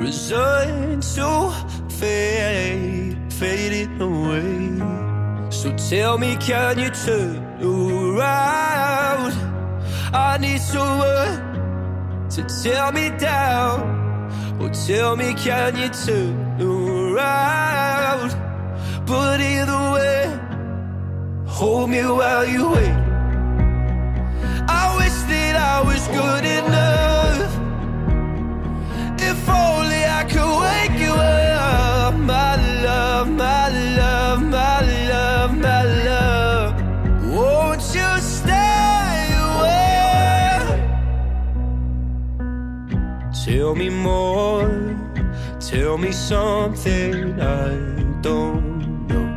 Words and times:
resigned 0.00 1.02
to 1.02 1.52
fade, 1.90 3.16
fading 3.32 4.00
away. 4.00 5.50
So 5.50 5.76
tell 5.76 6.16
me, 6.16 6.36
can 6.36 6.78
you 6.78 6.90
turn 6.90 7.36
around? 7.62 9.32
I 10.12 10.38
need 10.40 10.60
someone 10.60 12.28
to 12.30 12.42
tear 12.62 12.90
me 12.92 13.10
down. 13.18 13.98
Or 14.60 14.70
tell 14.70 15.16
me, 15.16 15.34
can 15.34 15.76
you 15.76 15.88
turn 15.90 16.60
around? 16.60 18.30
But 19.06 19.40
either 19.40 19.82
way, 19.94 20.22
hold 21.46 21.90
me 21.90 22.02
while 22.02 22.46
you 22.46 22.70
wait. 22.70 22.96
I 24.82 24.96
wish 24.98 25.18
that 25.30 25.56
I 25.56 25.82
was 25.82 26.06
good 26.08 26.44
enough. 26.44 26.89
Could 30.32 30.52
wake 30.64 30.98
you 31.00 31.12
up, 31.12 32.14
my 32.14 32.54
love, 32.82 33.28
my 33.28 33.68
love, 33.98 34.42
my 34.42 34.80
love, 35.10 35.52
my 35.56 35.82
love. 36.08 36.74
Won't 37.34 37.82
you 37.96 38.10
stay 38.20 39.16
away? 39.48 40.58
Tell 43.44 43.74
me 43.74 43.88
more, 43.88 44.70
tell 45.58 45.98
me 45.98 46.12
something 46.12 47.40
I 47.40 47.68
don't 48.22 49.06
know. 49.08 49.28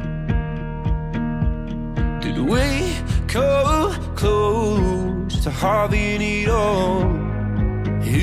Did 2.21 2.37
we 2.39 2.95
come 3.27 3.93
close 4.15 5.43
to 5.43 5.49
having 5.49 6.21
it 6.21 6.49
all? 6.49 7.12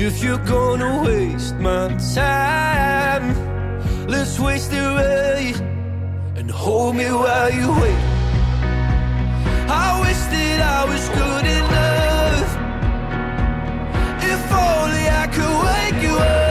If 0.03 0.23
you're 0.23 0.43
gonna 0.45 1.03
waste 1.03 1.57
my 1.57 1.95
time, 2.15 3.27
let's 4.07 4.39
waste 4.39 4.73
it 4.73 4.81
right 4.81 5.55
and 6.35 6.49
hold 6.49 6.95
me 6.95 7.05
while 7.05 7.51
you 7.53 7.69
wait. 7.81 8.03
I 9.69 9.99
wish 10.01 10.21
that 10.33 10.59
I 10.77 10.85
was 10.91 11.07
good 11.19 11.45
enough. 11.59 12.49
If 14.33 14.41
only 14.69 15.05
I 15.21 15.27
could 15.35 15.57
wake 15.69 16.01
you 16.01 16.17
up, 16.17 16.50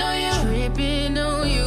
Tripping 0.00 0.02
on 0.02 0.20
you. 0.20 0.68
Tripping 0.68 1.18
on 1.18 1.50
you. 1.50 1.66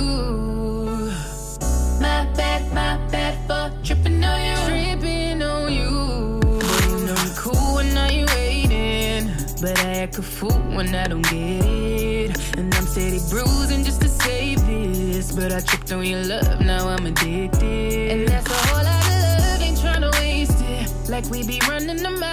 My 2.02 2.26
bad, 2.36 2.74
my 2.74 2.98
bad 3.12 3.36
for 3.48 3.84
tripping 3.84 4.24
on 4.24 4.40
you. 4.44 4.56
Tripping 4.68 5.42
on 5.42 5.72
you. 5.72 6.40
Boy, 6.42 6.80
you 6.90 7.06
know 7.06 7.16
cool 7.36 7.76
when 7.76 7.98
I 7.98 8.10
ain't 8.10 8.30
waiting. 8.32 9.32
But 9.62 9.80
I 9.80 10.04
act 10.04 10.18
a 10.18 10.22
fool 10.22 10.52
when 10.76 10.94
I 10.96 11.08
don't 11.08 11.22
get 11.24 11.66
it. 11.66 12.58
And 12.58 12.74
I'm 12.76 12.86
steady 12.86 13.20
bruising 13.30 13.84
just 13.84 14.02
to 14.02 14.10
save 14.10 14.66
this. 14.66 15.32
But 15.32 15.52
I 15.54 15.60
tripped 15.60 15.92
on 15.92 16.06
your 16.06 16.24
love, 16.24 16.62
now 16.62 16.88
I'm 16.88 17.06
addicted. 17.06 18.12
And 18.12 18.28
that's 18.28 18.50
a 18.50 18.68
whole 18.68 18.84
lot 18.84 19.06
of 19.06 19.20
love, 19.40 19.62
ain't 19.62 19.78
tryna 19.78 20.12
waste 20.20 20.62
it. 20.62 21.10
Like 21.10 21.26
we 21.30 21.46
be 21.46 21.62
running 21.68 21.98
them 21.98 22.24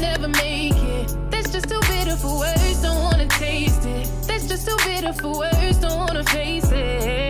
never 0.00 0.28
make 0.28 0.74
it. 0.74 1.30
That's 1.30 1.50
just 1.50 1.68
too 1.68 1.80
bitter 1.88 2.16
for 2.16 2.38
words, 2.38 2.57
too 4.68 4.76
bitter 4.84 5.12
for 5.12 5.38
words, 5.38 5.78
don't 5.78 5.98
wanna 5.98 6.24
face 6.24 6.70
it. 6.72 7.27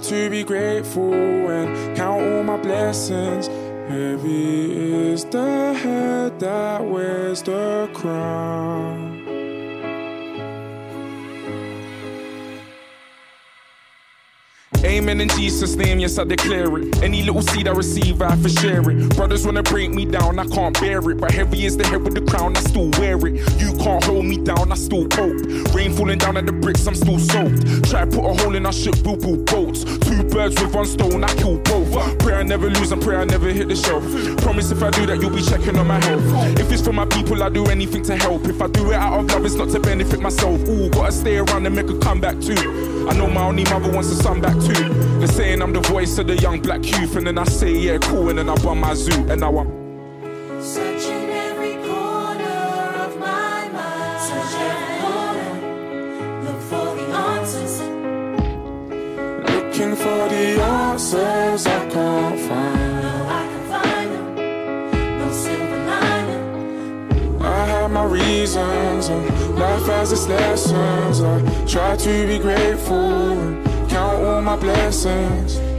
To 0.00 0.28
be 0.30 0.44
grateful 0.44 1.25
in 15.26 15.36
Jesus' 15.36 15.74
name, 15.76 15.98
yes, 15.98 16.18
I 16.18 16.24
declare 16.24 16.78
it. 16.78 17.02
Any 17.02 17.22
little 17.22 17.42
seed 17.42 17.68
I 17.68 17.72
receive, 17.72 18.22
I 18.22 18.36
to 18.36 18.48
share 18.48 18.88
it. 18.90 19.16
Brothers 19.16 19.44
wanna 19.44 19.62
break 19.62 19.90
me 19.90 20.04
down, 20.04 20.38
I 20.38 20.46
can't 20.46 20.78
bear 20.80 20.98
it. 21.10 21.18
But 21.18 21.32
heavy 21.32 21.64
is 21.64 21.76
the 21.76 21.86
head 21.86 22.02
with 22.02 22.14
the 22.14 22.20
crown, 22.20 22.56
I 22.56 22.60
still 22.60 22.90
wear 22.98 23.16
it. 23.26 23.34
You 23.60 23.74
can't 23.76 24.02
hold 24.04 24.24
me 24.24 24.38
down, 24.38 24.70
I 24.70 24.76
still 24.76 25.06
hope. 25.12 25.36
Rain 25.74 25.92
falling 25.92 26.18
down 26.18 26.36
at 26.36 26.46
the 26.46 26.52
bricks, 26.52 26.86
I'm 26.86 26.94
still 26.94 27.18
soaked. 27.18 27.84
Try 27.90 28.04
to 28.04 28.06
put 28.06 28.24
a 28.24 28.34
hole 28.40 28.54
in 28.54 28.66
our 28.66 28.72
ship, 28.72 28.96
we'll 29.04 29.16
build 29.16 29.46
boats. 29.46 29.84
Two 29.84 30.22
birds 30.24 30.60
with 30.60 30.74
one 30.74 30.86
stone, 30.86 31.24
I 31.24 31.34
kill 31.34 31.58
both. 31.58 32.18
Pray 32.18 32.34
I 32.34 32.42
never 32.42 32.68
lose 32.70 32.92
and 32.92 33.02
pray 33.02 33.16
I 33.16 33.24
never 33.24 33.48
hit 33.50 33.68
the 33.68 33.76
shelf. 33.76 34.04
Promise 34.42 34.70
if 34.70 34.82
I 34.82 34.90
do 34.90 35.06
that, 35.06 35.20
you'll 35.20 35.34
be 35.34 35.42
checking 35.42 35.76
on 35.78 35.86
my 35.86 36.00
health. 36.04 36.24
If 36.58 36.70
it's 36.70 36.82
for 36.82 36.92
my 36.92 37.06
people, 37.06 37.42
I 37.42 37.48
do 37.48 37.66
anything 37.66 38.02
to 38.04 38.16
help. 38.16 38.44
If 38.44 38.60
I 38.62 38.68
do 38.68 38.92
it 38.92 38.96
out 38.96 39.20
of 39.20 39.26
love, 39.30 39.44
it's 39.44 39.54
not 39.54 39.70
to 39.70 39.80
benefit 39.80 40.20
myself. 40.20 40.60
Ooh, 40.68 40.88
gotta 40.90 41.12
stay 41.12 41.38
around 41.38 41.66
and 41.66 41.74
make 41.74 41.88
a 41.88 41.98
comeback 41.98 42.40
too. 42.40 43.06
I 43.08 43.14
know 43.14 43.28
my 43.28 43.44
only 43.44 43.64
mother 43.64 43.90
wants 43.92 44.10
a 44.10 44.16
son 44.16 44.40
back 44.40 44.54
too. 44.54 45.15
They're 45.18 45.28
saying 45.28 45.62
I'm 45.62 45.72
the 45.72 45.80
voice 45.80 46.18
of 46.18 46.26
the 46.26 46.36
young 46.36 46.60
black 46.60 46.84
youth, 46.84 47.16
and 47.16 47.26
then 47.26 47.38
I 47.38 47.44
say, 47.44 47.72
yeah, 47.72 47.96
cool, 47.98 48.28
and 48.28 48.38
then 48.38 48.50
I 48.50 48.54
bum 48.56 48.80
my 48.80 48.92
zoo, 48.92 49.26
and 49.30 49.40
now 49.40 49.58
I'm. 49.58 50.62
Searching 50.62 51.30
every 51.30 51.76
corner 51.76 53.02
of 53.04 53.18
my 53.18 53.68
mind. 53.72 54.20
Search 54.20 54.54
every 54.60 54.98
corner. 55.00 55.52
Look 56.44 56.60
for 56.70 56.94
the 56.96 57.06
answers. 57.28 57.80
Looking 59.50 59.96
for 59.96 60.28
the 60.28 60.60
answers 60.62 61.66
I 61.66 61.88
can't 61.88 62.40
find. 62.40 63.02
No, 63.02 63.26
I 63.26 63.46
can 63.50 63.64
find 63.72 64.10
them. 64.12 65.18
No 65.18 65.32
silver 65.32 65.80
lining. 65.86 67.40
I 67.40 67.64
have 67.64 67.90
my 67.90 68.04
reasons 68.04 69.08
and 69.08 69.58
life 69.58 69.86
has 69.86 70.12
its 70.12 70.28
lessons. 70.28 71.22
I 71.22 71.64
try 71.66 71.96
to 71.96 72.26
be 72.26 72.38
grateful 72.38 73.65
count 73.96 74.22
all 74.22 74.42
my 74.42 74.56
blessings. 74.56 75.75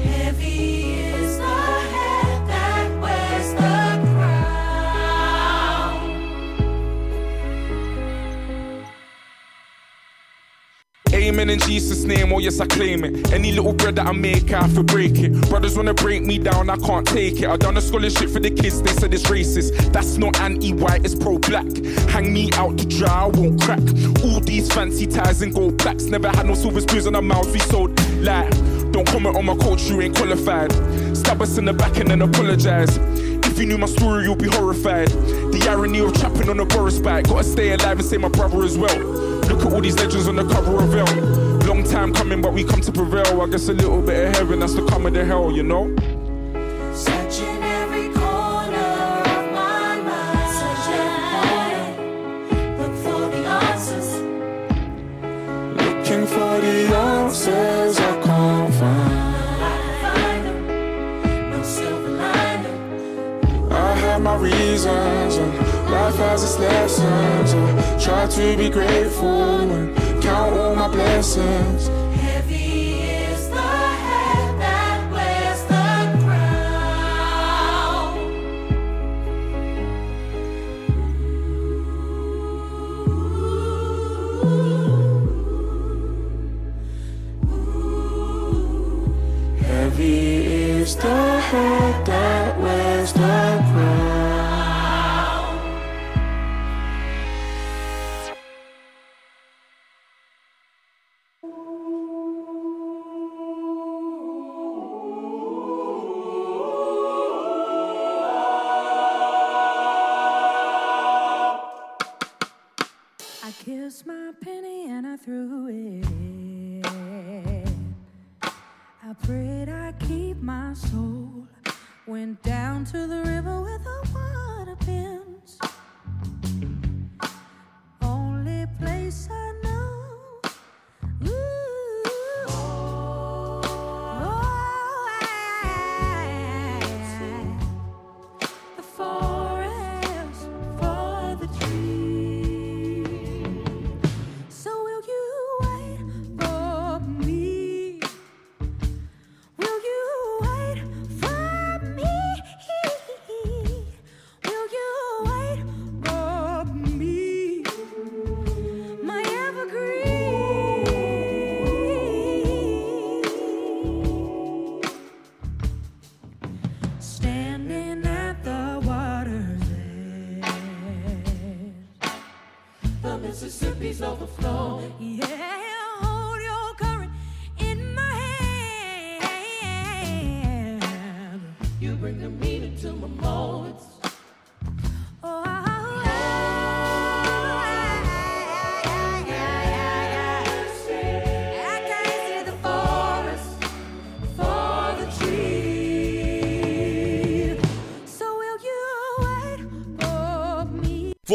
Amen 11.47 11.61
in 11.61 11.65
Jesus' 11.65 12.03
name, 12.03 12.33
oh 12.33 12.39
yes, 12.39 12.59
I 12.59 12.65
claim 12.65 13.05
it. 13.05 13.31
Any 13.31 13.53
little 13.53 13.71
bread 13.71 13.95
that 13.95 14.05
I 14.05 14.11
make, 14.11 14.51
I 14.51 14.63
have 14.63 14.75
to 14.75 14.83
break 14.83 15.17
it. 15.19 15.31
Brothers 15.47 15.77
wanna 15.77 15.93
break 15.93 16.23
me 16.23 16.37
down, 16.37 16.69
I 16.69 16.75
can't 16.75 17.07
take 17.07 17.39
it. 17.39 17.47
I 17.47 17.55
done 17.55 17.77
a 17.77 17.81
scholarship 17.81 18.29
for 18.31 18.41
the 18.41 18.51
kids, 18.51 18.81
they 18.81 18.91
said 18.91 19.13
it's 19.13 19.23
racist. 19.23 19.93
That's 19.93 20.17
not 20.17 20.37
anti-white, 20.41 21.05
it's 21.05 21.15
pro-black. 21.15 21.65
Hang 22.09 22.33
me 22.33 22.49
out 22.55 22.77
to 22.79 22.85
dry, 22.85 23.23
I 23.23 23.27
won't 23.27 23.61
crack. 23.61 23.79
All 24.25 24.41
these 24.41 24.69
fancy 24.73 25.07
ties 25.07 25.41
and 25.41 25.53
gold 25.53 25.77
blacks. 25.77 26.03
Never 26.03 26.27
had 26.27 26.45
no 26.45 26.53
silver 26.53 26.81
spoons 26.81 27.07
on 27.07 27.15
our 27.15 27.21
mouths, 27.21 27.47
we 27.53 27.59
sold 27.59 27.97
like. 28.17 28.51
Don't 28.91 29.07
comment 29.07 29.37
on 29.37 29.45
my 29.45 29.55
culture, 29.55 29.93
you 29.93 30.01
ain't 30.01 30.17
qualified. 30.17 30.73
Stab 31.15 31.41
us 31.41 31.57
in 31.57 31.63
the 31.63 31.71
back 31.71 31.95
and 31.97 32.09
then 32.11 32.23
apologize. 32.23 32.97
If 32.97 33.57
you 33.57 33.67
knew 33.67 33.77
my 33.77 33.87
story, 33.87 34.25
you'll 34.25 34.35
be 34.35 34.49
horrified. 34.49 35.07
The 35.07 35.65
irony 35.69 35.99
of 35.99 36.13
trapping 36.13 36.49
on 36.49 36.59
a 36.59 36.65
Boris 36.65 36.99
bike. 36.99 37.29
Gotta 37.29 37.45
stay 37.45 37.71
alive 37.71 37.99
and 37.99 38.05
say 38.05 38.17
my 38.17 38.27
brother 38.27 38.63
as 38.63 38.77
well. 38.77 39.26
Look 39.49 39.65
at 39.65 39.73
all 39.73 39.81
these 39.81 39.95
legends 39.97 40.27
on 40.27 40.35
the 40.35 40.45
cover 40.45 40.83
of 40.83 40.93
Elle. 40.93 41.67
Long 41.67 41.83
time 41.83 42.13
coming, 42.13 42.41
but 42.41 42.53
we 42.53 42.63
come 42.63 42.81
to 42.81 42.91
prevail. 42.91 43.41
I 43.41 43.47
guess 43.47 43.69
a 43.69 43.73
little 43.73 44.01
bit 44.01 44.27
of 44.27 44.35
heaven, 44.35 44.59
that's 44.59 44.73
the 44.73 44.85
come 44.85 45.05
of 45.05 45.13
the 45.13 45.23
hell, 45.23 45.51
you 45.51 45.63
know? 45.63 45.95
Searching 46.93 47.63
every 47.63 48.09
corner 48.13 48.77
of 48.77 49.51
my 49.53 50.01
mind. 50.01 50.49
Search 50.59 50.89
every 50.89 51.27
corner. 51.33 52.77
Look 52.77 52.93
for 53.03 53.29
the 53.29 53.45
answers. 53.47 54.09
Looking 55.81 56.25
for 56.27 56.59
the 56.59 56.95
answers 56.95 57.99
I 57.99 58.21
can't 58.23 58.73
find. 58.73 59.35
I 59.61 59.77
can 59.83 59.95
find 60.01 60.45
them. 60.45 61.51
No 61.51 61.63
silver 61.63 62.09
lining. 62.09 63.71
I 63.71 63.73
have 63.95 64.21
my 64.21 64.35
reasons 64.37 65.37
life 65.89 66.15
has 66.15 66.43
its 66.43 66.59
lessons. 66.59 67.53
I 67.53 67.99
try 67.99 68.27
to 68.27 68.57
be 68.57 68.69
grateful 68.69 69.71
and 69.71 69.95
count 70.21 70.57
all 70.57 70.75
my 70.75 70.87
blessings. 70.87 71.96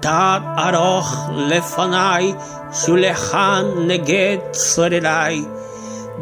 תד 0.00 0.40
ארוך 0.58 1.28
לפניי, 1.36 2.34
שולחן 2.72 3.64
נגד 3.86 4.36
צורריי. 4.50 5.44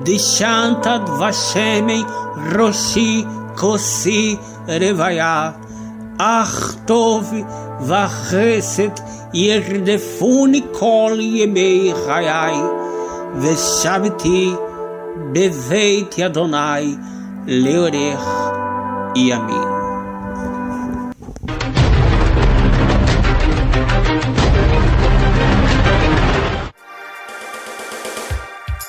דשנת 0.03 0.87
דבשמי 1.07 2.03
ראשי 2.57 3.25
כוסי 3.57 4.37
רוויה. 4.69 5.51
אך 6.19 6.75
טוב 6.87 7.33
וחסד 7.81 8.91
ירדפוני 9.35 10.63
כל 10.73 11.17
ימי 11.21 11.93
חיי, 12.07 12.55
ושבתי 13.41 14.55
בבית 15.33 16.19
אדוני 16.19 16.97
לאורך 17.47 18.53
ימים. 19.17 19.76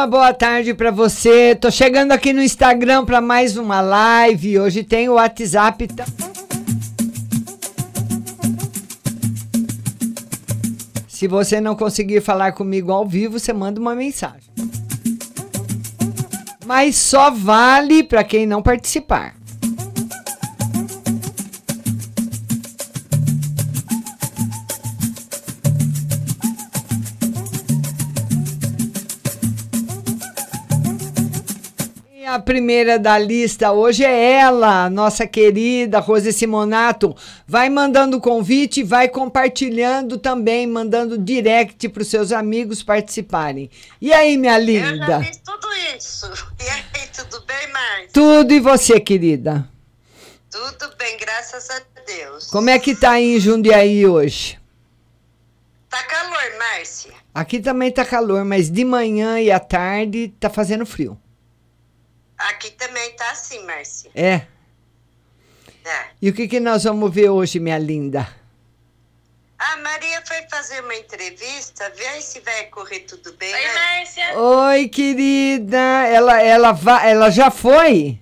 Uma 0.00 0.06
boa 0.06 0.32
tarde 0.32 0.72
pra 0.72 0.90
você. 0.90 1.54
Tô 1.54 1.70
chegando 1.70 2.12
aqui 2.12 2.32
no 2.32 2.42
Instagram 2.42 3.04
pra 3.04 3.20
mais 3.20 3.58
uma 3.58 3.82
live. 3.82 4.58
Hoje 4.58 4.82
tem 4.82 5.10
o 5.10 5.16
WhatsApp. 5.16 5.86
tam- 5.88 6.06
Se 11.06 11.28
você 11.28 11.60
não 11.60 11.76
conseguir 11.76 12.22
falar 12.22 12.52
comigo 12.52 12.90
ao 12.90 13.06
vivo, 13.06 13.38
você 13.38 13.52
manda 13.52 13.78
uma 13.78 13.94
mensagem. 13.94 14.50
Mas 16.64 16.96
só 16.96 17.30
vale 17.30 18.02
pra 18.02 18.24
quem 18.24 18.46
não 18.46 18.62
participar. 18.62 19.34
A 32.30 32.38
primeira 32.38 32.96
da 32.96 33.18
lista 33.18 33.72
hoje 33.72 34.04
é 34.04 34.34
ela, 34.34 34.88
nossa 34.88 35.26
querida 35.26 35.98
Rose 35.98 36.32
Simonato. 36.32 37.12
Vai 37.44 37.68
mandando 37.68 38.18
o 38.18 38.20
convite, 38.20 38.84
vai 38.84 39.08
compartilhando 39.08 40.16
também, 40.16 40.64
mandando 40.64 41.18
direct 41.18 41.88
para 41.88 42.02
os 42.02 42.06
seus 42.06 42.30
amigos 42.30 42.84
participarem. 42.84 43.68
E 44.00 44.12
aí, 44.12 44.36
minha 44.36 44.60
Eu 44.60 44.64
já 44.64 44.92
linda? 44.92 45.24
fiz 45.24 45.38
tudo 45.38 45.66
isso. 45.96 46.30
E 46.64 46.68
aí, 46.68 47.08
tudo 47.12 47.44
bem, 47.44 47.72
Márcia? 47.72 48.10
Tudo 48.12 48.54
e 48.54 48.60
você, 48.60 49.00
querida? 49.00 49.68
Tudo 50.48 50.94
bem, 50.96 51.18
graças 51.18 51.68
a 51.68 51.82
Deus. 52.06 52.46
Como 52.46 52.70
é 52.70 52.78
que 52.78 52.94
tá 52.94 53.10
aí 53.10 53.38
em 53.38 53.40
Jundiaí 53.40 54.06
hoje? 54.06 54.56
Tá 55.88 56.04
calor, 56.04 56.58
Márcia? 56.60 57.12
Aqui 57.34 57.58
também 57.58 57.90
tá 57.90 58.04
calor, 58.04 58.44
mas 58.44 58.70
de 58.70 58.84
manhã 58.84 59.40
e 59.40 59.50
à 59.50 59.58
tarde 59.58 60.32
tá 60.38 60.48
fazendo 60.48 60.86
frio. 60.86 61.18
Aqui 62.48 62.70
também 62.72 63.12
tá 63.16 63.30
assim, 63.30 63.64
Márcia. 63.64 64.10
É. 64.14 64.46
É. 65.84 66.06
E 66.20 66.28
o 66.30 66.34
que, 66.34 66.48
que 66.48 66.58
nós 66.60 66.84
vamos 66.84 67.12
ver 67.14 67.28
hoje, 67.30 67.58
minha 67.60 67.78
linda? 67.78 68.26
A 69.58 69.76
Maria 69.76 70.22
foi 70.26 70.42
fazer 70.50 70.82
uma 70.82 70.94
entrevista, 70.94 71.90
vê 71.94 72.06
aí 72.06 72.22
se 72.22 72.40
vai 72.40 72.64
correr 72.66 73.00
tudo 73.00 73.32
bem. 73.34 73.52
Oi, 73.54 73.74
Márcia. 73.74 74.38
Oi, 74.38 74.88
querida. 74.88 75.76
Ela, 75.78 76.42
ela, 76.42 76.72
vai, 76.72 77.10
ela 77.10 77.30
já 77.30 77.50
foi? 77.50 78.18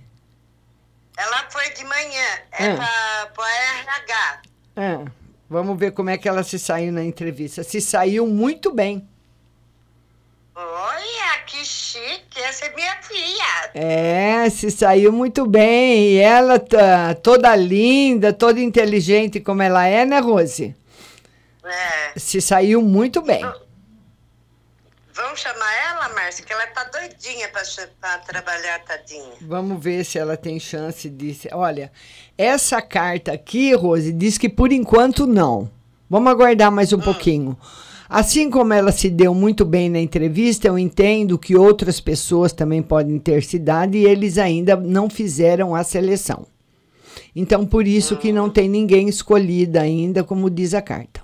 Ela 1.17 1.49
foi 1.49 1.69
de 1.71 1.83
manhã, 1.85 2.25
é 2.51 2.71
Ah. 2.71 2.75
pra, 2.75 3.25
pra 3.33 3.47
RH. 3.47 4.41
É. 4.75 5.05
Vamos 5.49 5.79
ver 5.79 5.91
como 5.91 6.09
é 6.11 6.17
que 6.17 6.29
ela 6.29 6.43
se 6.43 6.59
saiu 6.59 6.91
na 6.91 7.03
entrevista. 7.03 7.63
Se 7.63 7.81
saiu 7.81 8.27
muito 8.27 8.71
bem. 8.71 9.08
Olha, 10.61 11.39
que 11.45 11.63
chique, 11.63 12.37
essa 12.41 12.65
é 12.65 12.75
minha 12.75 13.01
filha. 13.01 13.71
É, 13.73 14.49
se 14.49 14.69
saiu 14.69 15.13
muito 15.13 15.45
bem. 15.45 16.15
E 16.15 16.17
ela 16.17 16.59
tá 16.59 17.15
toda 17.15 17.55
linda, 17.55 18.33
toda 18.33 18.59
inteligente 18.59 19.39
como 19.39 19.61
ela 19.61 19.87
é, 19.87 20.05
né, 20.05 20.19
Rose? 20.19 20.75
É. 21.63 22.19
Se 22.19 22.41
saiu 22.41 22.81
muito 22.81 23.21
bem. 23.21 23.41
Vamos 25.13 25.39
chamar 25.39 25.73
ela, 25.91 26.09
Márcia, 26.09 26.45
que 26.45 26.51
ela 26.51 26.67
tá 26.67 26.83
doidinha 26.85 27.49
pra 28.01 28.17
trabalhar, 28.19 28.79
tadinha. 28.83 29.35
Vamos 29.41 29.81
ver 29.81 30.03
se 30.03 30.19
ela 30.19 30.35
tem 30.35 30.59
chance 30.59 31.09
de. 31.09 31.37
Olha, 31.53 31.89
essa 32.37 32.81
carta 32.81 33.31
aqui, 33.31 33.73
Rose, 33.73 34.11
diz 34.11 34.37
que 34.37 34.49
por 34.49 34.73
enquanto 34.73 35.25
não. 35.25 35.71
Vamos 36.09 36.31
aguardar 36.31 36.69
mais 36.69 36.91
um 36.91 36.99
pouquinho. 36.99 37.57
Assim 38.09 38.49
como 38.49 38.73
ela 38.73 38.91
se 38.91 39.07
deu 39.07 39.35
muito 39.35 39.63
bem 39.63 39.87
na 39.87 39.99
entrevista, 39.99 40.67
eu 40.67 40.79
entendo 40.79 41.37
que 41.37 41.55
outras 41.55 41.99
pessoas 41.99 42.51
também 42.51 42.81
podem 42.81 43.19
ter 43.19 43.43
se 43.43 43.59
dado 43.59 43.95
e 43.95 44.03
eles 44.03 44.39
ainda 44.39 44.75
não 44.75 45.07
fizeram 45.07 45.75
a 45.75 45.83
seleção. 45.83 46.47
Então, 47.35 47.67
por 47.67 47.85
isso 47.85 48.17
que 48.17 48.31
não 48.31 48.49
tem 48.49 48.67
ninguém 48.67 49.07
escolhido 49.07 49.77
ainda, 49.77 50.23
como 50.23 50.49
diz 50.49 50.73
a 50.73 50.81
carta. 50.81 51.21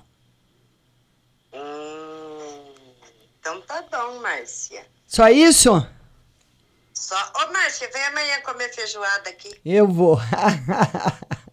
Então 3.40 3.62
tá 3.62 3.84
bom, 3.92 4.22
Márcia. 4.22 4.86
Só 5.08 5.28
isso? 5.30 5.72
Só... 6.94 7.16
Ô, 7.16 7.52
Márcia, 7.52 7.90
vem 7.92 8.04
amanhã 8.04 8.42
comer 8.44 8.72
feijoada 8.72 9.30
aqui. 9.30 9.50
Eu 9.66 9.88
vou. 9.88 10.20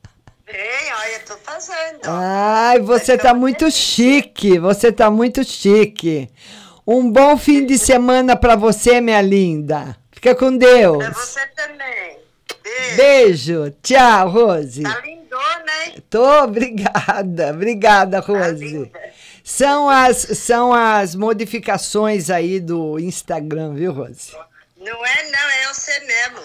Vem, 0.52 0.94
olha, 1.00 1.14
eu 1.14 1.24
tô 1.24 1.36
fazendo. 1.38 2.00
Ai, 2.04 2.78
você 2.80 3.16
tá 3.16 3.32
muito 3.32 3.70
chique. 3.70 4.58
Você 4.58 4.92
tá 4.92 5.10
muito 5.10 5.42
chique. 5.42 6.28
Um 6.86 7.10
bom 7.10 7.38
fim 7.38 7.64
de 7.64 7.78
semana 7.78 8.36
pra 8.36 8.54
você, 8.54 9.00
minha 9.00 9.22
linda. 9.22 9.96
Fica 10.10 10.34
com 10.34 10.54
Deus. 10.54 10.98
Pra 10.98 11.14
você 11.14 11.40
também. 11.56 12.18
Beijo. 12.62 12.96
Beijo. 12.96 13.74
Tchau, 13.82 14.28
Rose. 14.28 14.82
Tá 14.82 15.00
lindona, 15.00 15.84
hein? 15.86 16.04
Tô, 16.10 16.42
obrigada. 16.42 17.50
Obrigada, 17.50 18.20
Rose. 18.20 18.92
São 19.42 19.88
as, 19.88 20.18
são 20.18 20.74
as 20.74 21.14
modificações 21.14 22.28
aí 22.28 22.60
do 22.60 22.98
Instagram, 22.98 23.72
viu, 23.72 23.92
Rose? 23.92 24.36
Não 24.76 25.06
é 25.06 25.30
não, 25.30 25.50
é 25.50 25.72
você 25.72 25.98
mesmo. 26.00 26.40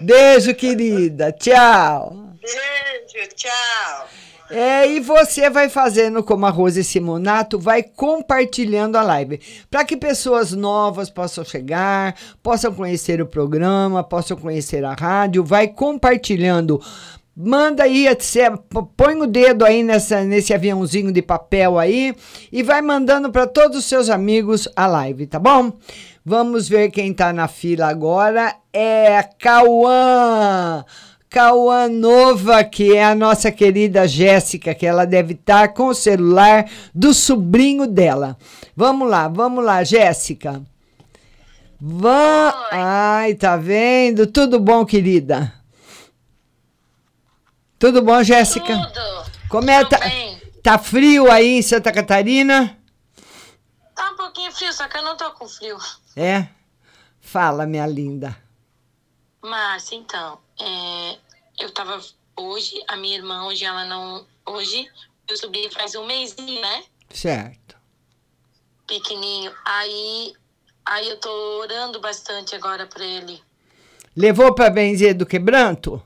Beijo, 0.00 0.54
querida. 0.54 1.32
Tchau. 1.32 2.25
Beijo, 2.46 3.28
tchau. 3.34 4.08
É, 4.48 4.88
e 4.88 5.00
você 5.00 5.50
vai 5.50 5.68
fazendo 5.68 6.22
como 6.22 6.46
a 6.46 6.50
Rose 6.50 6.84
Simonato, 6.84 7.58
vai 7.58 7.82
compartilhando 7.82 8.96
a 8.96 9.02
live, 9.02 9.40
para 9.68 9.84
que 9.84 9.96
pessoas 9.96 10.52
novas 10.52 11.10
possam 11.10 11.44
chegar, 11.44 12.14
possam 12.40 12.72
conhecer 12.72 13.20
o 13.20 13.26
programa, 13.26 14.04
possam 14.04 14.36
conhecer 14.36 14.84
a 14.84 14.94
rádio, 14.94 15.42
vai 15.42 15.66
compartilhando. 15.66 16.80
Manda 17.36 17.82
aí, 17.82 18.06
põe 18.96 19.20
o 19.20 19.26
dedo 19.26 19.64
aí 19.64 19.82
nessa, 19.82 20.22
nesse 20.22 20.54
aviãozinho 20.54 21.10
de 21.10 21.20
papel 21.20 21.78
aí 21.78 22.14
e 22.50 22.62
vai 22.62 22.80
mandando 22.80 23.30
para 23.30 23.46
todos 23.46 23.76
os 23.78 23.84
seus 23.84 24.08
amigos 24.08 24.68
a 24.76 24.86
live, 24.86 25.26
tá 25.26 25.38
bom? 25.40 25.72
Vamos 26.24 26.68
ver 26.68 26.90
quem 26.90 27.12
tá 27.12 27.32
na 27.32 27.46
fila 27.46 27.88
agora. 27.88 28.54
É 28.72 29.22
Cauã. 29.38 30.84
Cauã 31.28 31.88
Nova, 31.88 32.62
que 32.64 32.94
é 32.94 33.04
a 33.04 33.14
nossa 33.14 33.50
querida 33.50 34.06
Jéssica, 34.06 34.74
que 34.74 34.86
ela 34.86 35.04
deve 35.04 35.34
estar 35.34 35.74
com 35.74 35.88
o 35.88 35.94
celular 35.94 36.64
do 36.94 37.12
sobrinho 37.12 37.86
dela. 37.86 38.36
Vamos 38.74 39.08
lá, 39.08 39.28
vamos 39.28 39.64
lá, 39.64 39.82
Jéssica. 39.84 40.62
Vã... 41.80 42.54
Ai, 42.70 43.34
tá 43.34 43.56
vendo? 43.56 44.26
Tudo 44.26 44.58
bom, 44.58 44.84
querida? 44.86 45.52
Tudo 47.78 48.00
bom, 48.00 48.22
Jéssica? 48.22 48.74
Tudo. 48.74 49.30
Como 49.48 49.70
é? 49.70 49.84
Tá, 49.84 49.98
tá 50.62 50.78
frio 50.78 51.30
aí 51.30 51.58
em 51.58 51.62
Santa 51.62 51.92
Catarina? 51.92 52.76
Tá 53.94 54.10
um 54.10 54.16
pouquinho 54.16 54.50
frio, 54.52 54.72
só 54.72 54.88
que 54.88 54.96
eu 54.96 55.02
não 55.02 55.16
tô 55.16 55.30
com 55.32 55.46
frio. 55.46 55.76
É? 56.16 56.46
Fala, 57.20 57.66
minha 57.66 57.86
linda. 57.86 58.45
Márcia, 59.46 59.94
então, 59.96 60.40
é, 60.60 61.18
eu 61.60 61.70
tava 61.72 62.00
hoje, 62.36 62.82
a 62.88 62.96
minha 62.96 63.16
irmã 63.16 63.46
hoje, 63.46 63.64
ela 63.64 63.84
não. 63.84 64.26
Hoje, 64.44 64.90
meu 65.28 65.36
sobrinho 65.36 65.70
faz 65.70 65.94
um 65.94 66.04
mêsinho, 66.04 66.60
né? 66.60 66.84
Certo. 67.10 67.76
Pequenininho. 68.86 69.54
Aí, 69.64 70.34
aí 70.84 71.08
eu 71.08 71.18
tô 71.18 71.30
orando 71.60 72.00
bastante 72.00 72.54
agora 72.54 72.86
pra 72.86 73.04
ele. 73.04 73.42
Levou 74.16 74.54
para 74.54 74.70
benzer 74.70 75.14
do 75.16 75.26
quebranto? 75.26 76.02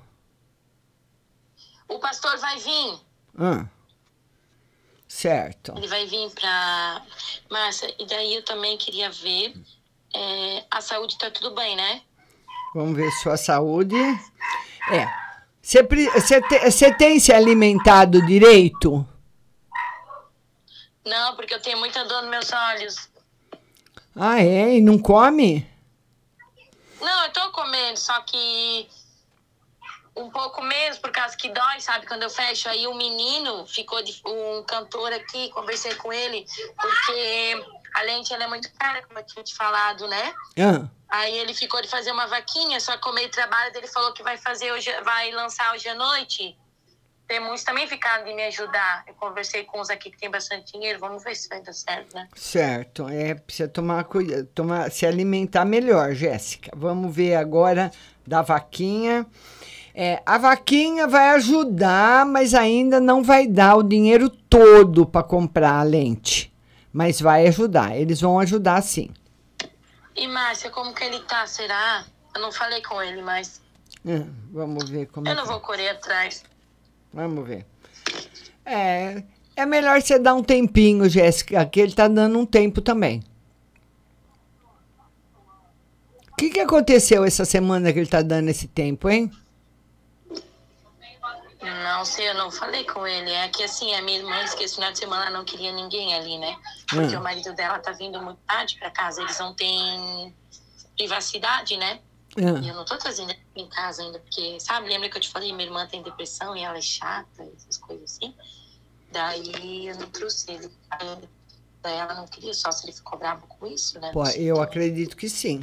O 1.89 1.99
pastor 1.99 2.37
vai 2.39 2.59
vir. 2.59 3.01
Ah. 3.39 3.67
Certo. 5.09 5.73
Ele 5.77 5.89
vai 5.89 6.07
vir 6.07 6.31
pra. 6.31 7.03
Márcia, 7.51 7.95
e 7.99 8.07
daí 8.07 8.35
eu 8.35 8.45
também 8.45 8.77
queria 8.77 9.11
ver. 9.11 9.55
é, 10.15 10.65
a 10.71 10.81
saúde 10.81 11.17
tá 11.19 11.31
tudo 11.31 11.55
bem, 11.55 11.77
né? 11.77 12.03
Vamos 12.75 12.97
ver 12.97 13.11
sua 13.13 13.37
saúde. 13.37 13.97
É. 14.91 15.07
Você 15.63 16.93
tem 16.95 17.19
se 17.21 17.33
alimentado 17.33 18.25
direito? 18.25 19.07
Não, 21.05 21.35
porque 21.37 21.55
eu 21.55 21.61
tenho 21.61 21.79
muita 21.79 22.05
dor 22.05 22.23
nos 22.23 22.31
meus 22.31 22.53
olhos. 22.53 23.11
Ah, 24.15 24.41
é? 24.41 24.77
E 24.77 24.81
não 24.81 24.99
come? 24.99 25.69
Não, 27.01 27.25
eu 27.25 27.33
tô 27.33 27.51
comendo, 27.53 27.99
só 27.99 28.21
que 28.23 28.89
um 30.17 30.31
pouco 30.31 30.63
menos, 30.63 30.99
por 30.99 31.11
causa 31.11 31.37
que 31.37 31.49
dói, 31.49 31.81
sabe? 31.81 32.07
Quando 32.07 32.23
eu 32.23 32.31
fecho, 32.31 32.69
aí 32.69 32.87
o 32.87 32.95
menino 32.95 33.67
ficou 33.67 34.03
de 34.03 34.21
um 34.27 34.63
cantor 34.65 35.13
aqui, 35.13 35.49
conversei 35.51 35.95
com 35.95 36.13
ele, 36.13 36.45
porque 36.77 37.65
a 37.95 38.03
lente 38.03 38.33
ela 38.33 38.45
é 38.45 38.49
muito 38.49 38.71
cara, 38.75 39.03
como 39.07 39.19
eu 39.19 39.25
tinha 39.25 39.43
te 39.43 39.55
falado, 39.55 40.07
né? 40.09 40.35
Ah. 40.59 40.89
Aí 41.11 41.37
ele 41.39 41.53
ficou 41.53 41.83
de 41.83 41.89
fazer 41.89 42.13
uma 42.13 42.27
vaquinha, 42.27 42.79
só 42.79 42.97
que 42.97 43.09
o 43.09 43.13
meio 43.13 43.29
trabalho 43.31 43.73
dele 43.73 43.89
falou 43.89 44.13
que 44.13 44.23
vai 44.23 44.37
fazer 44.37 44.71
hoje, 44.73 44.91
vai 45.03 45.33
lançar 45.33 45.75
hoje 45.75 45.89
à 45.89 45.95
noite. 45.95 46.57
Tem 47.27 47.41
muitos 47.41 47.63
também 47.63 47.87
ficaram 47.87 48.25
de 48.25 48.35
me 48.35 48.43
ajudar. 48.45 49.05
Eu 49.07 49.15
conversei 49.15 49.65
com 49.65 49.81
uns 49.81 49.91
aqui 49.91 50.11
que 50.11 50.19
tem 50.19 50.31
bastante 50.31 50.73
dinheiro, 50.73 50.99
vamos 50.99 51.23
ver 51.23 51.35
se 51.37 51.49
vai 51.49 51.61
dar 51.63 51.73
certo, 51.73 52.15
né? 52.15 52.29
Certo. 52.35 53.09
É, 53.09 53.35
precisa 53.35 53.69
tomar 53.69 54.03
cuidado, 54.05 54.47
tomar, 54.55 54.91
se 54.91 55.07
alimentar 55.07 55.65
melhor, 55.65 56.13
Jéssica. 56.13 56.73
Vamos 56.77 57.15
ver 57.15 57.37
agora 57.37 57.91
da 58.27 58.43
vaquinha. 58.43 59.27
É, 59.95 60.23
a 60.25 60.39
vaquinha 60.39 61.07
vai 61.07 61.31
ajudar, 61.31 62.25
mas 62.25 62.55
ainda 62.55 63.01
não 63.01 63.23
vai 63.23 63.47
dar 63.47 63.77
o 63.77 63.83
dinheiro 63.83 64.29
todo 64.29 65.07
para 65.07 65.23
comprar 65.23 65.75
a 65.75 65.83
lente. 65.83 66.53
Mas 66.93 67.21
vai 67.21 67.47
ajudar. 67.47 67.97
Eles 67.97 68.21
vão 68.21 68.41
ajudar 68.41 68.83
sim. 68.83 69.11
E 70.21 70.29
Márcia, 70.29 70.69
como 70.71 70.93
que 70.95 71.03
ele 71.03 71.21
tá? 71.21 71.47
Será? 71.47 72.05
Eu 72.35 72.43
não 72.43 72.53
falei 72.53 72.83
com 72.83 73.03
ele, 73.03 73.23
mas 73.23 73.61
Ah, 74.07 74.27
vamos 74.53 74.89
ver 74.91 75.07
como 75.07 75.27
é 75.27 75.33
eu 75.33 75.35
não 75.37 75.45
que- 75.45 75.49
vou 75.51 75.61
correr 75.61 75.89
atrás. 75.89 76.45
Vamos 77.13 77.49
ver. 77.49 77.65
É, 78.65 79.23
é 79.57 79.65
melhor 79.67 80.01
você 80.01 80.19
dar 80.19 80.35
um 80.35 80.43
tempinho, 80.43 81.09
Jéssica, 81.09 81.65
que 81.65 81.81
ele 81.81 81.93
tá 81.93 82.07
dando 82.07 82.39
um 82.39 82.45
tempo 82.47 82.81
também. 82.83 83.23
que, 86.39 86.49
que 86.51 86.61
aconteceu 86.61 87.23
essa 87.25 87.45
semana 87.45 87.93
que 87.93 87.99
ele 87.99 88.07
tá 88.09 88.23
dando 88.23 88.49
esse 88.49 88.67
tempo, 88.67 89.11
hein? 89.11 89.31
Não 91.63 92.05
sei, 92.05 92.31
eu 92.31 92.35
não 92.35 92.51
falei 92.51 92.85
com 92.85 93.07
ele. 93.07 93.31
É 93.31 93.49
que 93.49 93.63
assim, 93.63 93.95
a 93.95 94.03
minha 94.03 94.19
irmã 94.19 94.43
disse 94.45 94.57
que 94.57 94.65
esse 94.65 94.75
final 94.77 94.93
de 94.93 94.99
semana 94.99 95.31
não 95.31 95.45
queria 95.45 95.73
ninguém 95.73 96.15
ali, 96.15 96.39
né? 96.39 96.57
Porque 96.89 97.15
Hum. 97.15 97.21
o 97.21 97.23
marido 97.23 97.53
dela 97.55 97.79
tá 97.79 97.93
vindo 97.93 98.21
muito 98.23 98.39
tarde 98.47 98.77
pra 98.79 98.91
casa. 98.91 99.21
Eles 99.21 99.39
não 99.39 99.55
têm 99.55 100.35
privacidade, 100.97 101.77
né? 101.77 102.01
Ah. 102.39 102.61
E 102.63 102.69
eu 102.69 102.75
não 102.75 102.85
tô 102.85 102.97
trazendo 102.97 103.35
em 103.57 103.69
casa 103.69 104.03
ainda, 104.03 104.21
porque, 104.21 104.59
sabe, 104.61 104.89
lembra 104.89 105.09
que 105.11 105.17
eu 105.17 105.21
te 105.21 105.29
falei, 105.29 105.53
minha 105.53 105.67
irmã 105.67 105.87
tem 105.87 106.03
depressão 106.03 106.57
e 106.57 106.63
ela 106.63 106.79
é 106.79 106.83
chata, 106.83 107.47
essas 107.57 107.77
coisas 107.77 108.13
assim. 108.17 108.35
Daí 109.13 109.89
eu 109.89 109.97
não 109.97 110.07
trouxe 110.09 110.51
ele. 110.53 110.71
Daí 111.83 111.97
ela 111.97 112.15
não 112.15 112.27
queria, 112.27 112.55
só 112.55 112.71
se 112.71 112.87
ele 112.87 112.93
ficou 112.93 113.19
bravo 113.19 113.47
com 113.49 113.67
isso, 113.67 113.99
né? 114.01 114.13
Pô, 114.13 114.25
eu 114.31 114.63
acredito 114.63 115.17
que 115.17 115.29
sim. 115.29 115.63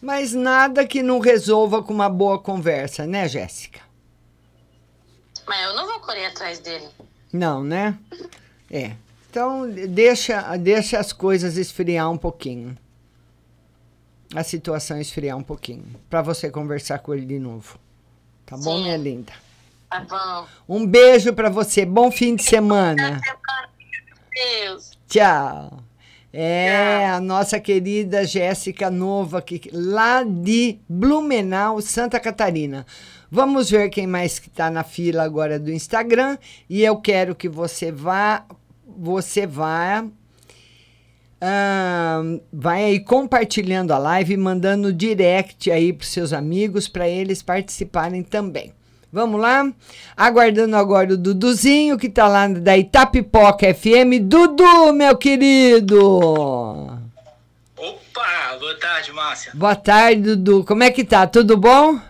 Mas 0.00 0.32
nada 0.32 0.86
que 0.86 1.02
não 1.02 1.18
resolva 1.18 1.82
com 1.82 1.92
uma 1.92 2.08
boa 2.08 2.38
conversa, 2.38 3.06
né, 3.06 3.28
Jéssica? 3.28 3.89
Mas 5.46 5.66
eu 5.66 5.74
não 5.74 5.86
vou 5.86 6.00
correr 6.00 6.26
atrás 6.26 6.58
dele. 6.58 6.88
Não, 7.32 7.62
né? 7.62 7.98
É. 8.70 8.92
Então, 9.30 9.70
deixa, 9.70 10.56
deixa 10.56 10.98
as 10.98 11.12
coisas 11.12 11.56
esfriar 11.56 12.10
um 12.10 12.16
pouquinho. 12.16 12.76
A 14.34 14.42
situação 14.42 15.00
esfriar 15.00 15.36
um 15.36 15.42
pouquinho. 15.42 15.84
Pra 16.08 16.22
você 16.22 16.50
conversar 16.50 16.98
com 17.00 17.14
ele 17.14 17.26
de 17.26 17.38
novo. 17.38 17.78
Tá 18.46 18.56
bom, 18.56 18.76
Sim. 18.76 18.82
minha 18.84 18.96
linda? 18.96 19.32
Tá 19.88 20.00
bom. 20.00 20.46
Um 20.68 20.86
beijo 20.86 21.32
pra 21.32 21.48
você. 21.48 21.84
Bom 21.84 22.10
fim 22.10 22.36
de 22.36 22.44
semana. 22.44 23.20
Deus. 24.32 24.92
Tchau. 25.08 25.82
É, 26.32 27.06
a 27.08 27.20
nossa 27.20 27.58
querida 27.58 28.24
Jéssica 28.24 28.88
Nova, 28.88 29.42
que, 29.42 29.68
lá 29.72 30.22
de 30.22 30.78
Blumenau, 30.88 31.80
Santa 31.80 32.20
Catarina. 32.20 32.86
Vamos 33.30 33.70
ver 33.70 33.90
quem 33.90 34.06
mais 34.06 34.40
que 34.40 34.48
está 34.48 34.68
na 34.70 34.82
fila 34.82 35.22
agora 35.22 35.58
do 35.58 35.70
Instagram. 35.70 36.36
E 36.68 36.82
eu 36.82 36.96
quero 36.96 37.34
que 37.34 37.48
você 37.48 37.92
vá, 37.92 38.44
você 38.84 39.46
vá, 39.46 40.04
vai 42.52 42.84
aí 42.84 43.00
compartilhando 43.00 43.92
a 43.92 43.98
live, 43.98 44.36
mandando 44.36 44.92
direct 44.92 45.70
aí 45.70 45.92
para 45.92 46.06
seus 46.06 46.32
amigos, 46.32 46.88
para 46.88 47.08
eles 47.08 47.40
participarem 47.40 48.22
também. 48.22 48.72
Vamos 49.12 49.40
lá? 49.40 49.72
Aguardando 50.16 50.76
agora 50.76 51.14
o 51.14 51.16
Duduzinho, 51.16 51.98
que 51.98 52.08
tá 52.08 52.28
lá 52.28 52.46
da 52.46 52.76
Itapipoca 52.76 53.72
FM. 53.74 54.22
Dudu, 54.22 54.92
meu 54.92 55.16
querido! 55.16 55.98
Opa, 57.76 58.56
boa 58.60 58.74
tarde, 58.78 59.12
Márcia. 59.12 59.52
Boa 59.54 59.74
tarde, 59.74 60.36
Dudu. 60.36 60.64
Como 60.64 60.84
é 60.84 60.90
que 60.90 61.02
tá? 61.02 61.26
Tudo 61.26 61.56
bom? 61.56 62.09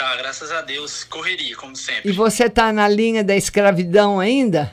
Tá, 0.00 0.16
graças 0.16 0.50
a 0.50 0.62
Deus, 0.62 1.04
correria, 1.04 1.54
como 1.56 1.76
sempre. 1.76 2.08
E 2.08 2.12
você 2.14 2.48
tá 2.48 2.72
na 2.72 2.88
linha 2.88 3.22
da 3.22 3.36
escravidão 3.36 4.18
ainda? 4.18 4.72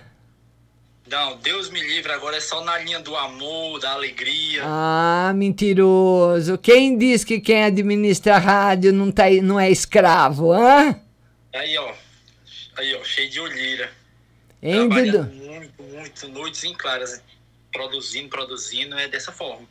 Não, 1.06 1.36
Deus 1.40 1.70
me 1.70 1.82
livre, 1.82 2.14
agora 2.14 2.38
é 2.38 2.40
só 2.40 2.64
na 2.64 2.78
linha 2.78 3.02
do 3.02 3.14
amor, 3.14 3.78
da 3.78 3.92
alegria. 3.92 4.62
Ah, 4.64 5.34
mentiroso. 5.36 6.58
Quem 6.58 6.98
diz 6.98 7.26
que 7.26 7.42
quem 7.42 7.66
administra 7.66 8.38
a 8.38 8.40
rádio 8.40 8.94
não, 8.94 9.12
tá, 9.12 9.30
não 9.44 9.60
é 9.60 9.70
escravo, 9.70 10.54
hã? 10.54 10.98
Aí, 11.54 11.78
ó. 11.78 11.94
Aí, 12.78 12.96
ó, 12.96 13.04
cheio 13.04 13.30
de 13.30 13.42
olheira. 13.42 13.92
Hein, 14.64 14.88
Trabalhando 14.88 15.24
Dudu? 15.24 15.46
muito, 15.46 15.84
muito, 15.84 16.28
noites 16.30 16.64
em 16.64 16.74
claras. 16.74 17.22
Produzindo, 17.74 18.30
produzindo, 18.30 18.98
é 18.98 19.10
dessa 19.10 19.34
forma. 19.34 19.68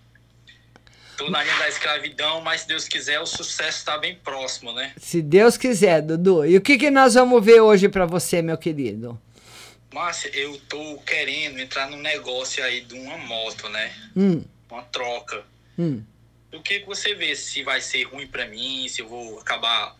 Tô 1.16 1.30
na 1.30 1.42
linha 1.42 1.58
da 1.58 1.68
escravidão, 1.68 2.40
mas 2.42 2.62
se 2.62 2.68
Deus 2.68 2.86
quiser, 2.86 3.18
o 3.20 3.26
sucesso 3.26 3.84
tá 3.84 3.96
bem 3.96 4.14
próximo, 4.16 4.72
né? 4.72 4.92
Se 4.98 5.22
Deus 5.22 5.56
quiser, 5.56 6.02
Dudu. 6.02 6.44
E 6.44 6.56
o 6.56 6.60
que, 6.60 6.76
que 6.76 6.90
nós 6.90 7.14
vamos 7.14 7.44
ver 7.44 7.60
hoje 7.60 7.88
pra 7.88 8.04
você, 8.04 8.42
meu 8.42 8.58
querido? 8.58 9.18
Márcia, 9.92 10.28
eu 10.34 10.58
tô 10.68 10.98
querendo 11.06 11.58
entrar 11.58 11.88
num 11.90 11.96
negócio 11.96 12.62
aí 12.62 12.82
de 12.82 12.94
uma 12.94 13.16
moto, 13.16 13.68
né? 13.70 13.92
Hum, 14.14 14.42
Uma 14.70 14.82
troca. 14.82 15.42
hum. 15.78 16.02
O 16.52 16.60
que 16.62 16.80
que 16.80 16.86
você 16.86 17.14
vê? 17.14 17.34
Se 17.34 17.62
vai 17.62 17.80
ser 17.80 18.04
ruim 18.04 18.26
pra 18.26 18.46
mim, 18.46 18.86
se 18.88 19.00
eu 19.02 19.08
vou 19.08 19.38
acabar 19.40 19.94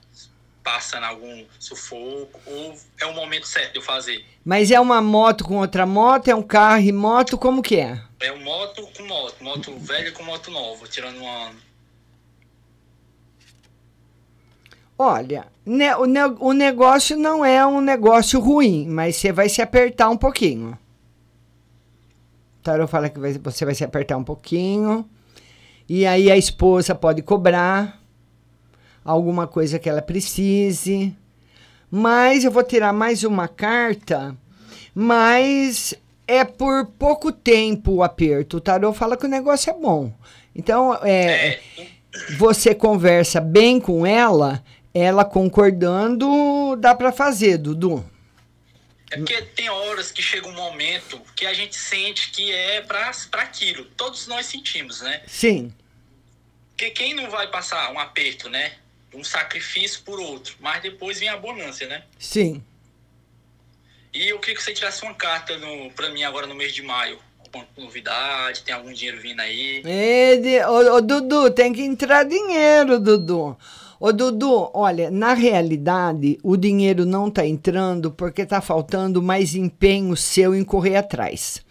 passando 0.67 1.05
algum 1.05 1.45
sufoco, 1.61 2.41
ou 2.45 2.75
é 3.01 3.07
o 3.07 3.15
momento 3.15 3.47
certo 3.47 3.75
de 3.75 3.79
eu 3.79 3.83
fazer? 3.83 4.25
Mas 4.45 4.73
é 4.73 4.81
uma 4.81 5.01
moto 5.01 5.45
com 5.45 5.59
outra 5.59 5.87
moto? 5.87 6.27
É 6.27 6.35
um 6.35 6.43
carro 6.43 6.81
e 6.83 6.91
moto? 6.91 7.39
Como 7.39 7.63
que 7.63 7.77
é? 7.77 8.03
É 8.19 8.33
um 8.33 8.43
moto 8.43 8.85
com 8.97 9.05
moto, 9.05 9.45
moto 9.45 9.79
velha 9.79 10.11
com 10.11 10.25
moto 10.25 10.51
nova, 10.51 10.89
tirando 10.89 11.21
um 11.21 11.29
ano. 11.29 11.55
Olha, 14.99 15.47
ne- 15.65 15.95
o, 15.95 16.05
ne- 16.07 16.37
o 16.41 16.53
negócio 16.53 17.17
não 17.17 17.45
é 17.45 17.65
um 17.65 17.81
negócio 17.81 18.41
ruim, 18.41 18.89
mas 18.89 19.15
você 19.17 19.31
vai 19.31 19.49
se 19.49 19.63
apertar 19.63 20.09
um 20.11 20.17
pouquinho. 20.17 20.77
Tarô 22.61 22.89
fala 22.89 23.09
que 23.09 23.21
vai- 23.21 23.35
você 23.35 23.65
vai 23.65 23.75
se 23.75 23.85
apertar 23.85 24.17
um 24.17 24.25
pouquinho. 24.25 25.09
E 25.89 26.05
aí 26.05 26.29
a 26.29 26.37
esposa 26.37 26.93
pode 26.93 27.23
cobrar 27.23 28.03
alguma 29.07 29.47
coisa 29.47 29.79
que 29.79 29.89
ela 29.89 30.03
precise. 30.03 31.17
Mas 31.91 32.45
eu 32.45 32.51
vou 32.51 32.65
tirar 32.65 32.93
mais 32.93 33.23
uma 33.23 33.47
carta, 33.47 34.37
mas 34.95 35.95
é 36.27 36.45
por 36.45 36.87
pouco 36.99 37.31
tempo 37.31 37.93
o 37.93 38.03
aperto. 38.03 38.57
O 38.57 38.61
tarô 38.61 38.93
fala 38.93 39.17
que 39.17 39.25
o 39.25 39.29
negócio 39.29 39.71
é 39.71 39.75
bom. 39.75 40.13
Então, 40.55 40.99
é, 41.03 41.61
você 42.37 42.75
conversa 42.75 43.41
bem 43.41 43.79
com 43.81 44.05
ela, 44.05 44.65
ela 44.93 45.25
concordando, 45.25 46.77
dá 46.77 46.95
para 46.95 47.13
fazer, 47.13 47.59
Dudu. 47.59 48.05
É 49.11 49.19
porque 49.19 49.41
tem 49.43 49.69
horas 49.69 50.11
que 50.11 50.21
chega 50.21 50.49
um 50.49 50.53
momento 50.53 51.21
que 51.37 51.47
a 51.47 51.53
gente 51.53 51.77
sente 51.77 52.33
que 52.33 52.51
é 52.51 52.81
pra 52.81 53.13
aquilo. 53.35 53.85
Todos 53.97 54.27
nós 54.27 54.47
sentimos, 54.47 55.01
né? 55.01 55.23
Sim. 55.29 55.73
Porque 56.71 56.91
quem 56.91 57.15
não 57.15 57.31
vai 57.31 57.47
passar 57.47 57.93
um 57.93 57.99
aperto, 58.01 58.49
né? 58.49 58.73
Um 59.15 59.25
sacrifício 59.25 60.03
por 60.03 60.21
outro. 60.21 60.57
Mas 60.61 60.83
depois 60.83 61.19
vem 61.19 61.29
a 61.29 61.37
bonança, 61.37 61.87
né? 61.87 62.05
Sim. 62.19 62.63
E 64.13 64.29
eu 64.29 64.39
queria 64.39 64.57
que 64.57 64.63
você 64.63 64.73
tirasse 64.73 65.03
uma 65.03 65.15
carta 65.15 65.59
no, 65.59 65.91
pra 65.91 66.09
mim 66.11 66.25
agora 66.25 66.47
no 66.47 66.55
mês 66.55 66.75
de 66.75 66.83
maio. 66.83 67.19
Alguma 67.39 67.67
novidade, 67.77 68.63
tem 68.63 68.75
algum 68.75 68.93
dinheiro 68.93 69.21
vindo 69.21 69.41
aí. 69.41 69.83
Ele, 69.85 70.65
ô, 70.65 70.97
ô, 70.97 71.01
Dudu, 71.01 71.51
tem 71.51 71.73
que 71.73 71.83
entrar 71.83 72.25
dinheiro, 72.25 72.99
Dudu. 72.99 73.57
Ô, 74.01 74.13
Dudu, 74.13 74.71
olha, 74.75 75.11
na 75.11 75.35
realidade, 75.35 76.39
o 76.43 76.57
dinheiro 76.57 77.07
não 77.07 77.31
tá 77.31 77.47
entrando 77.47 78.11
porque 78.11 78.45
tá 78.45 78.61
faltando 78.61 79.23
mais 79.23 79.55
empenho 79.55 80.17
seu 80.17 80.55
em 80.55 80.65
correr 80.65 80.97
atrás. 80.97 81.63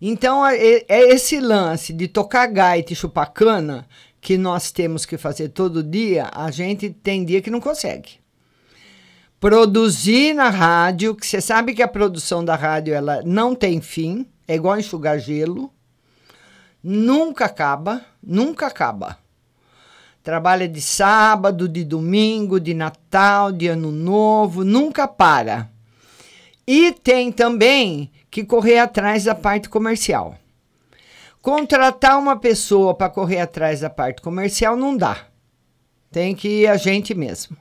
Então, 0.00 0.46
é, 0.46 0.84
é 0.88 1.00
esse 1.12 1.40
lance 1.40 1.92
de 1.92 2.06
tocar 2.06 2.46
gaita 2.46 2.92
e 2.92 2.96
chupar 2.96 3.32
cana 3.32 3.86
que 4.20 4.36
nós 4.36 4.70
temos 4.70 5.06
que 5.06 5.16
fazer 5.16 5.50
todo 5.50 5.82
dia, 5.82 6.30
a 6.32 6.50
gente 6.50 6.90
tem 6.90 7.24
dia 7.24 7.40
que 7.40 7.50
não 7.50 7.60
consegue. 7.60 8.18
Produzir 9.40 10.34
na 10.34 10.50
rádio, 10.50 11.14
que 11.14 11.26
você 11.26 11.40
sabe 11.40 11.72
que 11.72 11.82
a 11.82 11.88
produção 11.88 12.44
da 12.44 12.56
rádio 12.56 12.92
ela 12.92 13.22
não 13.24 13.54
tem 13.54 13.80
fim, 13.80 14.26
é 14.46 14.56
igual 14.56 14.78
enxugar 14.78 15.18
gelo. 15.18 15.72
Nunca 16.82 17.44
acaba, 17.44 18.04
nunca 18.22 18.66
acaba. 18.66 19.18
Trabalha 20.22 20.68
de 20.68 20.80
sábado, 20.80 21.68
de 21.68 21.84
domingo, 21.84 22.58
de 22.58 22.74
Natal, 22.74 23.52
de 23.52 23.68
Ano 23.68 23.92
Novo, 23.92 24.64
nunca 24.64 25.06
para. 25.06 25.70
E 26.66 26.92
tem 26.92 27.30
também 27.30 28.10
que 28.30 28.44
correr 28.44 28.78
atrás 28.78 29.24
da 29.24 29.34
parte 29.34 29.68
comercial. 29.68 30.36
Contratar 31.40 32.18
uma 32.18 32.38
pessoa 32.38 32.94
para 32.94 33.08
correr 33.10 33.40
atrás 33.40 33.80
da 33.80 33.90
parte 33.90 34.20
comercial 34.20 34.76
não 34.76 34.96
dá. 34.96 35.26
Tem 36.10 36.34
que 36.34 36.62
ir 36.62 36.66
a 36.66 36.76
gente 36.76 37.14
mesmo. 37.14 37.56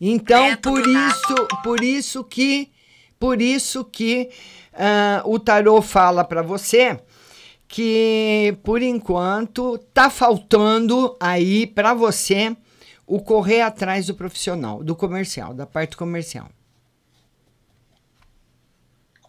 Então, 0.00 0.56
por 0.56 0.80
isso, 0.80 1.48
por 1.62 1.84
isso 1.84 2.24
que, 2.24 2.72
por 3.18 3.40
isso 3.40 3.84
que 3.84 4.30
ah, 4.72 5.22
o 5.24 5.38
tarô 5.38 5.80
fala 5.80 6.24
para 6.24 6.42
você 6.42 6.98
que 7.68 8.58
por 8.62 8.82
enquanto 8.82 9.78
tá 9.94 10.10
faltando 10.10 11.16
aí 11.18 11.66
para 11.66 11.94
você 11.94 12.54
o 13.06 13.18
correr 13.20 13.62
atrás 13.62 14.06
do 14.06 14.14
profissional, 14.14 14.84
do 14.84 14.94
comercial, 14.94 15.54
da 15.54 15.66
parte 15.66 15.96
comercial. 15.96 16.48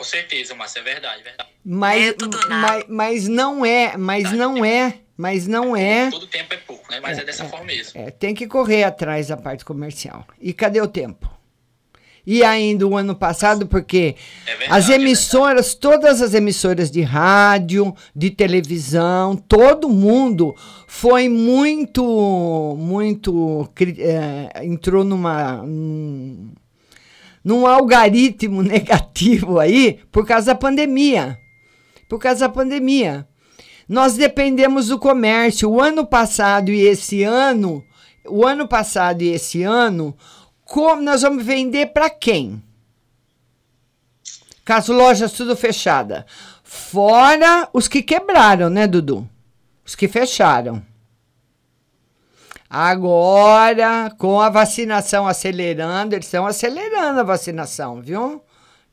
Com 0.04 0.10
certeza, 0.10 0.54
Márcia, 0.54 0.82
é 0.82 0.84
verdade, 0.84 1.22
é 1.22 1.24
verdade. 1.24 1.50
Mas, 1.64 2.16
mas, 2.50 2.86
mas 2.90 3.28
não 3.30 3.66
é, 3.66 3.96
mas 3.96 4.34
não 4.34 4.66
é, 4.66 5.00
mas 5.16 5.48
não 5.48 5.78
é. 5.78 6.12
Todo 6.12 6.28
tempo 6.28 6.54
é 6.54 6.58
pouco, 6.58 6.92
né? 6.92 7.00
Mas 7.00 7.18
é, 7.18 7.24
dessa 7.24 7.46
forma 7.46 7.66
mesmo. 7.66 8.02
É, 8.02 8.12
tem 8.12 8.36
que 8.36 8.46
correr 8.46 8.84
atrás 8.84 9.30
da 9.30 9.38
parte 9.38 9.64
comercial. 9.64 10.28
E 10.42 10.52
cadê 10.52 10.82
o 10.82 10.88
tempo? 10.88 11.32
e 12.26 12.42
ainda 12.42 12.88
o 12.88 12.96
ano 12.96 13.14
passado, 13.14 13.68
porque 13.68 14.16
É 14.48 14.68
as 14.70 14.88
emissoras, 14.88 15.76
todas 15.76 16.22
as 16.22 16.34
emissoras 16.34 16.90
de 16.90 17.02
rádio, 17.02 17.94
de 18.16 18.30
televisão, 18.30 19.36
todo 19.36 19.90
mundo 19.90 20.56
foi 20.88 21.28
muito, 21.28 22.78
muito, 22.80 23.70
é, 24.00 24.66
entrou 24.66 25.04
numa, 25.04 25.58
num, 25.64 26.54
num 27.44 27.68
algoritmo 27.68 28.62
negativo 28.64 29.60
aí 29.60 30.00
por 30.12 30.26
causa 30.26 30.48
da 30.48 30.56
pandemia. 30.56 31.38
Por 32.08 32.20
causa 32.20 32.48
da 32.48 32.54
pandemia. 32.54 33.28
Nós 33.88 34.16
dependemos 34.16 34.88
do 34.88 34.98
comércio. 34.98 35.70
O 35.70 35.82
ano 35.82 36.06
passado 36.06 36.72
e 36.72 36.82
esse 36.82 37.24
ano, 37.24 37.84
o 38.26 38.46
ano 38.46 38.68
passado 38.68 39.22
e 39.22 39.30
esse 39.30 39.64
ano, 39.64 40.16
como 40.64 41.02
nós 41.02 41.22
vamos 41.22 41.44
vender 41.44 41.88
para 41.88 42.10
quem? 42.10 42.62
As 44.66 44.88
lojas 44.88 45.34
tudo 45.34 45.56
fechada. 45.56 46.26
Fora 46.64 47.70
os 47.74 47.88
que 47.88 48.02
quebraram, 48.02 48.70
né, 48.70 48.88
Dudu? 48.88 49.30
Os 49.86 49.94
que 49.94 50.08
fecharam. 50.08 50.82
Agora, 52.76 54.10
com 54.18 54.42
a 54.42 54.50
vacinação 54.50 55.28
acelerando, 55.28 56.16
eles 56.16 56.26
estão 56.26 56.48
acelerando 56.48 57.20
a 57.20 57.24
vacinação, 57.24 58.02
viu? 58.02 58.44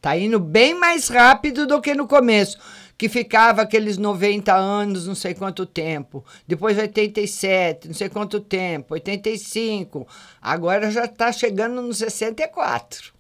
Tá 0.03 0.15
indo 0.19 0.39
bem 0.39 0.75
mais 0.75 1.09
rápido 1.09 1.67
do 1.67 1.81
que 1.81 1.95
no 1.95 2.07
começo, 2.07 2.59
que 2.99 3.09
ficava 3.09 3.63
aqueles 3.63 3.97
90 3.97 4.53
anos, 4.55 5.07
não 5.07 5.15
sei 5.15 5.33
quanto 5.33 5.65
tempo. 5.65 6.23
Depois 6.47 6.77
87, 6.77 7.89
não 7.89 7.95
sei 7.95 8.11
quanto 8.11 8.39
tempo, 8.39 8.93
85. 8.93 10.07
Agora 10.43 10.91
já 10.91 11.09
tá 11.09 11.33
chegando 11.33 11.81
nos 11.81 11.97
64. 11.97 13.15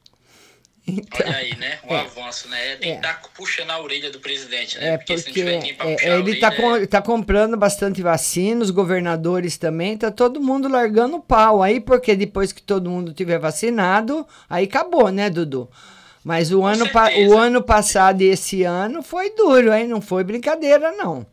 Olha 1.14 1.37
aí, 1.37 1.57
né? 1.57 1.79
Um 1.88 1.94
É. 1.94 2.00
avanço, 2.00 2.48
né? 2.48 2.76
Tem 2.76 2.90
É. 2.90 2.92
que 2.94 3.07
estar 3.07 3.22
puxando 3.35 3.70
a 3.70 3.81
orelha 3.81 4.11
do 4.11 4.20
presidente, 4.20 4.79
né? 4.79 4.94
É 4.94 4.98
porque, 4.98 5.18
se 5.18 5.42
não 5.42 5.53
porque 5.55 5.70
é, 5.70 5.74
puxar 5.74 5.85
a 5.85 5.92
ele 6.14 6.22
orelha, 6.22 6.35
está 6.35 6.50
com, 6.53 6.87
tá 6.87 7.03
comprando 7.03 7.57
bastante 7.57 8.03
vacina, 8.03 8.62
os 8.62 8.70
governadores 8.70 9.57
também, 9.59 9.96
tá 9.96 10.11
todo 10.11 10.40
mundo 10.40 10.68
largando 10.68 11.16
o 11.16 11.22
pau 11.22 11.62
aí, 11.62 11.81
porque 11.81 12.14
depois 12.14 12.53
que 12.53 12.62
todo 12.62 12.90
mundo 12.90 13.12
tiver 13.12 13.38
vacinado, 13.38 14.26
aí 14.48 14.64
acabou, 14.64 15.11
né, 15.11 15.29
Dudu? 15.31 15.70
Mas 16.22 16.53
o 16.53 16.64
ano, 16.64 16.85
o 17.29 17.38
ano 17.38 17.62
passado 17.62 18.20
e 18.22 18.26
esse 18.26 18.62
ano 18.62 19.03
foi 19.03 19.31
duro, 19.35 19.72
hein? 19.72 19.87
Não 19.87 20.00
foi 20.03 20.22
brincadeira, 20.22 20.92
não. 20.92 21.26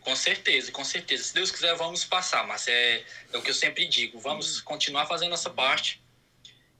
Com 0.00 0.14
certeza, 0.14 0.70
com 0.70 0.84
certeza. 0.84 1.24
Se 1.24 1.34
Deus 1.34 1.50
quiser, 1.50 1.74
vamos 1.74 2.04
passar, 2.04 2.46
mas 2.46 2.68
é, 2.68 3.02
é 3.32 3.36
o 3.36 3.42
que 3.42 3.50
eu 3.50 3.54
sempre 3.54 3.86
digo. 3.86 4.18
Vamos 4.20 4.60
continuar 4.60 5.04
fazendo 5.06 5.30
nossa 5.30 5.50
parte 5.50 6.00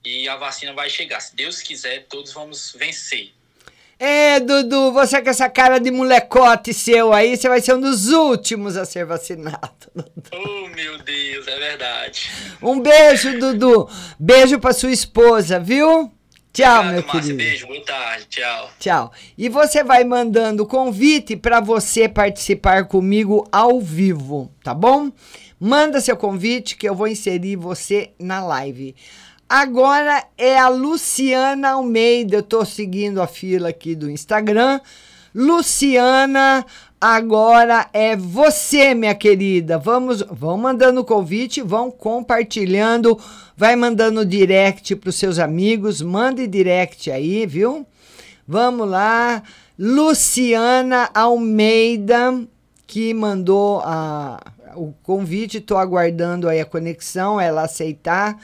e 0.07 0.29
a 0.29 0.37
vacina 0.37 0.73
vai 0.73 0.89
chegar. 0.89 1.21
Se 1.21 1.35
Deus 1.35 1.61
quiser, 1.61 2.07
todos 2.09 2.33
vamos 2.33 2.75
vencer. 2.79 3.33
É, 3.99 4.39
Dudu, 4.41 4.93
você 4.93 5.23
com 5.23 5.31
essa 5.31 5.49
cara 5.49 5.79
de 5.79 5.91
molecote 5.91 6.75
seu 6.75 7.15
aí, 7.15 7.35
você 7.35 7.49
vai 7.49 7.63
ser 7.63 7.75
um 7.75 7.81
dos 7.81 8.09
últimos 8.09 8.77
a 8.77 8.85
ser 8.85 9.05
vacinado. 9.05 9.59
Oh, 10.33 10.69
meu 10.69 10.99
Deus, 10.99 11.47
é 11.47 11.59
verdade. 11.59 12.31
Um 12.61 12.81
beijo, 12.81 13.39
Dudu. 13.39 13.89
Beijo 14.19 14.59
pra 14.59 14.73
sua 14.73 14.91
esposa, 14.91 15.59
viu? 15.59 16.13
Tchau, 16.53 16.85
meu 16.85 16.95
Márcia, 16.95 17.21
querido. 17.21 17.37
beijo, 17.37 17.67
boa 17.67 17.85
tarde, 17.85 18.27
tchau. 18.29 18.71
Tchau. 18.79 19.13
E 19.39 19.49
você 19.49 19.85
vai 19.85 20.05
mandando 20.05 20.67
convite 20.67 21.37
para 21.37 21.61
você 21.61 22.09
participar 22.09 22.87
comigo 22.87 23.49
ao 23.53 23.81
vivo, 23.81 24.53
tá 24.63 24.75
bom? 24.75 25.11
Manda 25.59 26.01
seu 26.01 26.17
convite 26.17 26.77
que 26.77 26.89
eu 26.89 26.95
vou 26.95 27.09
inserir 27.09 27.57
você 27.57 28.11
na 28.19 28.45
live. 28.45 28.95
Agora 29.49 30.25
é 30.37 30.59
a 30.59 30.69
Luciana 30.69 31.71
Almeida. 31.71 32.39
Eu 32.39 32.43
tô 32.43 32.65
seguindo 32.65 33.23
a 33.23 33.29
fila 33.29 33.69
aqui 33.69 33.95
do 33.95 34.11
Instagram. 34.11 34.81
Luciana, 35.33 36.67
agora 37.01 37.87
é 37.93 38.17
você, 38.17 38.93
minha 38.93 39.15
querida. 39.15 39.79
Vamos, 39.79 40.23
vão 40.23 40.57
mandando 40.57 41.05
convite, 41.05 41.63
vão 41.63 41.93
compartilhando, 41.93 43.17
vai 43.57 43.77
mandando 43.77 44.27
direct 44.27 44.97
para 44.97 45.11
os 45.11 45.17
seus 45.17 45.39
amigos, 45.39 46.03
mande 46.03 46.47
direct 46.49 47.09
aí, 47.09 47.47
viu? 47.47 47.87
Vamos 48.49 48.89
lá. 48.89 49.45
Luciana 49.79 51.09
Almeida, 51.15 52.43
que 52.85 53.15
mandou 53.15 53.81
a, 53.85 54.41
o 54.75 54.93
convite, 55.05 55.59
estou 55.59 55.77
aguardando 55.77 56.49
aí 56.49 56.61
a 56.61 56.65
conexão, 56.65 57.41
ela 57.41 57.63
aceitar. 57.63 58.41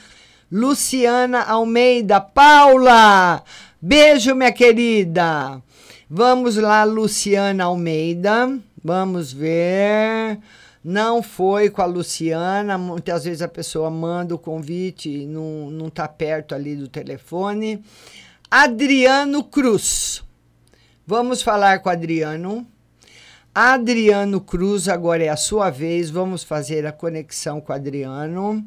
Luciana 0.55 1.41
Almeida, 1.41 2.21
Paula, 2.21 3.43
beijo, 3.81 4.35
minha 4.35 4.51
querida. 4.51 5.59
Vamos 6.07 6.57
lá, 6.57 6.83
Luciana 6.83 7.63
Almeida, 7.63 8.59
vamos 8.83 9.33
ver. 9.33 10.37
Não 10.83 11.23
foi 11.23 11.71
com 11.71 11.81
a 11.81 11.85
Luciana, 11.85 12.77
muitas 12.77 13.23
vezes 13.23 13.41
a 13.41 13.47
pessoa 13.47 13.89
manda 13.89 14.35
o 14.35 14.37
convite 14.37 15.09
e 15.09 15.25
não, 15.25 15.71
não 15.71 15.89
tá 15.89 16.07
perto 16.07 16.53
ali 16.53 16.75
do 16.75 16.87
telefone. 16.87 17.83
Adriano 18.51 19.43
Cruz. 19.43 20.23
Vamos 21.03 21.41
falar 21.41 21.79
com 21.79 21.89
Adriano. 21.89 22.63
Adriano 23.55 24.39
Cruz, 24.39 24.87
agora 24.87 25.23
é 25.23 25.29
a 25.29 25.35
sua 25.35 25.71
vez. 25.71 26.11
Vamos 26.11 26.43
fazer 26.43 26.85
a 26.85 26.91
conexão 26.91 27.59
com 27.59 27.73
Adriano. 27.73 28.63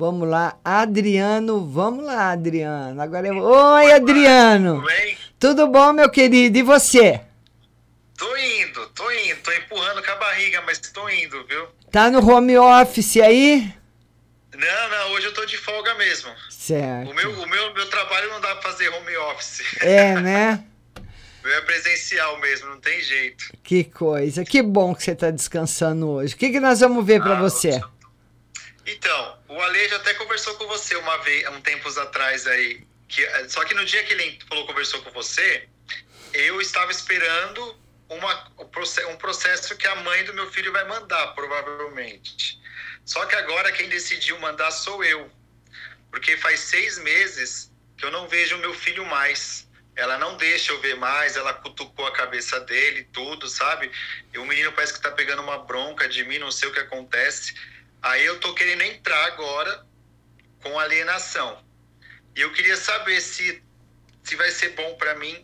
Vamos 0.00 0.26
lá, 0.26 0.58
Adriano. 0.64 1.70
Vamos 1.70 2.06
lá, 2.06 2.30
Adriano. 2.30 3.02
Agora 3.02 3.26
eu... 3.28 3.36
Oi, 3.36 3.92
Adriano. 3.92 4.76
Tudo 4.76 4.86
bem? 4.86 5.18
Tudo 5.38 5.66
bom, 5.68 5.92
meu 5.92 6.08
querido? 6.08 6.56
E 6.56 6.62
você? 6.62 7.20
Tô 8.16 8.34
indo, 8.34 8.86
tô 8.94 9.10
indo, 9.10 9.36
tô 9.42 9.52
empurrando 9.52 10.02
com 10.02 10.10
a 10.10 10.16
barriga, 10.16 10.62
mas 10.64 10.78
tô 10.78 11.06
indo, 11.10 11.44
viu? 11.46 11.66
Tá 11.92 12.10
no 12.10 12.26
home 12.26 12.56
office 12.56 13.18
aí? 13.18 13.74
Não, 14.54 14.88
não, 14.90 15.12
hoje 15.12 15.26
eu 15.26 15.34
tô 15.34 15.44
de 15.44 15.58
folga 15.58 15.94
mesmo. 15.96 16.30
Certo. 16.48 17.10
O 17.10 17.14
meu, 17.14 17.30
o 17.32 17.46
meu, 17.46 17.74
meu 17.74 17.90
trabalho 17.90 18.30
não 18.30 18.40
dá 18.40 18.56
pra 18.56 18.72
fazer 18.72 18.88
home 18.88 19.16
office. 19.18 19.62
É, 19.82 20.14
né? 20.14 20.64
Meu 21.42 21.54
é 21.54 21.60
presencial 21.62 22.38
mesmo, 22.38 22.68
não 22.68 22.78
tem 22.80 23.00
jeito. 23.00 23.46
Que 23.62 23.82
coisa. 23.82 24.44
Que 24.44 24.60
bom 24.60 24.94
que 24.94 25.02
você 25.02 25.14
tá 25.14 25.30
descansando 25.30 26.06
hoje. 26.06 26.34
O 26.34 26.36
que, 26.36 26.50
que 26.50 26.60
nós 26.60 26.80
vamos 26.80 27.02
ver 27.02 27.22
Ah, 27.22 27.40
você? 27.40 27.80
Então, 28.86 29.38
o 29.48 29.60
Alejo 29.60 29.94
até 29.96 30.14
conversou 30.14 30.54
com 30.56 30.66
você 30.66 30.96
uma 30.96 31.18
vez, 31.18 31.44
há 31.44 31.50
um 31.50 31.60
tempos 31.60 31.98
atrás 31.98 32.46
aí. 32.46 32.86
Que, 33.08 33.24
eh, 33.24 33.48
só 33.48 33.64
que 33.64 33.74
no 33.74 33.84
dia 33.84 34.02
que 34.04 34.12
ele 34.12 34.38
falou, 34.48 34.66
conversou 34.66 35.02
com 35.02 35.10
você, 35.10 35.68
eu 36.32 36.60
estava 36.60 36.90
esperando 36.90 37.78
uma, 38.08 38.52
um 38.58 38.66
proce- 38.66 39.04
processo 39.16 39.76
que 39.76 39.86
a 39.86 39.96
mãe 39.96 40.24
do 40.24 40.34
meu 40.34 40.50
filho 40.50 40.72
vai 40.72 40.84
mandar, 40.84 41.28
provavelmente. 41.34 42.60
Só 43.04 43.24
que 43.26 43.34
agora 43.36 43.72
quem 43.72 43.88
decidiu 43.88 44.38
mandar 44.38 44.70
sou 44.70 45.04
eu. 45.04 45.30
Porque 46.10 46.36
faz 46.36 46.60
seis 46.60 46.98
meses 46.98 47.70
que 47.96 48.04
eu 48.04 48.10
não 48.10 48.28
vejo 48.28 48.56
meu 48.58 48.74
filho 48.74 49.04
mais. 49.06 49.68
Ela 49.94 50.16
não 50.16 50.36
deixa 50.36 50.72
eu 50.72 50.80
ver 50.80 50.96
mais, 50.96 51.36
ela 51.36 51.52
cutucou 51.52 52.06
a 52.06 52.12
cabeça 52.12 52.58
dele, 52.60 53.06
tudo, 53.12 53.48
sabe? 53.48 53.90
E 54.32 54.38
o 54.38 54.46
menino 54.46 54.72
parece 54.72 54.94
que 54.94 55.00
tá 55.00 55.10
pegando 55.10 55.42
uma 55.42 55.58
bronca 55.58 56.08
de 56.08 56.24
mim, 56.24 56.38
não 56.38 56.50
sei 56.50 56.68
o 56.68 56.72
que 56.72 56.80
acontece. 56.80 57.54
Aí 58.02 58.24
eu 58.24 58.40
tô 58.40 58.54
querendo 58.54 58.82
entrar 58.82 59.26
agora 59.26 59.86
com 60.62 60.78
alienação. 60.78 61.58
E 62.36 62.40
eu 62.40 62.52
queria 62.52 62.76
saber 62.76 63.20
se, 63.20 63.62
se 64.22 64.36
vai 64.36 64.50
ser 64.50 64.70
bom 64.70 64.94
para 64.94 65.14
mim 65.16 65.36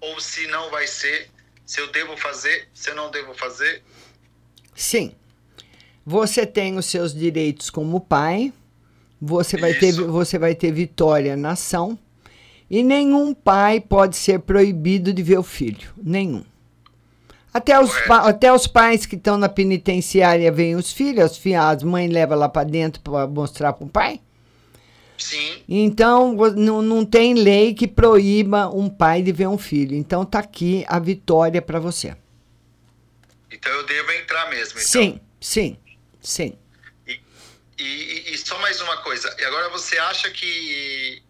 ou 0.00 0.20
se 0.20 0.46
não 0.48 0.70
vai 0.70 0.86
ser, 0.86 1.30
se 1.64 1.80
eu 1.80 1.90
devo 1.90 2.16
fazer, 2.16 2.68
se 2.74 2.90
eu 2.90 2.94
não 2.94 3.10
devo 3.10 3.34
fazer. 3.34 3.82
Sim. 4.74 5.14
Você 6.04 6.44
tem 6.44 6.76
os 6.76 6.86
seus 6.86 7.14
direitos 7.14 7.70
como 7.70 8.00
pai. 8.00 8.52
Você 9.20 9.56
vai, 9.56 9.72
ter, 9.74 9.92
você 9.92 10.38
vai 10.38 10.54
ter 10.54 10.72
vitória 10.72 11.36
na 11.36 11.52
ação. 11.52 11.96
E 12.68 12.82
nenhum 12.82 13.32
pai 13.32 13.80
pode 13.80 14.16
ser 14.16 14.40
proibido 14.40 15.12
de 15.12 15.22
ver 15.22 15.38
o 15.38 15.42
filho. 15.42 15.94
Nenhum. 15.96 16.44
Até 17.54 17.78
os, 17.78 17.92
pa- 18.06 18.28
até 18.28 18.52
os 18.52 18.66
pais 18.66 19.04
que 19.04 19.14
estão 19.16 19.36
na 19.36 19.48
penitenciária 19.48 20.50
veem 20.50 20.74
os 20.74 20.90
filhos, 20.92 21.38
as, 21.58 21.82
mães 21.82 22.10
levam 22.10 22.38
lá 22.38 22.48
para 22.48 22.64
dentro 22.66 23.00
para 23.02 23.26
mostrar 23.26 23.74
para 23.74 23.84
o 23.86 23.90
pai. 23.90 24.20
Sim. 25.18 25.62
Então, 25.68 26.32
não, 26.56 26.80
não 26.82 27.04
tem 27.04 27.34
lei 27.34 27.74
que 27.74 27.86
proíba 27.86 28.68
um 28.68 28.88
pai 28.88 29.22
de 29.22 29.30
ver 29.32 29.48
um 29.48 29.58
filho. 29.58 29.94
Então, 29.94 30.24
tá 30.24 30.38
aqui 30.38 30.84
a 30.88 30.98
vitória 30.98 31.60
para 31.60 31.78
você. 31.78 32.16
Então 33.50 33.70
eu 33.70 33.84
devo 33.84 34.10
entrar 34.12 34.48
mesmo. 34.48 34.72
Então. 34.78 34.82
Sim, 34.82 35.20
sim, 35.40 35.76
sim. 36.20 36.56
E, 37.06 37.20
e- 37.78 38.32
e 38.34 38.38
só 38.38 38.58
mais 38.60 38.80
uma 38.80 38.96
coisa. 38.98 39.34
E 39.38 39.44
agora 39.44 39.68
você 39.68 39.98
acha 39.98 40.30
que 40.30 41.22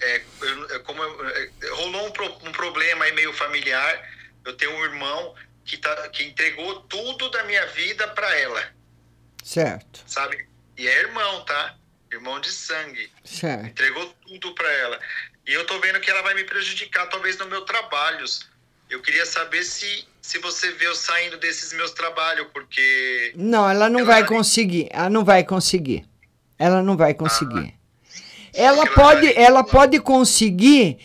é, 0.00 0.22
eu- 0.40 0.70
é, 0.70 0.78
como 0.80 1.02
eu- 1.02 1.28
é, 1.28 1.50
rolou 1.76 2.06
um, 2.06 2.10
pro- 2.10 2.38
um 2.48 2.52
problema 2.52 3.04
aí 3.04 3.12
meio 3.12 3.32
familiar? 3.34 4.02
Eu 4.44 4.54
tenho 4.56 4.72
um 4.74 4.84
irmão 4.84 5.34
que, 5.68 5.76
tá, 5.76 6.08
que 6.08 6.24
entregou 6.24 6.80
tudo 6.82 7.30
da 7.30 7.44
minha 7.44 7.64
vida 7.68 8.08
para 8.08 8.34
ela, 8.38 8.72
Certo. 9.42 10.02
sabe? 10.06 10.48
E 10.76 10.88
é 10.88 11.00
irmão, 11.02 11.44
tá? 11.44 11.76
irmão 12.10 12.40
de 12.40 12.50
sangue. 12.50 13.10
Certo. 13.24 13.66
Entregou 13.66 14.14
tudo 14.26 14.54
para 14.54 14.70
ela. 14.72 14.98
E 15.46 15.52
eu 15.52 15.66
tô 15.66 15.78
vendo 15.80 16.00
que 16.00 16.10
ela 16.10 16.22
vai 16.22 16.34
me 16.34 16.44
prejudicar, 16.44 17.06
talvez, 17.08 17.38
no 17.38 17.46
meu 17.46 17.62
trabalhos. 17.62 18.48
Eu 18.88 19.00
queria 19.02 19.26
saber 19.26 19.62
se, 19.64 20.06
se 20.20 20.38
você 20.38 20.72
vê 20.72 20.86
eu 20.86 20.94
saindo 20.94 21.36
desses 21.38 21.72
meus 21.74 21.90
trabalhos, 21.92 22.46
porque. 22.52 23.32
Não, 23.36 23.68
ela 23.68 23.88
não 23.88 24.04
vai 24.04 24.24
conseguir. 24.24 24.88
Ela 24.90 25.10
não 25.10 25.24
vai 25.24 25.44
conseguir. 25.44 26.06
Ela 26.58 26.82
não 26.82 26.96
vai 26.96 27.14
conseguir. 27.14 27.74
ela 28.54 28.86
pode, 28.86 29.32
ela 29.38 29.62
pode 29.62 30.00
conseguir 30.00 30.98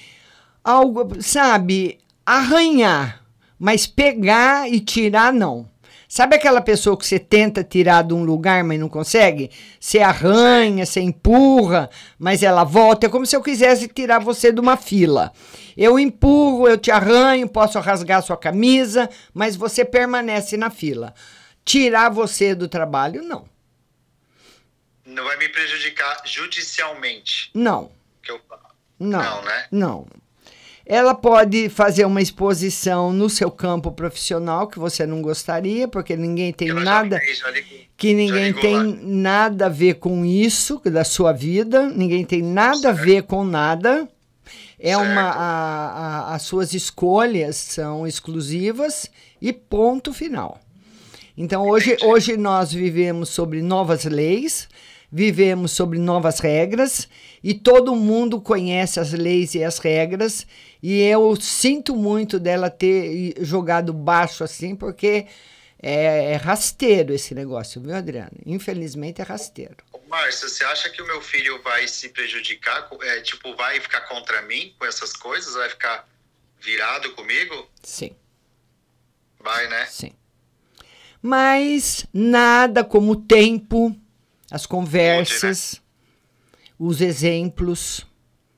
algo, 0.63 1.21
sabe, 1.21 1.99
arranhar, 2.25 3.22
mas 3.59 3.85
pegar 3.85 4.69
e 4.69 4.79
tirar 4.79 5.31
não. 5.31 5.71
Sabe 6.07 6.35
aquela 6.35 6.61
pessoa 6.61 6.95
que 6.95 7.07
você 7.07 7.17
tenta 7.17 7.63
tirar 7.63 8.03
de 8.03 8.13
um 8.13 8.23
lugar, 8.23 8.63
mas 8.63 8.79
não 8.79 8.87
consegue? 8.87 9.49
Você 9.79 9.99
arranha, 9.99 10.85
você 10.85 11.01
empurra, 11.01 11.89
mas 12.19 12.43
ela 12.43 12.63
volta. 12.63 13.07
É 13.07 13.09
como 13.09 13.25
se 13.25 13.35
eu 13.35 13.41
quisesse 13.41 13.87
tirar 13.87 14.19
você 14.19 14.51
de 14.51 14.59
uma 14.59 14.77
fila. 14.77 15.33
Eu 15.75 15.97
empurro, 15.97 16.67
eu 16.67 16.77
te 16.77 16.91
arranho, 16.91 17.49
posso 17.49 17.79
rasgar 17.79 18.21
sua 18.21 18.37
camisa, 18.37 19.09
mas 19.33 19.55
você 19.55 19.83
permanece 19.83 20.55
na 20.55 20.69
fila. 20.69 21.15
Tirar 21.65 22.09
você 22.09 22.53
do 22.53 22.67
trabalho, 22.67 23.23
não. 23.23 23.49
Não 25.03 25.23
vai 25.23 25.37
me 25.37 25.49
prejudicar 25.49 26.21
judicialmente. 26.25 27.49
Não. 27.55 27.91
Eu... 28.27 28.39
Não, 28.99 29.19
Não, 29.19 29.41
né? 29.41 29.67
Não. 29.71 30.07
Ela 30.85 31.15
pode 31.15 31.69
fazer 31.69 32.03
uma 32.05 32.21
exposição 32.21 33.13
no 33.13 33.29
seu 33.29 33.49
campo 33.49 33.91
profissional 33.91 34.67
que 34.67 34.77
você 34.77 35.05
não 35.05 35.21
gostaria, 35.21 35.87
porque 35.87 36.15
ninguém 36.17 36.51
tem 36.51 36.67
nada 36.73 37.17
que 37.95 38.13
ninguém 38.13 38.51
tem 38.61 38.99
nada 39.01 39.67
a 39.67 39.69
ver 39.69 39.93
com 39.95 40.25
isso 40.25 40.81
da 40.85 41.05
sua 41.05 41.31
vida, 41.31 41.87
ninguém 41.89 42.25
tem 42.25 42.41
nada 42.41 42.89
a 42.89 42.91
ver 42.93 43.23
com 43.23 43.45
nada. 43.45 44.07
É 44.77 44.97
uma 44.97 45.21
a, 45.21 45.87
a- 46.31 46.35
as 46.35 46.41
suas 46.41 46.73
escolhas 46.73 47.55
são 47.55 48.05
exclusivas. 48.05 49.09
E 49.41 49.51
ponto 49.53 50.13
final. 50.13 50.59
Então 51.37 51.67
hoje, 51.67 51.97
hoje 52.03 52.37
nós 52.37 52.71
vivemos 52.73 53.29
sobre 53.29 53.61
novas 53.61 54.03
leis, 54.05 54.67
vivemos 55.13 55.71
sobre 55.71 55.99
novas 55.99 56.39
regras 56.39 57.07
e 57.43 57.53
todo 57.53 57.95
mundo 57.95 58.41
conhece 58.41 58.99
as 58.99 59.13
leis 59.13 59.53
e 59.53 59.63
as 59.63 59.77
regras 59.77 60.47
e 60.81 60.99
eu 61.03 61.35
sinto 61.39 61.95
muito 61.95 62.39
dela 62.39 62.67
ter 62.67 63.35
jogado 63.39 63.93
baixo 63.93 64.43
assim 64.43 64.75
porque 64.75 65.27
é, 65.79 66.31
é 66.31 66.35
rasteiro 66.35 67.13
esse 67.13 67.35
negócio, 67.35 67.79
viu, 67.79 67.93
Adriano? 67.93 68.31
Infelizmente 68.43 69.21
é 69.21 69.23
rasteiro. 69.23 69.77
Márcia, 70.09 70.49
você 70.49 70.63
acha 70.63 70.89
que 70.89 71.01
o 71.01 71.05
meu 71.05 71.21
filho 71.21 71.61
vai 71.61 71.87
se 71.87 72.09
prejudicar? 72.09 72.89
É, 73.01 73.21
tipo, 73.21 73.55
vai 73.55 73.79
ficar 73.79 74.01
contra 74.01 74.41
mim 74.43 74.73
com 74.79 74.85
essas 74.85 75.13
coisas? 75.13 75.53
Vai 75.53 75.69
ficar 75.69 76.07
virado 76.59 77.11
comigo? 77.13 77.69
Sim. 77.83 78.15
Vai, 79.39 79.67
né? 79.67 79.85
Sim. 79.87 80.11
Mas 81.21 82.05
nada 82.13 82.83
como 82.83 83.11
o 83.11 83.15
tempo, 83.15 83.95
as 84.53 84.67
conversas, 84.67 85.81
os 86.77 87.01
exemplos. 87.01 88.05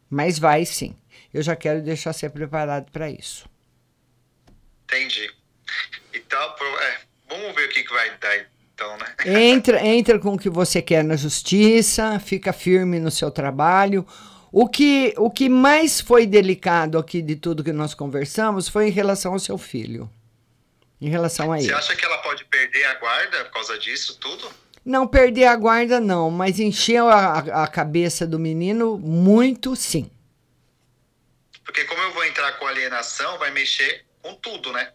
Mas 0.10 0.38
vai 0.38 0.66
sim. 0.66 0.94
Eu 1.34 1.42
já 1.42 1.56
quero 1.56 1.82
deixar 1.82 2.12
você 2.12 2.30
preparado 2.30 2.92
para 2.92 3.10
isso. 3.10 3.48
Entendi. 4.84 5.34
Então, 6.14 6.40
é, 6.82 6.98
vamos 7.30 7.56
ver 7.56 7.68
o 7.68 7.70
que, 7.70 7.84
que 7.84 7.94
vai 7.94 8.18
dar, 8.18 8.46
então, 8.74 8.98
né? 8.98 9.16
Entra, 9.26 9.86
entra 9.86 10.20
com 10.20 10.34
o 10.34 10.38
que 10.38 10.50
você 10.50 10.82
quer 10.82 11.02
na 11.02 11.16
justiça, 11.16 12.20
fica 12.20 12.52
firme 12.52 13.00
no 13.00 13.10
seu 13.10 13.32
trabalho. 13.32 14.06
O 14.52 14.68
que, 14.68 15.14
o 15.18 15.32
que 15.32 15.48
mais 15.48 16.02
foi 16.02 16.26
delicado 16.26 16.98
aqui 16.98 17.22
de 17.22 17.38
tudo 17.38 17.64
que 17.64 17.74
nós 17.74 17.94
conversamos 17.94 18.68
foi 18.68 18.88
em 18.88 18.92
relação 18.92 19.32
ao 19.34 19.40
seu 19.40 19.58
filho. 19.58 20.10
Em 21.00 21.10
relação 21.10 21.52
a 21.54 21.58
Você 21.58 21.66
ele. 21.66 21.74
acha 21.74 21.96
que 21.96 22.06
ela 22.06 22.18
pode 22.20 22.44
perder 22.46 22.84
a 22.86 22.96
guarda 22.96 23.46
por 23.46 23.52
causa 23.52 23.78
disso 23.78 24.18
tudo? 24.18 24.50
Não 24.86 25.08
perder 25.08 25.46
a 25.46 25.56
guarda, 25.56 26.00
não, 26.00 26.30
mas 26.30 26.60
encheu 26.60 27.10
a, 27.10 27.40
a- 27.64 27.68
cabeça 27.68 28.28
do 28.28 28.38
menino 28.38 29.00
muito, 29.00 29.76
sim. 29.76 30.10
Porque 31.66 31.84
como 31.86 32.00
eu 32.04 32.14
vou 32.14 32.24
entrar 32.24 32.52
com 32.60 32.68
alienação, 32.68 33.40
vai 33.40 33.50
mexer 33.50 34.06
com 34.22 34.36
tudo, 34.36 34.72
né? 34.72 34.92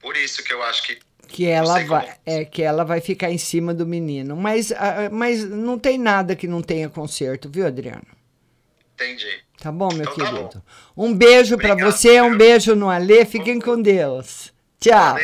Por 0.00 0.16
isso 0.16 0.42
que 0.42 0.52
eu 0.52 0.60
acho 0.64 0.82
que 0.82 0.98
Que 1.28 1.46
ela 1.46 1.84
vai, 1.84 2.16
é 2.26 2.44
que 2.44 2.62
ela 2.62 2.84
vai 2.84 3.00
ficar 3.00 3.30
em 3.30 3.38
cima 3.38 3.72
do 3.72 3.86
menino. 3.86 4.34
Mas, 4.36 4.72
ah, 4.72 5.08
mas 5.12 5.44
não 5.48 5.78
tem 5.78 5.96
nada 5.96 6.34
que 6.34 6.48
não 6.48 6.60
tenha 6.60 6.88
conserto, 6.88 7.48
viu, 7.48 7.66
Adriano? 7.66 8.02
entendi. 8.94 9.42
Tá 9.58 9.70
bom, 9.70 9.88
meu 9.92 10.02
Então 10.02 10.16
tá 10.16 10.26
querido? 10.26 10.62
Um 10.96 11.14
beijo 11.14 11.56
pra 11.56 11.74
você, 11.74 12.20
um 12.20 12.36
beijo 12.36 12.74
no 12.74 12.90
Alê. 12.90 13.24
Fiquem 13.24 13.60
com 13.60 13.80
Deus. 13.80 14.52
Tchau. 14.80 15.16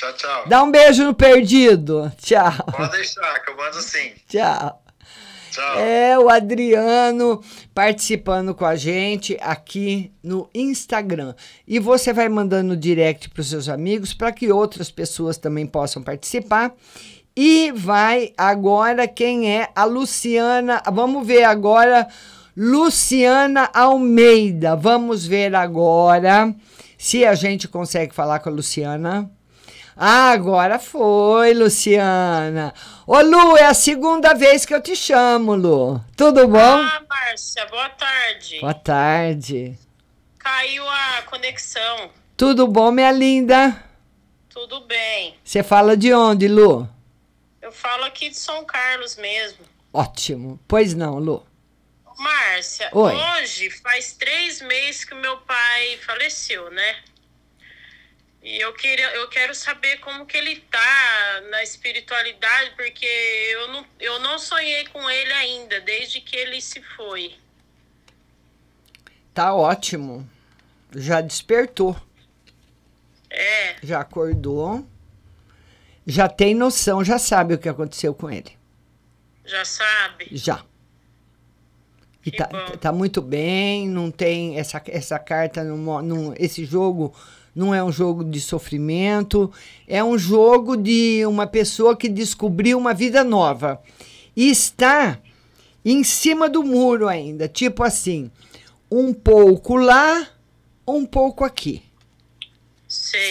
Tchau, 0.00 0.12
tchau. 0.14 0.48
Dá 0.48 0.62
um 0.62 0.70
beijo 0.70 1.04
no 1.04 1.14
perdido. 1.14 2.10
Tchau. 2.16 2.50
Pode 2.74 2.92
deixar, 2.92 3.38
que 3.40 3.50
eu 3.50 3.56
mando 3.56 3.82
sim. 3.82 4.12
Tchau. 4.26 4.82
Tchau. 5.50 5.78
É 5.78 6.18
o 6.18 6.30
Adriano 6.30 7.42
participando 7.74 8.54
com 8.54 8.64
a 8.64 8.76
gente 8.76 9.36
aqui 9.42 10.10
no 10.22 10.48
Instagram. 10.54 11.34
E 11.68 11.78
você 11.78 12.14
vai 12.14 12.30
mandando 12.30 12.74
direct 12.78 13.28
para 13.28 13.42
os 13.42 13.50
seus 13.50 13.68
amigos 13.68 14.14
para 14.14 14.32
que 14.32 14.50
outras 14.50 14.90
pessoas 14.90 15.36
também 15.36 15.66
possam 15.66 16.02
participar. 16.02 16.72
E 17.36 17.70
vai 17.70 18.32
agora 18.38 19.06
quem 19.06 19.54
é 19.54 19.68
a 19.76 19.84
Luciana. 19.84 20.82
Vamos 20.90 21.26
ver 21.26 21.44
agora 21.44 22.08
Luciana 22.56 23.68
Almeida. 23.74 24.76
Vamos 24.76 25.26
ver 25.26 25.54
agora 25.54 26.54
se 26.96 27.26
a 27.26 27.34
gente 27.34 27.68
consegue 27.68 28.14
falar 28.14 28.38
com 28.38 28.48
a 28.48 28.52
Luciana. 28.52 29.30
Ah, 30.02 30.30
agora 30.30 30.78
foi, 30.78 31.52
Luciana. 31.52 32.72
Ô, 33.06 33.20
Lu, 33.20 33.54
é 33.58 33.66
a 33.66 33.74
segunda 33.74 34.32
vez 34.32 34.64
que 34.64 34.72
eu 34.72 34.80
te 34.80 34.96
chamo, 34.96 35.54
Lu. 35.54 36.02
Tudo 36.16 36.48
bom? 36.48 36.58
Ah, 36.58 37.02
Márcia, 37.06 37.66
boa 37.66 37.90
tarde. 37.90 38.60
Boa 38.60 38.72
tarde. 38.72 39.78
Caiu 40.38 40.88
a 40.88 41.22
conexão. 41.26 42.10
Tudo 42.34 42.66
bom, 42.66 42.90
minha 42.90 43.12
linda? 43.12 43.76
Tudo 44.48 44.80
bem. 44.86 45.36
Você 45.44 45.62
fala 45.62 45.94
de 45.94 46.14
onde, 46.14 46.48
Lu? 46.48 46.88
Eu 47.60 47.70
falo 47.70 48.04
aqui 48.04 48.30
de 48.30 48.38
São 48.38 48.64
Carlos 48.64 49.16
mesmo. 49.16 49.66
Ótimo. 49.92 50.58
Pois 50.66 50.94
não, 50.94 51.18
Lu. 51.18 51.44
Márcia, 52.18 52.88
Oi. 52.92 53.14
hoje 53.14 53.68
faz 53.82 54.14
três 54.14 54.62
meses 54.62 55.04
que 55.04 55.12
o 55.12 55.20
meu 55.20 55.36
pai 55.38 55.98
faleceu, 56.06 56.70
né? 56.70 56.96
E 58.42 58.58
eu, 58.58 58.72
queria, 58.72 59.10
eu 59.16 59.28
quero 59.28 59.54
saber 59.54 59.98
como 59.98 60.24
que 60.24 60.36
ele 60.36 60.56
tá 60.70 61.42
na 61.50 61.62
espiritualidade, 61.62 62.70
porque 62.74 63.06
eu 63.52 63.68
não, 63.68 63.86
eu 63.98 64.18
não 64.20 64.38
sonhei 64.38 64.86
com 64.86 65.10
ele 65.10 65.32
ainda, 65.32 65.80
desde 65.80 66.20
que 66.22 66.36
ele 66.36 66.60
se 66.60 66.82
foi. 66.82 67.34
Tá 69.34 69.54
ótimo. 69.54 70.28
Já 70.94 71.20
despertou. 71.20 71.94
É, 73.28 73.76
Já 73.82 74.00
acordou. 74.00 74.86
Já 76.06 76.28
tem 76.28 76.54
noção, 76.54 77.04
já 77.04 77.18
sabe 77.18 77.54
o 77.54 77.58
que 77.58 77.68
aconteceu 77.68 78.14
com 78.14 78.30
ele. 78.30 78.56
já 79.44 79.64
sabe? 79.64 80.28
Já. 80.32 80.64
E 82.24 82.30
tá, 82.32 82.48
tá 82.80 82.92
muito 82.92 83.22
bem, 83.22 83.88
não 83.88 84.10
tem 84.10 84.58
essa, 84.58 84.82
essa 84.88 85.18
carta, 85.18 85.64
não, 85.64 86.02
não, 86.02 86.34
esse 86.38 86.64
jogo 86.66 87.14
não 87.54 87.74
é 87.74 87.82
um 87.82 87.92
jogo 87.92 88.24
de 88.24 88.40
sofrimento, 88.40 89.50
é 89.86 90.02
um 90.02 90.16
jogo 90.16 90.76
de 90.76 91.24
uma 91.26 91.46
pessoa 91.46 91.96
que 91.96 92.08
descobriu 92.08 92.78
uma 92.78 92.94
vida 92.94 93.24
nova 93.24 93.80
e 94.36 94.50
está 94.50 95.18
em 95.84 96.04
cima 96.04 96.48
do 96.48 96.62
muro 96.62 97.08
ainda, 97.08 97.48
tipo 97.48 97.82
assim, 97.82 98.30
um 98.90 99.12
pouco 99.12 99.76
lá, 99.76 100.28
um 100.86 101.04
pouco 101.04 101.44
aqui. 101.44 101.82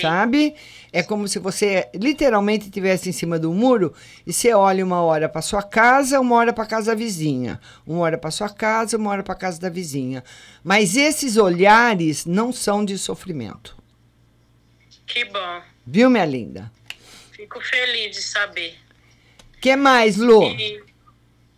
Sabe? 0.01 0.55
É 0.91 1.03
como 1.03 1.27
se 1.27 1.37
você 1.37 1.89
literalmente 1.93 2.65
estivesse 2.65 3.09
em 3.09 3.11
cima 3.11 3.37
do 3.37 3.53
muro 3.53 3.93
e 4.25 4.31
você 4.31 4.53
olha 4.53 4.83
uma 4.83 5.01
hora 5.01 5.27
para 5.27 5.41
sua 5.41 5.61
casa, 5.61 6.19
uma 6.19 6.35
hora 6.35 6.53
para 6.53 6.65
casa 6.65 6.91
da 6.91 6.95
vizinha, 6.95 7.59
uma 7.85 7.99
hora 7.99 8.17
para 8.17 8.31
sua 8.31 8.49
casa, 8.49 8.97
uma 8.97 9.11
hora 9.11 9.21
para 9.21 9.35
casa 9.35 9.59
da 9.59 9.69
vizinha. 9.69 10.23
Mas 10.63 10.95
esses 10.95 11.35
olhares 11.35 12.25
não 12.25 12.53
são 12.53 12.85
de 12.85 12.97
sofrimento. 12.97 13.78
Que 15.09 15.25
bom. 15.25 15.61
Viu, 15.85 16.09
minha 16.09 16.25
linda? 16.25 16.71
Fico 17.31 17.59
feliz 17.61 18.15
de 18.15 18.21
saber. 18.21 18.77
Que 19.59 19.75
mais, 19.75 20.17
Lu? 20.17 20.43
E, 20.43 20.83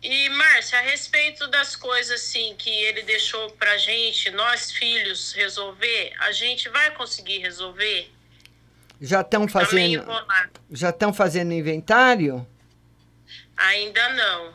e 0.02 0.28
Márcia, 0.30 0.78
a 0.78 0.82
respeito 0.82 1.46
das 1.48 1.76
coisas 1.76 2.20
assim 2.22 2.54
que 2.56 2.70
ele 2.70 3.02
deixou 3.02 3.50
pra 3.50 3.76
gente, 3.76 4.30
nós 4.30 4.72
filhos, 4.72 5.32
resolver, 5.34 6.12
a 6.20 6.32
gente 6.32 6.68
vai 6.70 6.92
conseguir 6.92 7.38
resolver? 7.38 8.10
Já 9.00 9.20
estão 9.20 9.46
Tá 9.46 9.52
fazendo, 9.52 10.04
já 10.70 10.88
estão 10.88 11.12
fazendo 11.12 11.52
inventário? 11.52 12.46
Ainda 13.56 14.08
não. 14.14 14.52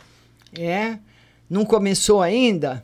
É? 0.59 0.97
Não 1.47 1.63
começou 1.65 2.21
ainda? 2.21 2.83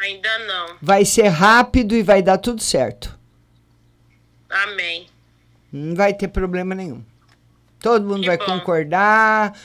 Ainda 0.00 0.38
não. 0.40 0.76
Vai 0.82 1.04
ser 1.04 1.28
rápido 1.28 1.94
e 1.94 2.02
vai 2.02 2.22
dar 2.22 2.38
tudo 2.38 2.60
certo. 2.62 3.16
Amém. 4.50 5.06
Não 5.72 5.94
vai 5.94 6.14
ter 6.14 6.28
problema 6.28 6.74
nenhum. 6.74 7.02
Todo 7.80 8.06
mundo 8.06 8.20
Que 8.22 8.26
vai 8.26 8.38
bom. 8.38 8.44
concordar. 8.44 9.58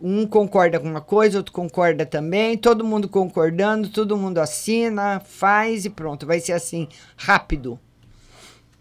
Um 0.00 0.26
concorda 0.26 0.80
com 0.80 0.88
uma 0.88 1.00
coisa, 1.00 1.38
outro 1.38 1.52
concorda 1.52 2.04
também. 2.04 2.56
Todo 2.58 2.84
mundo 2.84 3.08
concordando, 3.08 3.88
todo 3.88 4.16
mundo 4.16 4.38
assina, 4.38 5.20
faz 5.20 5.84
e 5.84 5.90
pronto. 5.90 6.26
Vai 6.26 6.40
ser 6.40 6.52
assim, 6.52 6.88
rápido. 7.16 7.78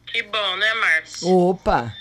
Que 0.08 0.24
bom, 0.24 0.56
né, 0.58 0.74
Márcio? 0.74 1.30
Opa! 1.30 1.94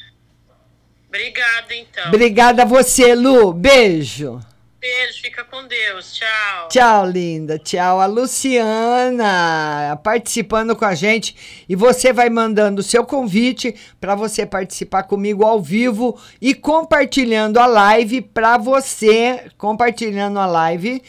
Obrigada, 1.09 1.75
então. 1.75 2.09
Obrigada 2.09 2.63
a 2.63 2.67
você, 2.67 3.15
Lu. 3.15 3.53
Beijo. 3.53 4.41
Beijo, 4.81 5.21
fica 5.23 5.43
com 5.43 5.67
Deus. 5.67 6.15
Tchau. 6.15 6.69
Tchau, 6.69 7.07
linda. 7.07 7.59
Tchau. 7.59 8.01
A 8.01 8.07
Luciana 8.07 9.99
participando 10.03 10.77
com 10.77 10.85
a 10.85 10.95
gente. 10.95 11.65
E 11.69 11.75
você 11.75 12.13
vai 12.13 12.29
mandando 12.29 12.81
o 12.81 12.85
seu 12.85 13.05
convite 13.05 13.75
para 14.01 14.15
você 14.15 14.45
participar 14.45 15.05
comigo 15.05 15.45
ao 15.45 15.61
vivo 15.61 16.21
e 16.41 16.55
compartilhando 16.55 17.59
a 17.59 17.67
live 17.67 18.21
para 18.21 18.59
você. 18.59 19.51
Compartilhando 19.57 20.39
a 20.39 20.47
live 20.47 21.03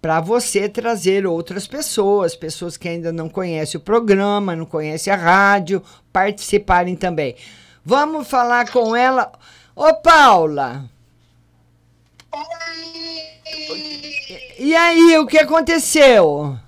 para 0.00 0.20
você 0.20 0.68
trazer 0.68 1.26
outras 1.26 1.66
pessoas, 1.66 2.34
pessoas 2.34 2.76
que 2.76 2.88
ainda 2.88 3.12
não 3.12 3.28
conhecem 3.28 3.78
o 3.78 3.84
programa, 3.84 4.56
não 4.56 4.64
conhecem 4.64 5.12
a 5.12 5.16
rádio, 5.16 5.82
participarem 6.12 6.96
também. 6.96 7.36
Vamos 7.84 8.28
falar 8.28 8.70
com 8.70 8.94
ela. 8.96 9.30
Ô, 9.74 9.92
Paula. 9.94 10.88
E 14.58 14.76
aí, 14.76 15.18
o 15.18 15.26
que 15.26 15.38
aconteceu? 15.38 16.58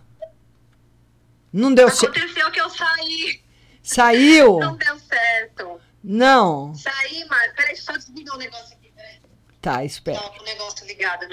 Não 1.52 1.72
deu 1.74 1.90
certo. 1.90 2.16
Aconteceu 2.16 2.50
que 2.50 2.60
eu 2.60 2.70
saí. 2.70 3.42
Saiu? 3.82 4.58
Não 4.58 4.76
deu 4.76 4.98
certo. 4.98 5.80
Não. 6.02 6.74
Saí, 6.74 7.24
mas. 7.28 7.52
Peraí, 7.54 7.76
só 7.76 7.92
desligar 7.92 8.34
o 8.34 8.38
negócio 8.38 8.74
aqui. 8.76 8.90
Peraí. 8.94 9.20
Tá, 9.60 9.84
espera. 9.84 10.20
Não, 10.20 10.38
o 10.38 10.44
negócio 10.44 10.86
ligado. 10.86 11.26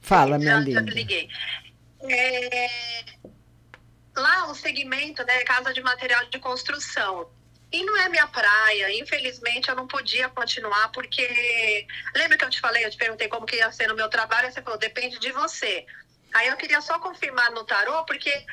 Fala, 0.00 0.38
minha 0.38 0.50
já, 0.50 0.58
já 0.58 0.64
linda. 0.64 0.82
desliguei. 0.82 1.28
É, 2.02 2.70
Lá 4.16 4.50
o 4.50 4.54
segmento, 4.54 5.24
né, 5.24 5.40
casa 5.44 5.72
de 5.72 5.80
material 5.82 6.26
de 6.26 6.38
construção. 6.38 7.28
E 7.72 7.84
não 7.84 7.96
é 7.98 8.08
minha 8.08 8.26
praia. 8.26 8.98
Infelizmente, 8.98 9.68
eu 9.68 9.76
não 9.76 9.86
podia 9.86 10.28
continuar 10.28 10.90
porque 10.90 11.86
lembra 12.14 12.36
que 12.36 12.44
eu 12.44 12.50
te 12.50 12.60
falei, 12.60 12.84
eu 12.84 12.90
te 12.90 12.96
perguntei 12.96 13.28
como 13.28 13.46
que 13.46 13.56
ia 13.56 13.70
ser 13.70 13.86
no 13.86 13.94
meu 13.94 14.08
trabalho, 14.08 14.48
e 14.48 14.52
você 14.52 14.60
falou 14.62 14.78
depende 14.78 15.18
de 15.18 15.30
você. 15.32 15.86
Aí 16.32 16.48
eu 16.48 16.56
queria 16.56 16.80
só 16.80 16.98
confirmar 16.98 17.50
no 17.52 17.64
tarô 17.64 18.04
porque 18.04 18.44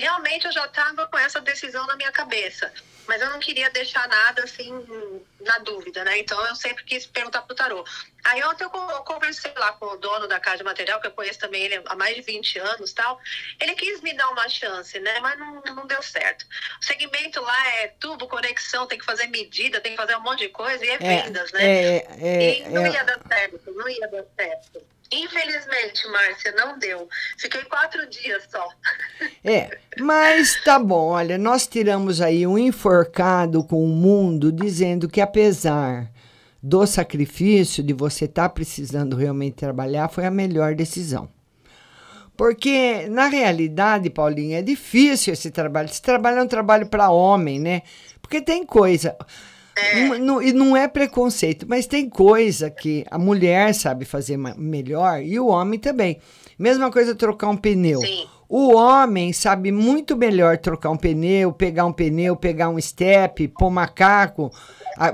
realmente 0.00 0.46
eu 0.46 0.52
já 0.52 0.64
estava 0.66 1.06
com 1.06 1.18
essa 1.18 1.40
decisão 1.40 1.86
na 1.86 1.96
minha 1.96 2.12
cabeça, 2.12 2.72
mas 3.06 3.20
eu 3.22 3.30
não 3.30 3.38
queria 3.38 3.70
deixar 3.70 4.06
nada 4.08 4.42
assim 4.44 4.72
na 5.40 5.58
dúvida, 5.60 6.04
né? 6.04 6.18
Então 6.18 6.44
eu 6.46 6.56
sempre 6.56 6.82
quis 6.84 7.06
perguntar 7.06 7.42
pro 7.42 7.54
tarô. 7.54 7.84
Aí 8.24 8.42
ontem 8.44 8.64
eu 8.64 8.70
co- 8.70 8.90
eu 8.90 9.02
conversei 9.04 9.52
lá 9.56 9.72
com 9.74 9.86
o 9.86 9.96
dono 9.96 10.26
da 10.26 10.40
casa 10.40 10.58
de 10.58 10.64
material, 10.64 11.00
que 11.00 11.06
eu 11.06 11.12
conheço 11.12 11.38
também 11.38 11.62
ele 11.62 11.80
há 11.86 11.94
mais 11.94 12.16
de 12.16 12.22
20 12.22 12.58
anos 12.58 12.92
tal. 12.92 13.18
Ele 13.60 13.74
quis 13.74 14.00
me 14.00 14.12
dar 14.14 14.28
uma 14.30 14.48
chance, 14.48 14.98
né? 14.98 15.20
Mas 15.20 15.38
não, 15.38 15.62
não 15.74 15.86
deu 15.86 16.02
certo. 16.02 16.44
O 16.80 16.84
segmento 16.84 17.40
lá 17.40 17.68
é 17.76 17.88
tubo, 18.00 18.26
conexão, 18.26 18.86
tem 18.86 18.98
que 18.98 19.04
fazer 19.04 19.28
medida, 19.28 19.80
tem 19.80 19.92
que 19.92 19.98
fazer 19.98 20.16
um 20.16 20.20
monte 20.22 20.40
de 20.40 20.48
coisa 20.48 20.84
e 20.84 20.88
é, 20.88 20.94
É, 20.94 21.22
vendas, 21.22 21.52
né? 21.52 21.62
é, 21.64 21.96
é, 22.20 22.58
e 22.60 22.68
não 22.70 22.84
é. 22.84 22.90
ia 22.90 23.04
dar 23.04 23.20
certo, 23.28 23.72
não 23.72 23.88
ia 23.88 24.08
dar 24.08 24.24
certo. 24.36 24.82
Infelizmente, 25.16 26.06
Márcia, 26.08 26.52
não 26.52 26.78
deu. 26.78 27.08
Fiquei 27.38 27.62
quatro 27.64 28.08
dias 28.08 28.46
só. 28.50 28.68
É, 29.42 29.78
mas 29.98 30.62
tá 30.64 30.78
bom. 30.78 31.08
Olha, 31.10 31.38
nós 31.38 31.66
tiramos 31.66 32.20
aí 32.20 32.46
um 32.46 32.58
enforcado 32.58 33.64
com 33.64 33.82
o 33.84 33.88
mundo 33.88 34.52
dizendo 34.52 35.08
que 35.08 35.20
apesar 35.20 36.10
do 36.62 36.86
sacrifício 36.86 37.82
de 37.82 37.92
você 37.92 38.24
estar 38.24 38.48
precisando 38.48 39.16
realmente 39.16 39.54
trabalhar, 39.54 40.08
foi 40.08 40.26
a 40.26 40.30
melhor 40.30 40.74
decisão. 40.74 41.28
Porque, 42.36 43.06
na 43.08 43.28
realidade, 43.28 44.10
Paulinha, 44.10 44.58
é 44.58 44.62
difícil 44.62 45.32
esse 45.32 45.50
trabalho. 45.50 45.88
Esse 45.88 46.02
trabalho 46.02 46.38
é 46.38 46.42
um 46.42 46.48
trabalho 46.48 46.86
para 46.86 47.08
homem, 47.10 47.58
né? 47.58 47.82
Porque 48.20 48.42
tem 48.42 48.66
coisa. 48.66 49.16
Não- 49.94 50.18
não- 50.18 50.42
e 50.42 50.52
não 50.52 50.76
é 50.76 50.88
preconceito, 50.88 51.66
mas 51.68 51.86
tem 51.86 52.08
coisa 52.08 52.70
que 52.70 53.04
a 53.10 53.18
mulher 53.18 53.74
sabe 53.74 54.04
fazer 54.04 54.38
melhor 54.56 55.22
e 55.22 55.38
o 55.38 55.48
homem 55.48 55.78
também. 55.78 56.18
Mesma 56.58 56.90
coisa 56.90 57.14
trocar 57.14 57.48
um 57.48 57.56
pneu. 57.56 58.00
O 58.48 58.74
homem 58.76 59.32
sabe 59.32 59.72
muito 59.72 60.16
melhor 60.16 60.56
trocar 60.56 60.90
um 60.90 60.96
pneu, 60.96 61.52
pegar 61.52 61.84
um 61.84 61.92
pneu, 61.92 62.36
pegar 62.36 62.68
um 62.68 62.80
step, 62.80 63.48
pôr 63.48 63.70
macaco, 63.70 64.50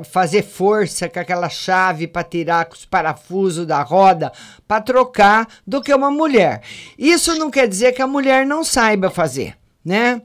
fazer 0.04 0.42
força 0.42 1.08
com 1.08 1.18
aquela 1.18 1.48
chave 1.48 2.06
para 2.06 2.22
tirar 2.22 2.68
os 2.70 2.84
parafusos 2.84 3.66
da 3.66 3.82
roda, 3.82 4.30
para 4.68 4.82
trocar, 4.82 5.48
do 5.66 5.80
que 5.80 5.92
uma 5.94 6.10
mulher. 6.10 6.60
Isso 6.96 7.34
não 7.36 7.50
quer 7.50 7.66
dizer 7.66 7.92
que 7.92 8.02
a 8.02 8.06
mulher 8.06 8.46
não 8.46 8.62
saiba 8.62 9.10
fazer, 9.10 9.56
né? 9.84 10.20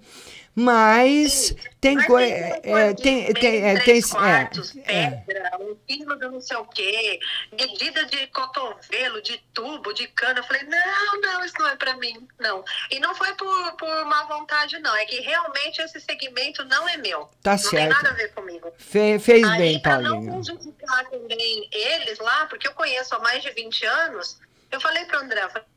Mas 0.60 1.56
tem 1.80 2.04
coisa. 2.08 2.60
tem, 3.00 3.32
tem, 3.32 3.64
é, 3.64 3.76
tem, 3.76 3.84
Três 3.84 4.10
é, 4.12 4.18
quartos, 4.18 4.76
é. 4.86 5.12
pedra, 5.12 5.52
um 5.60 5.76
quilo 5.88 6.18
de 6.18 6.28
não 6.28 6.42
sei 6.42 6.58
o 6.58 6.66
quê, 6.66 7.20
medida 7.52 8.04
de 8.06 8.26
cotovelo, 8.28 9.22
de 9.22 9.38
tubo, 9.54 9.94
de 9.94 10.08
cana. 10.08 10.40
Eu 10.40 10.44
falei, 10.44 10.64
não, 10.64 11.22
não, 11.22 11.46
isso 11.46 11.54
não 11.60 11.68
é 11.68 11.76
pra 11.76 11.96
mim, 11.98 12.28
não. 12.40 12.66
E 12.90 13.00
não 13.00 13.14
foi 13.14 13.36
por, 13.36 13.74
por 13.74 14.06
má 14.06 14.24
vontade, 14.24 14.80
não. 14.80 14.96
É 14.96 15.06
que 15.06 15.22
realmente 15.22 15.80
esse 15.80 16.00
segmento 16.02 16.66
não 16.66 16.90
é 16.90 16.98
meu. 16.98 17.30
Tá 17.44 17.52
não 17.52 17.58
certo. 17.60 17.74
tem 17.76 17.88
nada 17.90 18.10
a 18.10 18.14
ver 18.14 18.34
comigo. 18.34 18.74
Fe- 18.80 19.20
fez 19.20 19.48
Aí, 19.48 19.58
bem, 19.60 19.80
pra 19.80 20.00
não 20.00 20.26
prejudicar 20.26 21.06
também 21.06 21.70
eles 21.72 22.18
lá, 22.18 22.48
porque 22.48 22.68
eu 22.68 22.74
conheço 22.74 23.14
há 23.14 23.20
mais 23.20 23.44
de 23.44 23.52
20 23.52 23.86
anos, 23.86 24.40
eu 24.72 24.82
falei 24.82 25.06
pro 25.06 25.20
André, 25.20 25.44
eu 25.44 25.50
falei, 25.52 25.68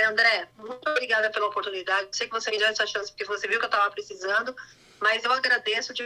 André, 0.00 0.48
muito 0.56 0.88
obrigada 0.88 1.30
pela 1.30 1.46
oportunidade. 1.46 2.08
Sei 2.12 2.26
que 2.26 2.32
você 2.32 2.50
me 2.50 2.58
deu 2.58 2.68
essa 2.68 2.86
chance 2.86 3.10
porque 3.12 3.24
você 3.24 3.46
viu 3.46 3.58
que 3.58 3.64
eu 3.64 3.68
estava 3.70 3.90
precisando, 3.90 4.54
mas 5.00 5.22
eu 5.24 5.32
agradeço 5.32 5.92
de 5.92 6.02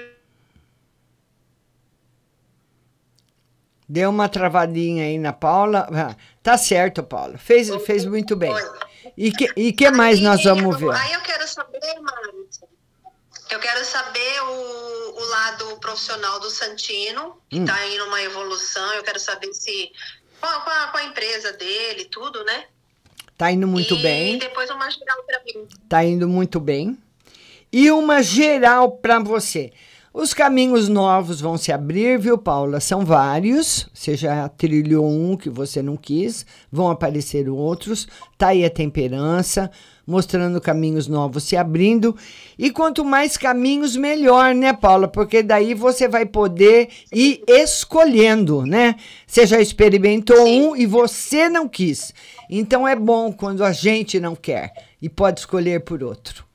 Deu 3.88 4.10
uma 4.10 4.28
travadinha 4.28 5.04
aí 5.04 5.16
na 5.18 5.32
Paula. 5.32 5.86
Ah, 5.92 6.16
Tá 6.42 6.58
certo, 6.58 7.02
Paula. 7.04 7.38
Fez, 7.38 7.68
fez 7.84 8.04
muito 8.04 8.34
bem. 8.34 8.52
E 9.16 9.30
que, 9.32 9.48
e 9.56 9.72
que 9.72 9.90
mais 9.90 10.20
nós 10.20 10.42
vamos 10.42 10.76
ver? 10.78 10.90
Aí 10.92 11.12
eu 11.12 11.20
quero 11.20 11.46
saber, 11.46 12.00
Márcia, 12.00 12.68
eu 13.50 13.60
quero 13.60 13.84
saber 13.84 14.42
o, 14.42 15.20
o 15.20 15.24
lado 15.28 15.76
profissional 15.78 16.40
do 16.40 16.50
Santino, 16.50 17.40
que 17.48 17.58
Hum. 17.60 17.64
está 17.64 17.86
indo 17.86 18.04
uma 18.06 18.20
evolução. 18.22 18.92
Eu 18.94 19.04
quero 19.04 19.20
saber 19.20 19.52
se. 19.54 19.92
Com 20.40 20.46
a- 20.48 20.88
com 20.88 20.98
a 20.98 21.04
empresa 21.04 21.52
dele, 21.52 22.04
tudo, 22.06 22.44
né? 22.44 22.66
Tá 23.36 23.52
indo 23.52 23.66
muito 23.66 23.94
e 23.94 24.02
bem. 24.02 24.38
depois 24.38 24.70
uma 24.70 24.90
geral 24.90 25.22
pra 25.26 25.40
mim. 25.44 25.66
Tá 25.88 26.04
indo 26.04 26.28
muito 26.28 26.58
bem. 26.58 26.96
E 27.72 27.90
uma 27.90 28.22
geral 28.22 28.92
para 28.92 29.18
você. 29.18 29.72
Os 30.18 30.32
caminhos 30.32 30.88
novos 30.88 31.42
vão 31.42 31.58
se 31.58 31.70
abrir, 31.70 32.18
viu, 32.18 32.38
Paula? 32.38 32.80
São 32.80 33.04
vários. 33.04 33.86
Você 33.92 34.16
já 34.16 34.48
trilhou 34.48 35.06
um 35.06 35.36
que 35.36 35.50
você 35.50 35.82
não 35.82 35.94
quis, 35.94 36.46
vão 36.72 36.88
aparecer 36.90 37.50
outros. 37.50 38.08
Tá 38.38 38.48
aí 38.48 38.64
a 38.64 38.70
temperança, 38.70 39.70
mostrando 40.06 40.60
caminhos 40.60 41.08
novos 41.08 41.44
se 41.44 41.56
abrindo. 41.56 42.16
E 42.58 42.70
quanto 42.70 43.04
mais 43.04 43.36
caminhos, 43.36 43.96
melhor, 43.96 44.54
né, 44.54 44.72
Paula? 44.72 45.08
Porque 45.08 45.42
daí 45.42 45.74
você 45.74 46.06
vai 46.06 46.24
poder 46.24 46.88
ir 47.12 47.42
escolhendo, 47.48 48.64
né? 48.64 48.96
Você 49.26 49.46
já 49.46 49.60
experimentou 49.60 50.46
um 50.46 50.76
e 50.76 50.86
você 50.86 51.48
não 51.48 51.68
quis. 51.68 52.14
Então 52.48 52.86
é 52.86 52.94
bom 52.94 53.32
quando 53.32 53.64
a 53.64 53.72
gente 53.72 54.20
não 54.20 54.36
quer 54.36 54.72
e 55.02 55.08
pode 55.08 55.40
escolher 55.40 55.80
por 55.80 56.02
outro. 56.02 56.46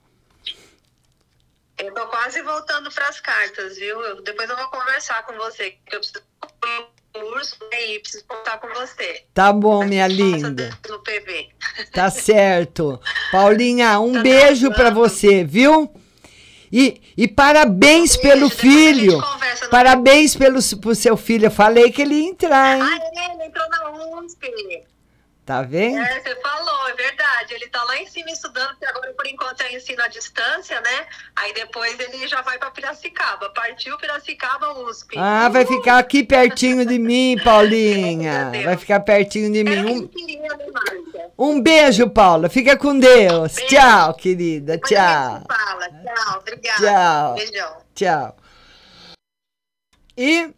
Eu 1.78 1.94
tô 1.94 2.06
quase 2.08 2.42
voltando 2.44 2.92
para 2.92 3.08
as 3.08 3.20
cartas, 3.20 3.76
viu? 3.76 4.00
Eu- 4.02 4.22
depois 4.22 4.48
eu 4.50 4.56
vou 4.56 4.68
conversar 4.68 5.26
com 5.26 5.34
você, 5.34 5.72
que 5.72 5.96
eu 5.96 6.00
preciso 6.00 6.22
curso 7.14 7.58
né, 7.72 7.92
e 7.92 8.00
preciso 8.00 8.26
contar 8.26 8.58
com 8.58 8.68
você. 8.70 9.24
Tá 9.34 9.52
bom, 9.52 9.84
minha 9.86 10.08
linda. 10.08 10.78
No 10.90 11.00
PV. 11.00 11.50
Tá 11.92 12.10
certo. 12.10 13.00
Paulinha, 13.32 14.00
um 14.02 14.22
beijo 14.22 14.72
pra 14.72 14.90
você, 14.90 15.44
viu? 15.44 15.94
E, 16.72 17.02
e 17.18 17.28
parabéns 17.28 18.16
pelo 18.16 18.50
filho. 18.50 19.22
Parabéns 19.70 20.36
pelo 20.36 20.60
pro 20.80 20.96
seu 20.96 21.18
filho. 21.18 21.48
Eu 21.48 21.52
falei 21.52 21.92
que 21.92 22.02
ele 22.02 22.16
ia 22.16 22.30
entrar, 22.30 22.78
hein? 22.78 22.84
Ah, 22.84 23.34
ele 23.34 23.44
entrou 23.44 23.70
na 23.70 24.20
USP. 24.20 24.86
Tá 25.46 25.62
vendo? 25.64 26.00
É, 26.00 26.22
você 26.22 26.36
falou, 26.42 26.88
é 26.88 26.94
verdade. 26.94 27.54
Ele 27.54 27.68
tá 27.68 27.84
lá 27.84 27.98
em 27.98 28.08
cima 28.08 28.30
estudando, 28.32 28.70
porque 28.70 28.86
agora 28.86 29.10
é 29.10 29.11
ensino 29.76 30.02
à 30.04 30.08
distância, 30.08 30.80
né? 30.82 31.06
Aí 31.36 31.54
depois 31.54 32.00
ele 32.00 32.28
já 32.28 32.42
vai 32.42 32.58
para 32.58 32.72
Piracicaba. 32.72 33.50
Partiu 33.50 33.98
Piracicaba 33.98 34.80
USP. 34.84 35.18
Ah, 35.18 35.50
vai 35.50 35.66
ficar 35.66 35.98
aqui 35.98 36.24
pertinho 36.24 36.86
de 36.86 37.00
mim, 37.00 37.38
Paulinha. 37.44 38.52
Vai 38.64 38.78
ficar 38.78 39.00
pertinho 39.02 39.52
de 39.52 39.64
mim. 39.64 39.80
Um, 39.80 40.02
né? 40.02 41.30
Um 41.38 41.62
beijo, 41.62 42.10
Paula. 42.10 42.50
Fica 42.50 42.78
com 42.78 42.98
Deus. 42.98 43.56
Tchau, 43.68 44.14
querida. 44.14 44.78
Tchau. 44.78 45.44
Fala, 45.48 45.90
tchau, 45.90 46.40
obrigada. 46.40 46.80
Tchau. 46.80 47.34
Beijão. 47.36 47.78
Tchau. 47.96 48.38
E 50.18 50.54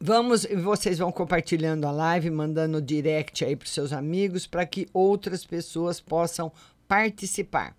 vamos, 0.00 0.46
vocês 0.62 0.98
vão 0.98 1.12
compartilhando 1.12 1.86
a 1.86 1.90
live, 1.90 2.30
mandando 2.30 2.80
direct 2.80 3.44
aí 3.44 3.54
para 3.54 3.68
seus 3.68 3.92
amigos 3.92 4.46
para 4.46 4.64
que 4.64 4.88
outras 4.94 5.44
pessoas 5.44 6.00
possam 6.00 6.50
participar. 6.88 7.76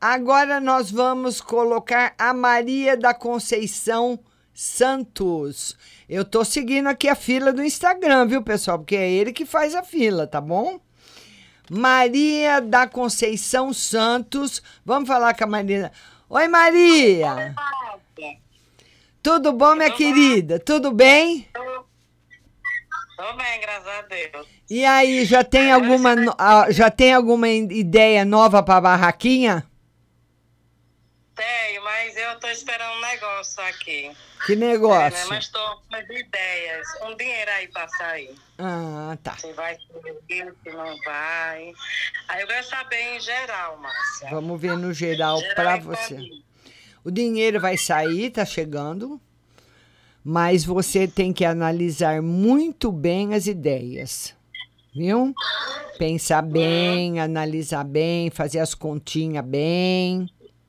Agora 0.00 0.60
nós 0.60 0.90
vamos 0.90 1.40
colocar 1.40 2.14
a 2.18 2.34
Maria 2.34 2.96
da 2.96 3.14
Conceição 3.14 4.18
Santos. 4.52 5.76
Eu 6.08 6.22
tô 6.22 6.44
seguindo 6.44 6.86
aqui 6.86 7.08
a 7.08 7.14
fila 7.14 7.50
do 7.52 7.62
Instagram, 7.62 8.26
viu, 8.26 8.42
pessoal? 8.42 8.78
Porque 8.78 8.94
é 8.94 9.10
ele 9.10 9.32
que 9.32 9.46
faz 9.46 9.74
a 9.74 9.82
fila, 9.82 10.26
tá 10.26 10.40
bom? 10.40 10.78
Maria 11.70 12.60
da 12.60 12.86
Conceição 12.86 13.72
Santos. 13.72 14.62
Vamos 14.84 15.08
falar 15.08 15.34
com 15.34 15.44
a 15.44 15.46
Maria. 15.46 15.90
Oi, 16.28 16.46
Maria. 16.46 17.54
Tudo 19.22 19.52
bom, 19.52 19.74
minha 19.74 19.90
querida? 19.90 20.60
Tudo 20.60 20.92
bem? 20.92 21.48
Tô 23.16 23.32
bem, 23.32 23.60
graças 23.60 23.88
a 23.88 24.02
Deus. 24.02 24.46
E 24.68 24.84
aí, 24.84 25.24
já 25.24 25.42
tem 25.42 25.72
alguma, 25.72 26.14
ah, 26.38 26.70
já 26.70 26.90
tem 26.90 27.14
alguma 27.14 27.48
ideia 27.48 28.24
nova 28.26 28.62
para 28.62 28.80
barraquinha? 28.80 29.66
Tenho, 31.36 31.84
mas 31.84 32.16
eu 32.16 32.40
tô 32.40 32.48
esperando 32.48 32.96
um 32.96 33.00
negócio 33.02 33.62
aqui. 33.64 34.10
Que 34.46 34.52
É, 34.54 34.56
né, 34.56 34.72
negócio? 34.72 35.28
mas 35.28 35.48
tô 35.48 35.58
com 35.58 35.94
as 35.94 36.04
ideias. 36.04 36.86
Um 37.04 37.14
dinheiro 37.14 37.50
aí 37.50 37.68
pra 37.68 37.86
sair. 37.88 38.34
Ah, 38.58 39.18
tá. 39.22 39.36
Se 39.36 39.52
vai 39.52 39.76
subir, 39.76 40.54
se 40.62 40.70
não 40.70 40.96
vai. 41.04 41.72
Aí 42.28 42.40
eu 42.40 42.46
quero 42.46 42.66
saber 42.66 43.16
em 43.16 43.20
geral, 43.20 43.76
Márcia. 43.76 44.30
Vamos 44.30 44.58
ver 44.60 44.78
no 44.78 44.94
geral 44.94 45.38
Geral 45.38 45.54
para 45.54 45.76
você. 45.76 46.18
O 47.04 47.10
dinheiro 47.10 47.60
vai 47.60 47.76
sair, 47.76 48.30
tá 48.30 48.44
chegando. 48.46 49.20
Mas 50.24 50.64
você 50.64 51.06
tem 51.06 51.32
que 51.32 51.44
analisar 51.44 52.20
muito 52.22 52.90
bem 52.90 53.34
as 53.34 53.46
ideias. 53.46 54.34
Viu? 54.94 55.34
Pensar 55.98 56.42
bem, 56.42 57.20
analisar 57.20 57.84
bem, 57.84 58.30
fazer 58.30 58.58
as 58.58 58.74
continhas 58.74 59.44
bem, 59.44 60.28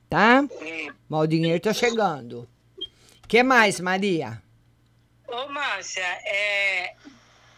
tá? 0.09 0.43
Mas 1.09 1.21
o 1.21 1.27
dinheiro 1.27 1.59
tá 1.59 1.73
chegando. 1.73 2.47
que 3.27 3.43
mais, 3.43 3.79
Maria? 3.79 4.41
Ô, 5.27 5.47
Márcia, 5.49 6.01
é, 6.01 6.95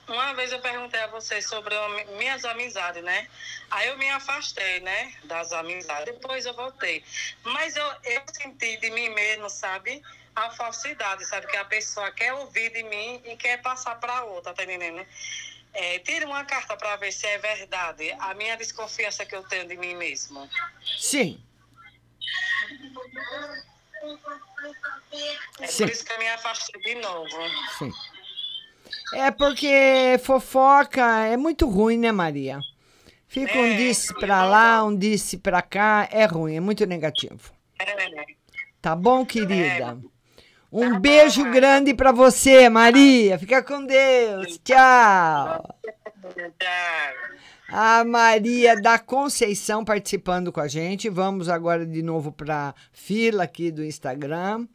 uma 0.07 0.33
vez 0.33 0.51
eu 0.51 0.59
perguntei 0.59 0.99
a 1.01 1.07
você 1.07 1.41
sobre 1.41 1.75
minhas 2.17 2.43
amizades, 2.43 3.03
né? 3.03 3.27
Aí 3.69 3.87
eu 3.89 3.97
me 3.97 4.09
afastei, 4.09 4.79
né, 4.79 5.13
das 5.25 5.53
amizades. 5.53 6.05
Depois 6.05 6.45
eu 6.45 6.53
voltei. 6.55 7.03
Mas 7.43 7.75
eu, 7.75 7.85
eu 8.03 8.21
senti 8.33 8.77
de 8.77 8.89
mim 8.89 9.09
mesmo, 9.09 9.49
sabe? 9.49 10.01
A 10.35 10.49
falsidade, 10.51 11.25
sabe? 11.25 11.45
Que 11.47 11.57
a 11.57 11.65
pessoa 11.65 12.11
quer 12.11 12.33
ouvir 12.33 12.71
de 12.71 12.81
mim 12.83 13.21
e 13.25 13.35
quer 13.35 13.61
passar 13.61 13.99
para 13.99 14.23
outra, 14.23 14.53
tá 14.53 14.63
entendendo? 14.63 15.05
É, 15.71 15.99
tira 15.99 16.25
uma 16.25 16.43
carta 16.43 16.75
para 16.75 16.95
ver 16.95 17.11
se 17.11 17.27
é 17.27 17.37
verdade 17.37 18.11
a 18.19 18.33
minha 18.33 18.57
desconfiança 18.57 19.23
que 19.25 19.35
eu 19.35 19.43
tenho 19.43 19.67
de 19.67 19.77
mim 19.77 19.93
mesmo. 19.93 20.49
Sim. 20.97 21.39
É 25.59 25.67
Sim. 25.67 25.85
por 25.85 25.91
isso 25.91 26.05
que 26.05 26.13
eu 26.13 26.19
me 26.19 26.29
afastei 26.29 26.81
de 26.81 26.95
novo. 26.95 27.37
Sim. 27.77 27.91
É 29.13 29.31
porque 29.31 30.19
fofoca 30.23 31.25
é 31.25 31.35
muito 31.35 31.67
ruim, 31.67 31.97
né, 31.97 32.11
Maria? 32.11 32.59
Fica 33.27 33.57
um 33.57 33.75
disse 33.75 34.13
pra 34.15 34.43
lá, 34.43 34.83
um 34.83 34.95
disse 34.95 35.37
pra 35.37 35.61
cá, 35.61 36.07
é 36.11 36.25
ruim, 36.25 36.55
é 36.55 36.59
muito 36.59 36.85
negativo. 36.85 37.53
Tá 38.81 38.95
bom, 38.95 39.25
querida? 39.25 39.99
Um 40.71 40.99
beijo 40.99 41.43
grande 41.51 41.93
pra 41.93 42.11
você, 42.11 42.69
Maria. 42.69 43.37
Fica 43.37 43.63
com 43.63 43.85
Deus. 43.85 44.59
Tchau. 44.63 45.75
A 47.71 48.03
Maria 48.03 48.81
da 48.81 48.97
Conceição 48.97 49.85
participando 49.85 50.51
com 50.51 50.59
a 50.59 50.67
gente. 50.67 51.07
Vamos 51.07 51.47
agora 51.47 51.85
de 51.85 52.01
novo 52.01 52.31
para 52.31 52.73
fila 52.91 53.43
aqui 53.43 53.71
do 53.71 53.85
Instagram. 53.85 54.67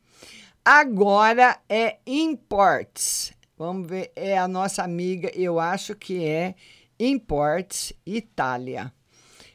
Agora 0.65 1.59
é 1.69 1.99
Imports. 2.07 3.33
Vamos 3.59 3.89
ver, 3.89 4.13
é 4.15 4.39
a 4.39 4.47
nossa 4.47 4.83
amiga, 4.83 5.31
eu 5.35 5.59
acho 5.59 5.95
que 5.95 6.25
é 6.25 6.55
Imports 6.99 7.93
Itália. 8.07 8.93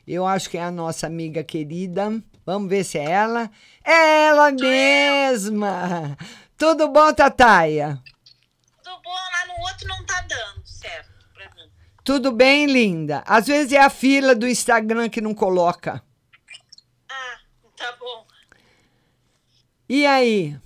Eu 0.06 0.26
acho 0.26 0.50
que 0.50 0.58
é 0.58 0.64
a 0.64 0.72
nossa 0.72 1.08
amiga 1.08 1.44
querida. 1.44 2.22
Vamos 2.46 2.70
ver 2.70 2.84
se 2.84 2.98
é 2.98 3.10
ela. 3.10 3.50
É 3.86 4.26
ela 4.26 4.52
mesma! 4.52 6.18
Tudo 6.58 6.90
bom, 6.90 7.14
Tataia? 7.14 8.02
Tudo 8.84 9.02
bom, 9.02 9.12
lá 9.12 9.48
no 9.48 9.64
outro 9.64 9.88
não 9.88 10.06
tá 10.06 10.22
dando 10.28 10.66
certo 10.66 11.10
pra 11.34 11.46
mim. 11.56 11.72
Tudo 12.10 12.32
bem, 12.32 12.66
linda? 12.66 13.24
Às 13.24 13.46
vezes 13.46 13.72
é 13.72 13.78
a 13.78 13.88
fila 13.88 14.34
do 14.34 14.48
Instagram 14.48 15.10
que 15.10 15.22
não 15.22 15.36
coloca. 15.36 16.04
Tá 17.78 17.92
bom. 18.00 18.26
E 19.88 20.08
aí? 20.08 20.60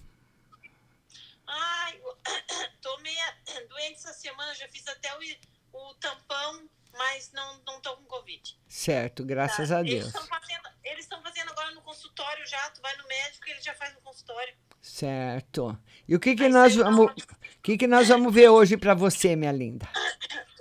Ai, 1.45 1.99
tô 2.81 2.97
meio 2.99 3.17
doente 3.67 3.95
essa 3.95 4.13
semana, 4.13 4.55
já 4.55 4.69
fiz 4.69 4.87
até 4.87 5.09
o, 5.17 5.79
o 5.79 5.93
tampão, 5.95 6.61
mas 6.93 7.29
não, 7.33 7.59
não 7.67 7.81
tô 7.81 7.97
com 7.97 8.05
Covid. 8.05 8.57
Certo, 8.65 9.25
graças 9.25 9.69
a 9.69 9.81
Eles 9.81 10.13
Deus. 10.13 10.25
fazendo, 10.25 10.69
eles 10.81 11.03
estão 11.03 11.21
fazendo 11.21 11.51
agora 11.51 11.71
no 11.71 11.81
consultório 11.81 12.47
já, 12.47 12.69
tu 12.69 12.81
vai 12.81 12.95
no 12.95 13.05
médico 13.05 13.49
e 13.49 13.51
ele 13.51 13.61
já 13.61 13.75
faz 13.75 13.93
no 13.93 13.99
consultório. 13.99 14.53
Certo. 14.81 15.77
E 16.07 16.15
o 16.15 16.21
que 16.21 16.37
que 16.37 16.47
nós 16.47 16.73
vamos, 16.73 17.11
o 17.11 17.61
que 17.61 17.77
que 17.77 17.85
nós 17.85 18.07
vamos 18.07 18.33
ver 18.33 18.47
hoje 18.47 18.77
para 18.77 18.93
você, 18.93 19.35
minha 19.35 19.51
linda? 19.51 19.89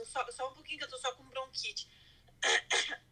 bronquite. 1.53 1.89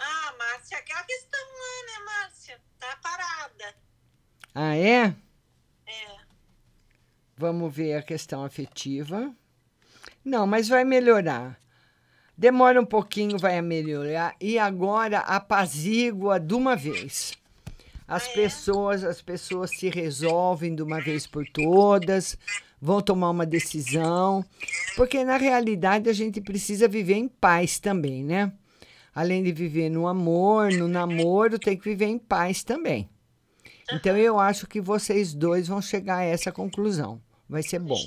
Ah, 0.00 0.32
Márcia, 0.38 0.78
aquela 0.78 1.02
questão 1.02 1.40
lá, 1.40 1.86
né, 1.86 2.04
Márcia? 2.04 2.60
Tá 2.78 2.96
parada. 3.02 3.74
Ah, 4.54 4.76
é? 4.76 5.12
Vamos 7.36 7.74
ver 7.74 7.94
a 7.94 8.02
questão 8.02 8.44
afetiva. 8.44 9.34
Não, 10.24 10.46
mas 10.46 10.68
vai 10.68 10.84
melhorar. 10.84 11.60
Demora 12.36 12.80
um 12.80 12.84
pouquinho, 12.86 13.38
vai 13.38 13.60
melhorar. 13.60 14.36
E 14.40 14.56
agora 14.56 15.18
apazigua 15.18 16.38
de 16.38 16.54
uma 16.54 16.76
vez. 16.76 17.36
As 18.06 18.28
pessoas, 18.28 19.02
as 19.02 19.20
pessoas 19.20 19.70
se 19.70 19.88
resolvem 19.88 20.76
de 20.76 20.82
uma 20.82 21.00
vez 21.00 21.26
por 21.26 21.44
todas, 21.48 22.38
vão 22.80 23.00
tomar 23.00 23.30
uma 23.30 23.46
decisão, 23.46 24.44
porque 24.96 25.24
na 25.24 25.36
realidade 25.36 26.08
a 26.08 26.12
gente 26.12 26.40
precisa 26.40 26.88
viver 26.88 27.14
em 27.14 27.28
paz 27.28 27.78
também, 27.78 28.24
né? 28.24 28.52
Além 29.14 29.42
de 29.42 29.52
viver 29.52 29.88
no 29.88 30.06
amor, 30.06 30.72
no 30.72 30.86
namoro, 30.86 31.58
tem 31.58 31.76
que 31.76 31.84
viver 31.84 32.06
em 32.06 32.18
paz 32.18 32.62
também. 32.62 33.08
Então 33.92 34.16
eu 34.16 34.38
acho 34.38 34.66
que 34.66 34.80
vocês 34.80 35.34
dois 35.34 35.66
vão 35.66 35.80
chegar 35.80 36.18
a 36.18 36.24
essa 36.24 36.52
conclusão. 36.52 37.20
Vai 37.48 37.62
ser 37.62 37.78
bom. 37.78 37.98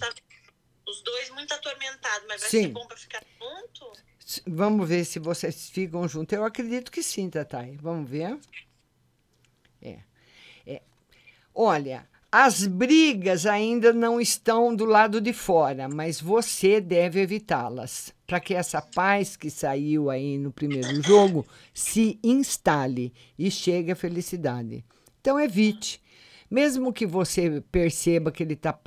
Os 0.88 1.02
dois 1.04 1.30
muito 1.32 1.54
atormentados, 1.54 2.28
mas 2.28 2.42
vai 2.42 2.50
Sim. 2.50 2.64
ser 2.64 2.68
bom 2.70 2.86
pra 2.86 2.98
ficar 2.98 3.24
junto? 3.40 3.92
Vamos 4.48 4.88
ver 4.88 5.04
se 5.04 5.20
vocês 5.20 5.70
ficam 5.70 6.08
juntos. 6.08 6.38
Eu 6.38 6.46
acredito 6.46 6.92
que 6.92 7.02
sim, 7.02 7.30
Tatai. 7.30 7.78
Vamos 7.82 8.10
ver. 8.10 8.38
É. 9.82 10.00
é. 10.66 10.82
Olha, 11.54 12.08
as 12.32 12.66
brigas 12.66 13.46
ainda 13.46 13.92
não 13.92 14.22
estão 14.22 14.74
do 14.74 14.86
lado 14.86 15.20
de 15.20 15.34
fora, 15.34 15.90
mas 15.90 16.22
você 16.22 16.80
deve 16.80 17.20
evitá-las. 17.20 18.14
Para 18.26 18.40
que 18.40 18.54
essa 18.54 18.82
paz 18.82 19.36
que 19.36 19.50
saiu 19.50 20.10
aí 20.10 20.38
no 20.38 20.50
primeiro 20.50 21.02
jogo 21.04 21.46
se 21.74 22.18
instale 22.24 23.14
e 23.38 23.52
chegue 23.52 23.92
à 23.92 23.96
felicidade. 23.96 24.86
Então 25.20 25.38
evite. 25.38 26.02
Mesmo 26.50 26.94
que 26.94 27.06
você 27.06 27.62
perceba 27.70 28.32
que 28.32 28.44
ele 28.44 28.54
está 28.54 28.80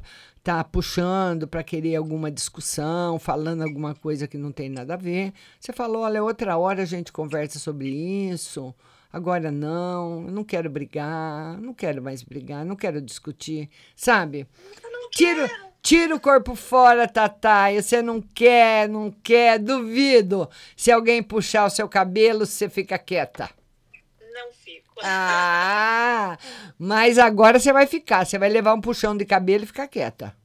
tá 0.42 0.64
puxando 0.64 1.46
para 1.46 1.62
querer 1.62 1.96
alguma 1.96 2.30
discussão, 2.30 3.18
falando 3.18 3.62
alguma 3.62 3.94
coisa 3.94 4.26
que 4.26 4.38
não 4.38 4.52
tem 4.52 4.70
nada 4.70 4.94
a 4.94 4.98
ver, 4.98 5.34
você 5.60 5.72
fala: 5.72 5.98
olha, 5.98 6.22
outra 6.22 6.56
hora 6.56 6.82
a 6.82 6.86
gente 6.86 7.12
conversa 7.12 7.58
sobre 7.58 7.88
isso. 7.88 8.74
Agora 9.14 9.48
não, 9.52 10.24
eu 10.26 10.32
não 10.32 10.42
quero 10.42 10.68
brigar, 10.68 11.56
não 11.60 11.72
quero 11.72 12.02
mais 12.02 12.20
brigar, 12.24 12.64
não 12.64 12.74
quero 12.74 13.00
discutir, 13.00 13.70
sabe? 13.94 14.44
Tira, 15.12 15.48
tira 15.80 16.16
o 16.16 16.20
corpo 16.20 16.56
fora, 16.56 17.06
Tatá. 17.06 17.70
Você 17.70 18.02
não 18.02 18.20
quer, 18.20 18.88
não 18.88 19.12
quer, 19.12 19.60
duvido. 19.60 20.50
Se 20.76 20.90
alguém 20.90 21.22
puxar 21.22 21.64
o 21.64 21.70
seu 21.70 21.88
cabelo, 21.88 22.44
você 22.44 22.68
fica 22.68 22.98
quieta. 22.98 23.48
Não 24.32 24.52
fico. 24.52 24.92
Ah, 25.04 26.36
mas 26.76 27.16
agora 27.16 27.60
você 27.60 27.72
vai 27.72 27.86
ficar. 27.86 28.26
Você 28.26 28.36
vai 28.36 28.48
levar 28.48 28.74
um 28.74 28.80
puxão 28.80 29.16
de 29.16 29.24
cabelo 29.24 29.62
e 29.62 29.68
ficar 29.68 29.86
quieta. 29.86 30.36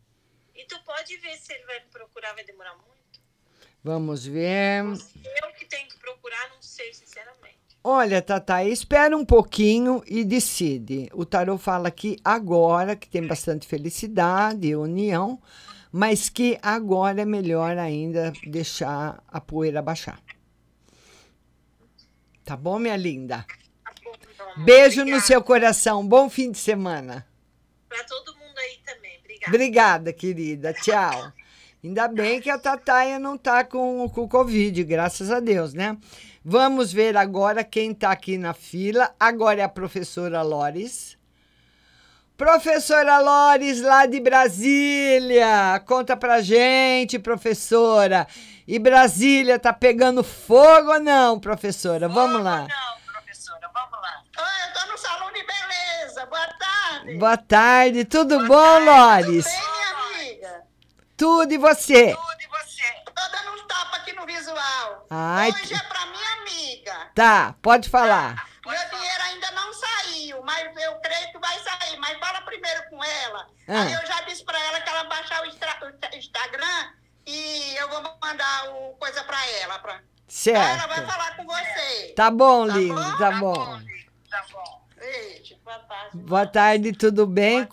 E 0.54 0.64
tu 0.66 0.80
pode 0.86 1.18
ver 1.18 1.36
se 1.38 1.54
ele 1.54 1.66
vai 1.66 1.80
me 1.80 1.88
procurar, 1.88 2.36
vai 2.36 2.44
demorar 2.44 2.76
muito? 2.76 3.20
Vamos 3.84 4.28
ver. 4.28 4.84
Eu 4.84 5.54
que 5.58 5.66
tenho 5.66 5.88
que 5.88 5.98
procurar, 5.98 6.50
não 6.50 6.62
sei, 6.62 6.94
sinceramente. 6.94 7.39
Olha, 7.84 8.22
Tata, 8.22 8.64
espera 8.64 9.16
um 9.16 9.24
pouquinho 9.24 10.04
e 10.06 10.26
decide. 10.26 11.10
O 11.14 11.26
tarô 11.26 11.58
fala 11.58 11.90
que 11.90 12.18
agora, 12.24 12.96
que 12.96 13.08
tem 13.08 13.26
bastante 13.26 13.66
felicidade 13.66 14.68
e 14.68 14.76
união, 14.76 15.42
mas 15.92 16.28
que 16.30 16.60
agora 16.62 17.22
é 17.22 17.26
melhor 17.26 17.78
ainda 17.78 18.34
deixar 18.46 19.24
a 19.28 19.40
poeira 19.40 19.82
baixar. 19.82 20.20
Tá 22.44 22.58
bom, 22.58 22.78
minha 22.80 22.98
linda? 22.98 23.46
Beijo 24.58 25.06
no 25.06 25.22
seu 25.22 25.42
coração. 25.42 26.06
Bom 26.06 26.30
fim 26.30 26.52
de 26.52 26.58
semana. 26.58 27.26
Pra 27.88 28.04
todo 28.04 28.36
mundo 28.36 28.58
aí 28.58 28.78
também. 28.86 29.18
Obrigada. 29.20 29.48
Obrigada, 29.48 30.14
querida. 30.14 30.74
Tchau. 30.74 31.32
Ainda 31.82 32.10
bem 32.10 32.42
que 32.42 32.50
a 32.50 32.60
Tataia 32.60 33.18
não 33.20 33.38
tá 33.38 33.64
com 33.64 34.10
com 34.10 34.24
o 34.24 34.28
Covid, 34.28 34.84
graças 34.84 35.32
a 35.32 35.40
Deus, 35.40 35.74
né? 35.74 35.98
Vamos 36.44 36.92
ver 36.94 37.18
agora 37.18 37.64
quem 37.64 37.94
tá 37.94 38.12
aqui 38.12 38.38
na 38.38 38.54
fila. 38.54 39.14
Agora 39.20 39.62
é 39.62 39.64
a 39.64 39.70
professora 39.70 40.42
Lores. 40.42 41.18
Professora 42.38 43.20
Lores, 43.20 43.82
lá 43.82 44.06
de 44.06 44.20
Brasília. 44.22 45.82
Conta 45.86 46.16
pra 46.16 46.42
gente, 46.42 47.20
professora. 47.20 48.26
E 48.66 48.80
Brasília 48.80 49.60
tá 49.60 49.74
pegando 49.74 50.24
fogo 50.24 50.94
ou 50.94 51.00
não, 51.00 51.38
professora? 51.40 52.08
Vamos 52.08 52.42
lá. 52.42 52.62
Oi, 52.62 52.68
eu 52.68 54.74
tô 54.74 54.86
no 54.92 54.98
salão 54.98 55.28
de 55.34 55.44
beleza. 55.44 56.26
Boa 56.28 56.48
tarde. 56.48 57.16
Boa 57.18 57.38
tarde, 57.38 58.06
tudo 58.06 58.46
bom, 58.48 58.80
Lores? 58.86 59.46
Tudo 59.46 59.56
bem, 59.56 59.74
minha 59.74 59.90
amiga? 60.30 60.64
Tudo 61.18 61.54
e 61.54 61.58
você? 61.58 62.16
Tudo 62.16 62.42
e 62.42 62.48
você? 62.48 62.84
Tô 63.06 63.12
dando 63.32 63.54
uns 63.56 63.62
tapas 63.68 64.00
aqui 64.00 64.14
no 64.14 64.26
visual. 64.26 65.06
Ai, 65.10 65.50
Hoje 65.52 65.74
é 65.74 65.80
pra 65.80 66.06
minha 66.06 66.29
amiga. 66.50 67.12
Tá, 67.14 67.56
pode 67.62 67.90
falar. 67.90 68.48
Meu 68.66 68.90
dinheiro 68.90 69.24
ainda 69.24 69.52
não 69.52 69.74
saiu, 69.74 70.44
mas 70.44 70.66
eu 70.78 70.96
creio 70.96 71.32
que 71.32 71.40
vai 71.40 71.60
sair. 71.60 71.98
Mas 71.98 72.18
fala 72.20 72.42
primeiro 72.42 72.90
com 72.90 73.04
ela. 73.04 73.48
Ah. 73.68 73.82
Aí 73.84 73.94
eu 73.94 74.06
já 74.06 74.22
disse 74.22 74.44
pra 74.44 74.60
ela 74.66 74.82
que 74.82 74.90
ela 74.90 75.04
baixar 75.06 75.42
o, 75.44 76.18
Instagram 76.18 76.94
e 77.26 77.76
eu 77.76 77.90
vou 77.90 78.02
mandar 78.22 78.70
o 78.72 78.94
coisa 78.96 79.24
pra 79.24 79.48
ela. 79.62 79.80
Pra... 79.80 80.02
Certo. 80.28 80.62
Aí 80.62 80.78
ela 80.78 80.88
vai 80.88 81.06
falar 81.06 81.36
com 81.36 81.46
você. 81.46 82.14
Tá 82.16 82.30
bom, 82.30 82.66
lindo, 82.66 83.18
tá 83.18 83.32
bom. 83.32 83.82
Tá 84.30 84.46
bom. 84.52 84.88
Beijo. 84.96 85.56
Boa 85.64 85.80
tarde. 85.80 86.18
Boa 86.18 86.48
tarde, 86.48 86.94
tudo 86.94 87.26
bem? 87.26 87.68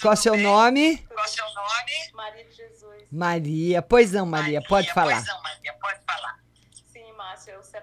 Qual 0.00 0.12
é 0.12 0.16
o 0.16 0.20
seu 0.20 0.36
nome? 0.36 0.98
Qual 0.98 1.20
é 1.20 1.28
o 1.28 1.28
seu 1.28 1.44
nome? 1.44 2.12
Maria 2.12 2.44
de 2.44 2.56
Jesus. 2.56 3.04
Maria. 3.10 3.82
Pois 3.82 4.12
não, 4.12 4.26
Maria, 4.26 4.60
pode 4.62 4.92
falar. 4.92 5.22
Maria, 5.22 5.74
pode 5.80 6.00
falar. 6.04 6.31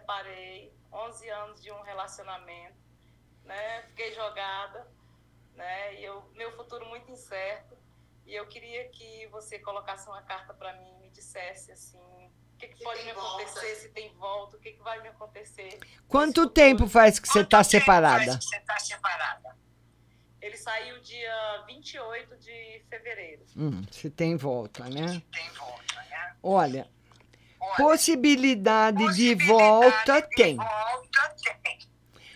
Separei 0.10 0.74
11 0.91 1.30
anos 1.30 1.62
de 1.62 1.72
um 1.72 1.82
relacionamento, 1.84 2.80
né? 3.43 3.84
Fiquei 3.89 4.12
jogada, 4.16 4.88
né? 5.53 6.01
E 6.01 6.03
eu, 6.03 6.28
meu 6.34 6.51
futuro 6.55 6.84
muito 6.88 7.12
incerto. 7.12 7.78
E 8.26 8.34
eu 8.34 8.47
queria 8.47 8.89
que 8.89 9.28
você 9.28 9.60
colocasse 9.60 10.10
uma 10.10 10.24
carta 10.24 10.51
para 10.51 10.74
mim, 10.78 10.97
me 10.99 11.12
dissesse 11.12 11.72
assim, 11.72 11.99
o 11.99 12.57
que, 12.57 12.70
que 12.70 12.84
pode 12.84 13.03
me 13.03 13.12
acontecer, 13.12 13.76
se 13.76 13.89
tem 13.89 14.12
volta, 14.16 14.57
o 14.57 14.60
que, 14.60 14.72
que 14.72 14.82
vai 14.82 14.99
me 14.99 15.10
acontecer. 15.10 15.78
Quanto 16.07 16.49
tempo 16.49 16.88
faz 16.88 17.20
que 17.20 17.28
você 17.28 17.45
tá 17.45 17.64
separada? 17.64 18.41
Você 18.41 18.60
tá 18.62 18.80
separada. 18.80 19.55
Ele 20.41 20.57
saiu 20.57 20.99
dia 21.01 21.64
28 21.68 22.36
de 22.38 22.84
fevereiro. 22.89 23.45
Hum, 23.55 23.84
se 23.91 24.10
tem 24.10 24.36
volta, 24.36 24.89
né? 24.89 25.22
Tem 25.32 25.49
volta, 25.51 26.01
né? 26.10 26.36
Olha, 26.41 26.89
possibilidade 27.78 29.14
de 29.16 29.36
volta 29.36 30.22
tem, 30.36 30.55
Volta 30.55 31.36
tem. 31.64 31.80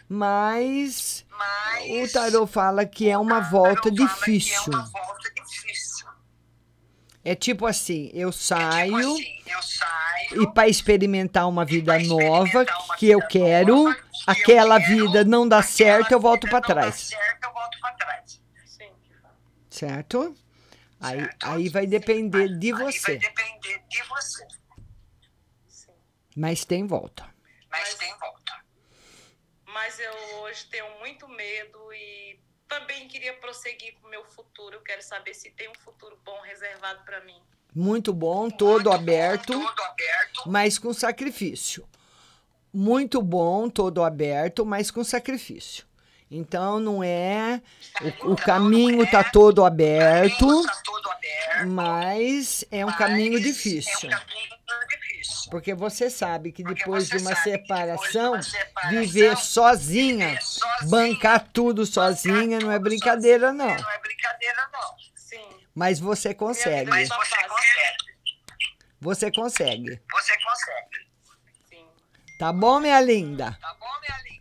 mas 0.09 1.25
o 1.89 2.11
tarô 2.11 2.45
fala 2.47 2.85
que 2.85 3.09
é 3.09 3.17
uma 3.17 3.39
volta 3.39 3.89
difícil. 3.91 4.71
Volta 4.71 5.33
difícil. 5.49 6.07
É 7.25 7.35
tipo 7.35 7.65
assim, 7.65 8.11
eu 8.13 8.31
saio 8.33 8.99
Eu 8.99 9.61
saio. 9.61 10.43
e 10.43 10.53
para 10.53 10.67
experimentar 10.67 11.47
uma 11.47 11.63
vida 11.63 11.97
nova 11.99 12.65
que 12.97 13.09
eu 13.09 13.25
quero, 13.27 13.95
aquela 14.27 14.77
vida 14.77 15.23
não 15.23 15.47
dá 15.47 15.61
certo, 15.61 16.11
eu 16.11 16.19
volto 16.19 16.49
para 16.49 16.59
trás. 16.59 16.95
Certo, 16.95 17.43
eu 17.45 17.53
volto 17.53 17.79
pra 17.79 17.91
trás. 17.93 18.41
Certo? 19.69 20.35
Aí, 20.99 21.29
aí 21.43 21.69
vai 21.69 21.85
depender 21.87 22.57
de 22.57 22.71
você. 22.73 23.17
Depender 23.17 23.81
de 23.89 24.03
você. 24.03 24.45
Mas 26.35 26.65
tem 26.65 26.85
volta. 26.87 27.27
Mas 27.69 27.93
tem 27.95 28.15
volta. 28.17 28.63
Mas 29.65 29.99
eu 29.99 30.13
hoje 30.41 30.65
tenho 30.67 30.99
muito 30.99 31.27
medo 31.27 31.93
e 31.93 32.39
também 32.67 33.07
queria 33.07 33.33
prosseguir 33.35 33.95
com 33.99 34.07
o 34.07 34.09
meu 34.09 34.23
futuro. 34.25 34.75
Eu 34.75 34.81
quero 34.81 35.01
saber 35.01 35.33
se 35.33 35.51
tem 35.51 35.69
um 35.69 35.75
futuro 35.75 36.19
bom 36.23 36.39
reservado 36.41 37.03
para 37.03 37.21
mim. 37.21 37.41
Muito 37.75 38.13
bom, 38.13 38.49
todo 38.49 38.91
aberto, 38.91 39.53
mas 40.45 40.77
com 40.77 40.93
sacrifício. 40.93 41.87
Muito 42.71 43.21
bom, 43.21 43.69
todo 43.69 44.03
aberto, 44.03 44.65
mas 44.65 44.91
com 44.91 45.03
sacrifício. 45.03 45.85
Então 46.35 46.79
não 46.79 47.03
é 47.03 47.61
o, 48.23 48.31
o 48.31 48.35
caminho 48.35 49.05
tá 49.11 49.23
todo 49.23 49.63
aberto, 49.63 50.47
mas 51.67 52.65
é 52.71 52.83
um 52.83 52.91
caminho 52.91 53.39
difícil. 53.39 54.09
Porque 55.51 55.75
você 55.75 56.09
sabe 56.09 56.51
que 56.51 56.63
depois 56.63 57.07
de 57.07 57.17
uma 57.17 57.35
separação, 57.35 58.39
viver 58.89 59.37
sozinha, 59.37 60.39
bancar 60.89 61.47
tudo 61.53 61.85
sozinha, 61.85 62.59
não 62.59 62.71
é 62.71 62.79
brincadeira, 62.79 63.53
não. 63.53 63.67
Não 63.67 63.91
é 63.91 63.99
brincadeira, 63.99 64.69
não. 64.73 64.95
Sim. 65.15 65.45
Mas 65.75 65.99
você 65.99 66.33
consegue. 66.33 66.89
Mas 66.89 67.09
você 67.09 67.35
consegue. 67.47 68.03
Você 68.99 69.31
consegue. 69.31 70.01
Você 70.11 70.33
consegue. 70.43 71.03
Tá 72.39 72.51
bom, 72.51 72.79
minha 72.79 72.99
linda? 72.99 73.55
Tá 73.61 73.75
bom, 73.79 73.85
minha 74.01 74.17
linda? 74.23 74.32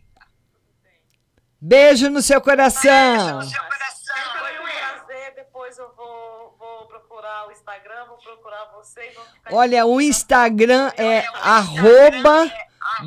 Beijo 1.65 2.09
no 2.09 2.21
seu 2.21 2.41
coração. 2.41 3.39
Foi 3.41 4.59
um 4.59 4.63
prazer. 4.65 5.33
Depois 5.33 5.77
eu 5.77 5.89
vou, 5.95 6.57
vou 6.59 6.87
procurar 6.87 7.47
o 7.47 7.53
Instagram, 7.53 8.05
vou 8.09 8.17
procurar 8.17 8.69
você 8.75 8.99
e 8.99 9.13
vou 9.13 9.23
ficar. 9.23 9.55
Olha, 9.55 9.85
o 9.85 10.01
Instagram 10.01 10.91
é 10.97 11.23
arroba 11.41 12.51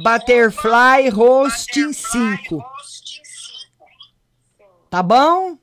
Butterfly 0.02 1.10
Hosting 1.14 1.92
5. 1.92 2.64
Tá 4.88 5.02
bom? 5.02 5.58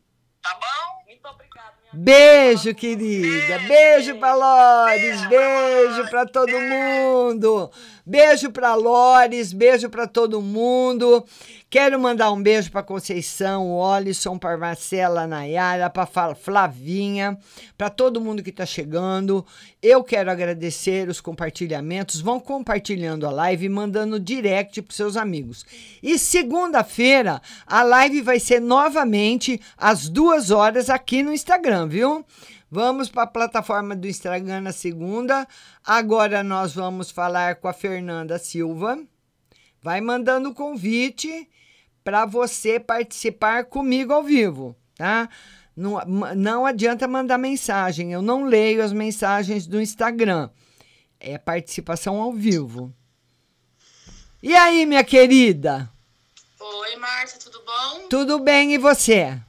Beijo, 1.96 2.76
querida. 2.76 3.60
Beijo 3.60 4.20
pra 4.20 4.36
Lores. 4.36 5.28
Beijo 5.28 6.10
pra 6.10 6.28
todo 6.28 6.52
mundo. 6.60 7.72
Beijo 8.06 8.52
pra 8.52 8.76
Lores. 8.76 9.54
Beijo 9.54 9.90
pra 9.90 10.06
todo 10.08 10.42
mundo. 10.42 11.24
Quero 11.70 12.00
mandar 12.00 12.32
um 12.32 12.42
beijo 12.44 12.70
pra 12.70 12.84
Conceição, 12.84 13.72
Olisson, 13.72 14.38
pra 14.38 14.58
Marcela, 14.58 15.26
Nayara, 15.26 15.90
pra 15.90 16.06
Fa- 16.06 16.36
Flavinha, 16.36 17.38
pra 17.78 17.90
todo 17.90 18.22
mundo 18.22 18.44
que 18.44 18.52
tá 18.52 18.66
chegando. 18.66 19.46
Eu 19.82 20.04
quero 20.04 20.30
agradecer 20.30 21.08
os 21.10 21.20
compartilhamentos. 21.20 22.22
Vão 22.22 22.40
compartilhando 22.40 23.26
a 23.26 23.32
live 23.32 23.66
e 23.66 23.70
mandando 23.70 24.20
direct 24.20 24.82
pros 24.82 24.96
seus 24.98 25.18
amigos. 25.18 25.66
E 26.02 26.20
segunda-feira 26.20 27.42
a 27.66 27.84
live 27.84 28.22
vai 28.22 28.40
ser 28.40 28.60
novamente 28.60 29.60
às 29.78 30.08
duas 30.10 30.52
horas 30.52 30.90
aqui 30.90 31.24
no 31.24 31.34
Instagram, 31.34 31.88
viu? 31.88 32.26
Vamos 32.74 33.08
para 33.08 33.22
a 33.22 33.28
plataforma 33.28 33.96
do 33.96 34.08
Instagram 34.08 34.62
na 34.62 34.72
segunda. 34.72 35.48
Agora 35.86 36.42
nós 36.42 36.74
vamos 36.74 37.12
falar 37.12 37.58
com 37.58 37.68
a 37.68 37.74
Fernanda 37.74 38.40
Silva. 38.40 38.98
Vai 39.80 40.02
mandando 40.02 40.50
o 40.50 40.56
convite 40.56 41.48
para 42.04 42.26
você 42.26 42.80
participar 42.80 43.66
comigo 43.66 44.12
ao 44.12 44.24
vivo, 44.24 44.76
tá? 44.96 45.30
Não, 45.78 46.00
não 46.36 46.66
adianta 46.66 47.08
mandar 47.08 47.38
mensagem, 47.38 48.12
eu 48.12 48.24
não 48.24 48.46
leio 48.46 48.84
as 48.84 48.92
mensagens 48.92 49.68
do 49.68 49.80
Instagram. 49.80 50.50
É 51.20 51.38
participação 51.38 52.20
ao 52.20 52.34
vivo. 52.34 52.92
E 54.42 54.56
aí, 54.56 54.88
minha 54.88 55.04
querida? 55.04 55.88
Oi, 56.60 56.96
Márcia, 56.96 57.38
tudo 57.40 57.62
bom? 57.64 58.08
Tudo 58.10 58.40
bem 58.40 58.74
e 58.74 58.80
você? 58.80 59.40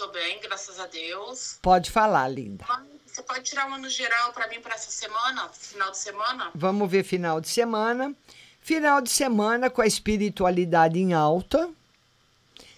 Tô 0.00 0.08
bem, 0.08 0.40
graças 0.40 0.80
a 0.80 0.86
Deus. 0.86 1.58
Pode 1.60 1.90
falar, 1.90 2.26
linda. 2.26 2.64
Você 3.04 3.22
pode 3.22 3.44
tirar 3.44 3.66
uma 3.66 3.76
no 3.76 3.90
geral 3.90 4.32
pra 4.32 4.48
mim 4.48 4.58
pra 4.58 4.74
essa 4.74 4.90
semana, 4.90 5.46
final 5.50 5.90
de 5.90 5.98
semana? 5.98 6.50
Vamos 6.54 6.90
ver 6.90 7.04
final 7.04 7.38
de 7.38 7.50
semana. 7.50 8.16
Final 8.62 9.02
de 9.02 9.10
semana 9.10 9.68
com 9.68 9.82
a 9.82 9.86
espiritualidade 9.86 10.98
em 10.98 11.12
alta. 11.12 11.68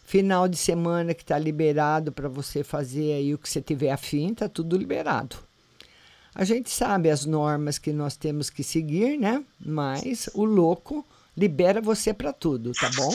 Final 0.04 0.48
de 0.48 0.56
semana 0.56 1.14
que 1.14 1.22
está 1.22 1.38
liberado 1.38 2.10
para 2.10 2.28
você 2.28 2.64
fazer 2.64 3.12
aí 3.12 3.32
o 3.32 3.38
que 3.38 3.48
você 3.48 3.62
tiver 3.62 3.92
afim, 3.92 4.34
tá 4.34 4.48
tudo 4.48 4.76
liberado. 4.76 5.36
A 6.34 6.42
gente 6.42 6.70
sabe 6.70 7.08
as 7.08 7.24
normas 7.24 7.78
que 7.78 7.92
nós 7.92 8.16
temos 8.16 8.50
que 8.50 8.64
seguir, 8.64 9.16
né? 9.16 9.44
Mas 9.60 10.28
o 10.34 10.44
louco 10.44 11.06
libera 11.36 11.80
você 11.80 12.12
para 12.12 12.32
tudo, 12.32 12.72
tá 12.72 12.90
bom? 12.96 13.14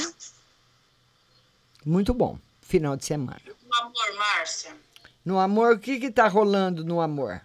Muito 1.86 2.14
bom. 2.14 2.39
Final 2.68 2.97
de 2.97 3.05
semana. 3.05 3.41
No 3.65 3.76
amor, 3.76 4.13
Márcia. 4.18 4.76
No 5.24 5.39
amor, 5.39 5.76
o 5.76 5.80
que 5.80 6.01
que 6.01 6.11
tá 6.11 6.28
rolando 6.28 6.84
no 6.84 6.99
amor? 6.99 7.41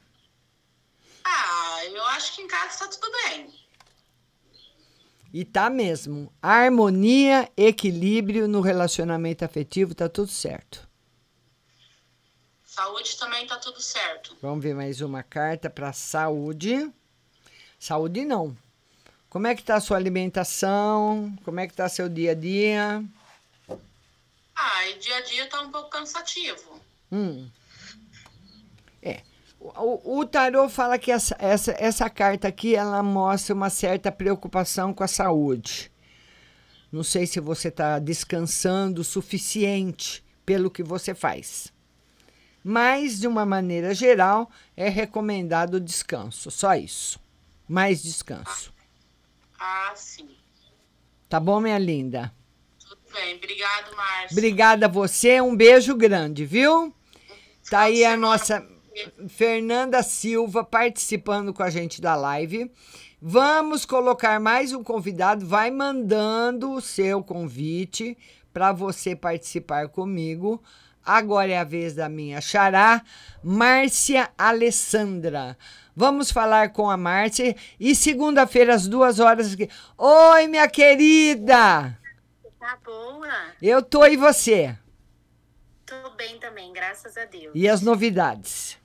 Ah, 1.25 1.85
eu 1.85 2.05
acho 2.07 2.35
que 2.35 2.43
em 2.43 2.49
casa 2.49 2.81
tá 2.81 2.89
tudo 2.89 3.09
bem. 3.25 3.47
E 5.33 5.45
tá 5.45 5.71
mesmo. 5.71 6.33
Harmonia, 6.43 7.49
equilíbrio 7.57 8.49
no 8.49 8.61
relacionamento 8.61 9.45
afetivo, 9.45 9.95
tá 9.95 10.09
tudo 10.09 10.29
certo. 10.29 10.89
Saúde 12.65 13.17
também 13.17 13.47
tá 13.47 13.59
tudo 13.59 13.81
certo. 13.81 14.37
Vamos 14.43 14.63
ver 14.65 14.75
mais 14.75 15.01
uma 15.01 15.23
carta 15.23 15.71
para 15.71 15.93
saúde. 15.93 16.93
Saúde 17.79 18.25
não. 18.25 18.57
Como 19.31 19.47
é 19.47 19.55
que 19.55 19.63
tá 19.63 19.77
a 19.77 19.81
sua 19.81 19.97
alimentação? 19.97 21.33
Como 21.45 21.61
é 21.61 21.69
que 21.69 21.75
tá 21.75 21.89
seu 21.89 22.09
dia 22.09 22.33
a 22.33 22.35
dia? 22.35 23.05
Ah, 24.55 24.89
e 24.89 24.99
dia 24.99 25.17
a 25.17 25.21
dia 25.23 25.47
tá 25.49 25.61
um 25.61 25.71
pouco 25.71 25.91
cansativo. 25.91 26.81
Hum. 27.11 27.49
É. 29.03 29.23
O, 29.59 30.21
o 30.21 30.27
tarô 30.27 30.69
fala 30.69 30.99
que 30.99 31.11
essa, 31.11 31.37
essa, 31.39 31.73
essa 31.79 32.11
carta 32.11 32.49
aqui 32.49 32.75
ela 32.75 33.03
mostra 33.03 33.55
uma 33.55 33.71
certa 33.71 34.11
preocupação 34.11 34.93
com 34.93 35.05
a 35.05 35.09
saúde. 35.09 35.91
Não 36.91 37.03
sei 37.03 37.27
se 37.27 37.41
você 37.41 37.69
está 37.69 37.99
descansando 37.99 39.01
o 39.01 39.05
suficiente 39.05 40.23
pelo 40.45 40.71
que 40.71 40.83
você 40.83 41.15
faz. 41.15 41.73
Mas, 42.63 43.19
de 43.19 43.27
uma 43.27 43.45
maneira 43.45 43.95
geral, 43.95 44.51
é 44.77 44.89
recomendado 44.89 45.75
o 45.75 45.81
descanso. 45.81 46.51
Só 46.51 46.75
isso. 46.75 47.19
Mais 47.69 48.03
descanso. 48.03 48.73
Ah, 49.59 49.93
sim. 49.97 50.29
Tá 51.29 51.41
bom, 51.41 51.61
minha 51.61 51.79
linda? 51.79 52.33
Bem. 53.13 53.37
Obrigado, 53.37 53.97
Márcia. 53.97 54.29
Obrigada 54.31 54.87
a 54.87 54.89
você. 54.89 55.41
Um 55.41 55.55
beijo 55.55 55.95
grande, 55.95 56.45
viu? 56.45 56.95
Tá 57.69 57.81
aí 57.81 58.05
a 58.05 58.17
nossa 58.17 58.67
Fernanda 59.29 60.03
Silva 60.03 60.65
participando 60.65 61.53
com 61.53 61.63
a 61.63 61.71
gente 61.71 62.01
da 62.01 62.15
live. 62.15 62.71
Vamos 63.21 63.85
colocar 63.85 64.41
mais 64.41 64.73
um 64.73 64.83
convidado. 64.83 65.47
Vai 65.47 65.71
mandando 65.71 66.73
o 66.73 66.81
seu 66.81 67.23
convite 67.23 68.17
para 68.53 68.73
você 68.73 69.15
participar 69.15 69.89
comigo. 69.89 70.63
Agora 71.05 71.51
é 71.51 71.59
a 71.59 71.65
vez 71.65 71.95
da 71.95 72.09
minha 72.09 72.41
xará, 72.41 73.03
Márcia 73.43 74.31
Alessandra. 74.39 75.59
Vamos 75.97 76.31
falar 76.31 76.73
com 76.73 76.89
a 76.89 76.97
Márcia. 76.97 77.57
E 77.79 77.95
segunda-feira, 77.95 78.75
às 78.75 78.87
duas 78.87 79.19
horas. 79.19 79.57
Oi, 79.99 80.47
minha 80.47 80.69
querida! 80.69 82.02
Tá 82.63 82.79
boa? 82.85 83.57
Eu 83.61 83.83
tô 83.83 84.07
e 84.07 84.17
você? 84.17 84.79
Tô 85.85 86.11
bem 86.11 86.39
também, 86.39 86.73
graças 86.73 87.17
a 87.17 87.25
Deus. 87.25 87.51
E 87.57 87.69
as 87.69 87.83
novidades? 87.83 88.79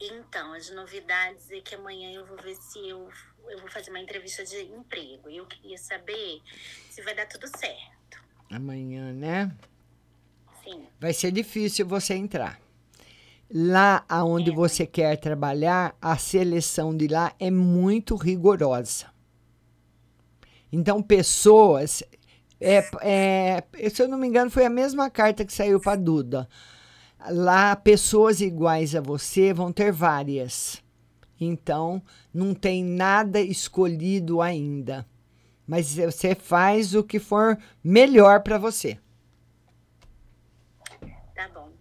Então, 0.00 0.52
as 0.52 0.70
novidades 0.70 1.50
é 1.50 1.60
que 1.60 1.74
amanhã 1.74 2.12
eu 2.12 2.24
vou 2.24 2.36
ver 2.36 2.54
se 2.54 2.78
eu, 2.88 3.10
eu 3.48 3.58
vou 3.58 3.68
fazer 3.68 3.90
uma 3.90 3.98
entrevista 3.98 4.44
de 4.44 4.58
emprego. 4.66 5.28
E 5.28 5.38
eu 5.38 5.46
queria 5.46 5.76
saber 5.76 6.40
se 6.88 7.02
vai 7.02 7.16
dar 7.16 7.26
tudo 7.26 7.48
certo. 7.48 8.22
Amanhã, 8.48 9.12
né? 9.12 9.50
Sim. 10.62 10.86
Vai 11.00 11.12
ser 11.12 11.32
difícil 11.32 11.84
você 11.84 12.14
entrar. 12.14 12.60
Lá 13.50 14.04
aonde 14.08 14.52
você 14.52 14.86
quer 14.86 15.16
trabalhar, 15.16 15.96
a 16.00 16.16
seleção 16.16 16.96
de 16.96 17.08
lá 17.08 17.34
é 17.40 17.50
muito 17.50 18.14
rigorosa. 18.14 19.17
Então, 20.72 21.02
pessoas. 21.02 22.02
É, 22.60 22.84
é, 23.00 23.90
se 23.90 24.02
eu 24.02 24.08
não 24.08 24.18
me 24.18 24.26
engano, 24.26 24.50
foi 24.50 24.64
a 24.64 24.70
mesma 24.70 25.08
carta 25.10 25.44
que 25.44 25.52
saiu 25.52 25.80
para 25.80 25.96
Duda. 25.96 26.48
Lá, 27.30 27.74
pessoas 27.74 28.40
iguais 28.40 28.94
a 28.94 29.00
você 29.00 29.52
vão 29.52 29.72
ter 29.72 29.92
várias. 29.92 30.82
Então, 31.40 32.02
não 32.32 32.54
tem 32.54 32.84
nada 32.84 33.40
escolhido 33.40 34.40
ainda. 34.40 35.06
Mas 35.66 35.94
você 35.96 36.34
faz 36.34 36.94
o 36.94 37.04
que 37.04 37.18
for 37.18 37.58
melhor 37.82 38.42
para 38.42 38.58
você. 38.58 38.98
Tá 41.34 41.48
bom. 41.48 41.72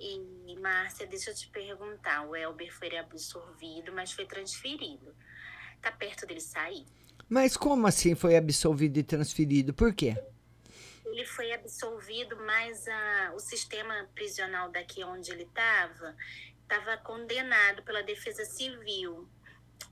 E, 0.00 0.56
Márcia, 0.60 1.06
deixa 1.06 1.30
eu 1.30 1.34
te 1.34 1.48
perguntar. 1.48 2.26
O 2.26 2.34
Elber 2.34 2.72
foi 2.76 2.96
absorvido, 2.96 3.92
mas 3.92 4.12
foi 4.12 4.26
transferido. 4.26 5.14
Tá 5.80 5.92
perto 5.92 6.26
dele 6.26 6.40
sair? 6.40 6.84
Mas 7.28 7.56
como 7.56 7.86
assim 7.86 8.14
foi 8.14 8.36
absolvido 8.36 8.98
e 8.98 9.02
transferido? 9.02 9.74
Por 9.74 9.94
quê? 9.94 10.16
Ele 11.04 11.24
foi 11.24 11.52
absolvido, 11.52 12.36
mas 12.36 12.86
a, 12.88 13.32
o 13.34 13.40
sistema 13.40 14.08
prisional 14.14 14.70
daqui 14.70 15.04
onde 15.04 15.30
ele 15.30 15.42
estava 15.42 16.16
estava 16.62 16.96
condenado 16.98 17.82
pela 17.82 18.02
Defesa 18.02 18.44
Civil. 18.44 19.28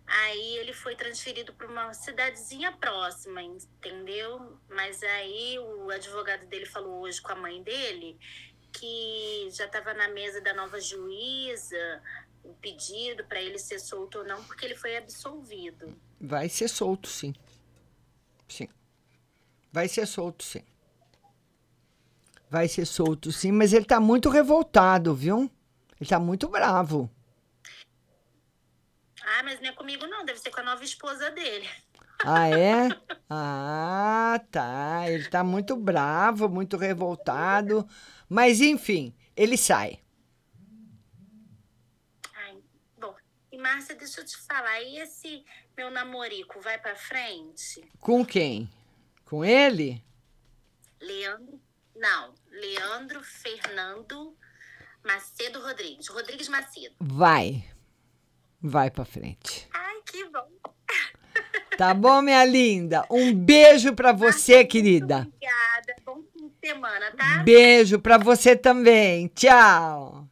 Aí 0.07 0.57
ele 0.59 0.73
foi 0.73 0.95
transferido 0.95 1.53
para 1.55 1.67
uma 1.67 1.93
cidadezinha 1.93 2.71
próxima, 2.73 3.43
entendeu? 3.43 4.59
Mas 4.69 5.03
aí 5.03 5.59
o 5.59 5.91
advogado 5.91 6.47
dele 6.47 6.67
falou 6.67 7.01
hoje 7.01 7.21
com 7.21 7.33
a 7.33 7.37
mãe 7.37 7.63
dele 7.63 8.19
que 8.73 9.49
já 9.51 9.65
estava 9.65 9.95
na 9.95 10.09
mesa 10.09 10.41
da 10.41 10.53
nova 10.53 10.79
juíza 10.79 12.03
o 12.45 12.55
pedido 12.55 13.25
para 13.25 13.41
ele 13.41 13.59
ser 13.59 13.81
solto 13.81 14.19
ou 14.19 14.25
não, 14.25 14.45
porque 14.45 14.65
ele 14.65 14.77
foi 14.77 14.97
absolvido. 14.97 15.99
Vai 16.21 16.49
ser 16.49 16.69
solto, 16.69 17.09
sim. 17.09 17.35
Sim. 18.49 18.69
Vai 19.73 19.89
ser 19.89 20.07
solto, 20.07 20.45
sim. 20.45 20.63
Vai 22.49 22.69
ser 22.69 22.87
solto, 22.87 23.33
sim, 23.33 23.53
mas 23.53 23.73
ele 23.73 23.85
tá 23.85 24.01
muito 24.01 24.29
revoltado, 24.29 25.15
viu? 25.15 25.51
Ele 26.01 26.09
tá 26.09 26.19
muito 26.19 26.49
bravo. 26.49 27.11
Ah, 29.23 29.43
mas 29.43 29.61
não 29.61 29.69
é 29.69 29.73
comigo, 29.73 30.07
não. 30.07 30.25
Deve 30.25 30.39
ser 30.39 30.51
com 30.51 30.61
a 30.61 30.65
nova 30.65 30.85
esposa 30.85 31.31
dele. 31.31 31.69
Ah, 32.25 32.49
é? 32.49 32.89
Ah, 33.29 34.41
tá. 34.51 35.11
Ele 35.11 35.25
tá 35.29 35.43
muito 35.43 35.75
bravo, 35.77 36.49
muito 36.49 36.77
revoltado. 36.77 37.87
Mas, 38.29 38.61
enfim, 38.61 39.13
ele 39.37 39.57
sai. 39.57 40.01
Ai, 42.35 42.57
bom. 42.99 43.15
E, 43.51 43.56
Márcia, 43.67 43.97
deixa 43.97 44.21
eu 44.21 44.25
te 44.25 44.37
falar. 44.37 44.81
E 44.81 44.99
esse 44.99 45.45
meu 45.77 45.91
namorico 45.91 46.61
vai 46.61 46.79
pra 46.79 46.95
frente? 46.95 47.83
Com 47.99 48.25
quem? 48.25 48.71
Com 49.25 49.45
ele? 49.45 50.05
Leandro. 51.01 51.61
Não, 51.97 52.33
Leandro 52.49 53.21
Fernando 53.25 54.37
Macedo 55.05 55.61
Rodrigues. 55.61 56.07
Rodrigues 56.07 56.49
Macedo. 56.49 56.95
Vai. 57.01 57.65
Vai 58.63 58.89
pra 58.89 59.05
frente. 59.05 59.67
Ai, 59.75 60.01
que 60.07 60.25
bom. 60.27 60.49
Tá 61.77 61.93
bom, 61.93 62.23
minha 62.23 62.45
linda? 62.47 63.05
Um 63.11 63.35
beijo 63.35 63.93
pra 63.95 64.13
você, 64.13 64.65
querida. 64.65 65.27
Obrigada. 65.27 65.97
Bom 66.05 66.23
fim 66.33 66.49
de 66.49 66.69
semana, 66.69 67.11
tá? 67.17 67.43
Beijo 67.43 67.99
pra 67.99 68.17
você 68.17 68.55
também. 68.55 69.27
Tchau. 69.29 70.26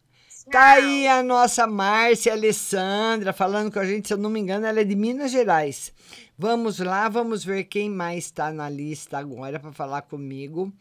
Tá 0.55 0.75
aí 0.75 1.09
a 1.09 1.21
nossa 1.21 1.67
Márcia 1.67 2.33
Alessandra 2.33 3.33
falando 3.33 3.73
com 3.73 3.81
a 3.81 3.85
gente, 3.85 4.07
se 4.07 4.15
eu 4.15 4.19
não 4.19 4.31
me 4.31 4.39
engano, 4.39 4.65
ela 4.65 4.83
é 4.83 4.85
de 4.85 4.95
Minas 4.95 5.33
Gerais. 5.33 5.93
Vamos 6.39 6.79
lá, 6.79 7.09
vamos 7.09 7.45
ver 7.45 7.65
quem 7.65 7.91
mais 7.91 8.27
está 8.27 8.53
na 8.53 8.71
lista 8.71 9.19
agora 9.19 9.59
para 9.59 9.73
falar 9.73 10.03
comigo. 10.03 10.73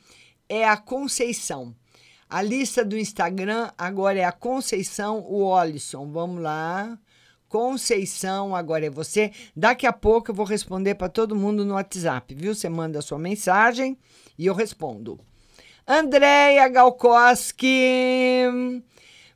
É 0.47 0.63
a 0.63 0.77
Conceição. 0.77 1.73
A 2.29 2.39
lista 2.39 2.85
do 2.85 2.95
Instagram 2.95 3.71
agora 3.75 4.19
é 4.19 4.23
a 4.23 4.31
Conceição 4.31 5.25
Wallison. 5.27 6.11
Vamos 6.11 6.43
lá. 6.43 6.95
Conceição, 7.49 8.55
agora 8.55 8.85
é 8.85 8.91
você. 8.91 9.31
Daqui 9.55 9.87
a 9.87 9.93
pouco 9.93 10.29
eu 10.29 10.35
vou 10.35 10.45
responder 10.45 10.93
para 10.93 11.09
todo 11.09 11.35
mundo 11.35 11.65
no 11.65 11.73
WhatsApp, 11.73 12.35
viu? 12.35 12.53
Você 12.53 12.69
manda 12.69 12.99
a 12.99 13.01
sua 13.01 13.17
mensagem 13.17 13.97
e 14.37 14.45
eu 14.45 14.53
respondo. 14.53 15.19
Andréia 15.87 16.67
Galkoski. 16.67 17.73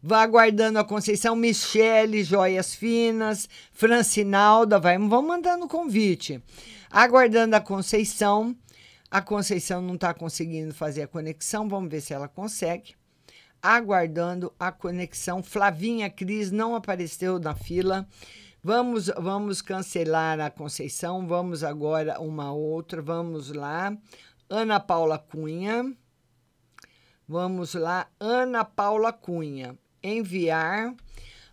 Vá 0.02 0.22
aguardando 0.22 0.78
a 0.78 0.84
Conceição, 0.84 1.36
Michele, 1.36 2.24
Joias 2.24 2.76
Finas, 2.76 3.50
Francinalda, 3.74 4.80
vai, 4.80 4.96
vamos 4.98 5.26
mandando 5.26 5.68
convite. 5.68 6.42
Aguardando 6.90 7.56
a 7.56 7.60
Conceição. 7.60 8.56
A 9.10 9.22
Conceição 9.22 9.82
não 9.82 9.96
está 9.96 10.14
conseguindo 10.14 10.74
fazer 10.74 11.04
a 11.04 11.08
conexão, 11.08 11.68
vamos 11.68 11.90
ver 11.90 12.02
se 12.02 12.14
ela 12.14 12.28
consegue. 12.28 12.96
Aguardando 13.62 14.54
a 14.60 14.72
conexão. 14.72 15.42
Flavinha 15.42 16.10
Cris 16.12 16.52
não 16.52 16.76
apareceu 16.76 17.40
na 17.40 17.56
fila. 17.56 18.08
Vamos, 18.64 19.08
vamos 19.18 19.64
cancelar 19.64 20.40
a 20.40 20.52
Conceição. 20.52 21.26
Vamos 21.26 21.64
agora 21.64 22.20
uma 22.22 22.52
outra. 22.52 23.02
Vamos 23.02 23.52
lá. 23.52 23.98
Ana 24.48 24.80
Paula 24.80 25.18
Cunha. 25.18 25.92
Vamos 27.28 27.74
lá. 27.74 28.08
Ana 28.20 28.64
Paula 28.64 29.12
Cunha 29.12 29.76
enviar. 30.02 30.94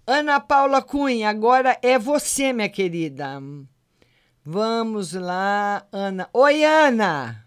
Ana 0.06 0.38
Paula 0.38 0.82
Cunha, 0.82 1.30
agora 1.30 1.78
é 1.82 1.98
você, 1.98 2.52
minha 2.52 2.68
querida. 2.68 3.40
Vamos 4.44 5.14
lá, 5.14 5.86
Ana. 5.90 6.28
Oi, 6.32 6.62
Ana. 6.64 7.46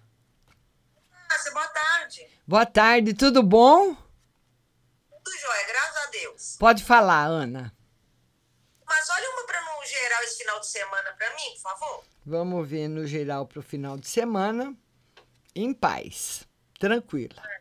Márcia, 1.30 1.52
boa 1.52 1.68
tarde. 1.68 2.28
Boa 2.48 2.66
tarde, 2.66 3.14
tudo 3.14 3.44
bom? 3.44 3.94
Tudo 3.94 5.38
jóia, 5.40 5.68
graças 5.68 5.98
a 5.98 6.10
Deus. 6.10 6.58
Pode 6.60 6.84
falar, 6.84 7.26
Ana. 7.26 7.72
Mas 8.86 9.10
olha 9.10 9.30
uma 9.32 9.46
para 9.46 9.62
no 9.62 9.86
geral 9.86 10.24
esse 10.24 10.38
final 10.40 10.60
de 10.60 10.68
semana 10.68 11.14
para 11.14 11.30
mim, 11.36 11.54
por 11.54 11.62
favor. 11.62 12.04
Vamos 12.26 12.68
ver 12.68 12.88
no 12.88 13.06
geral 13.06 13.46
para 13.46 13.60
o 13.60 13.64
final 13.64 13.98
de 13.98 14.08
semana. 14.08 14.76
Em 15.54 15.74
paz, 15.74 16.48
tranquila. 16.80 17.36
O 17.36 17.57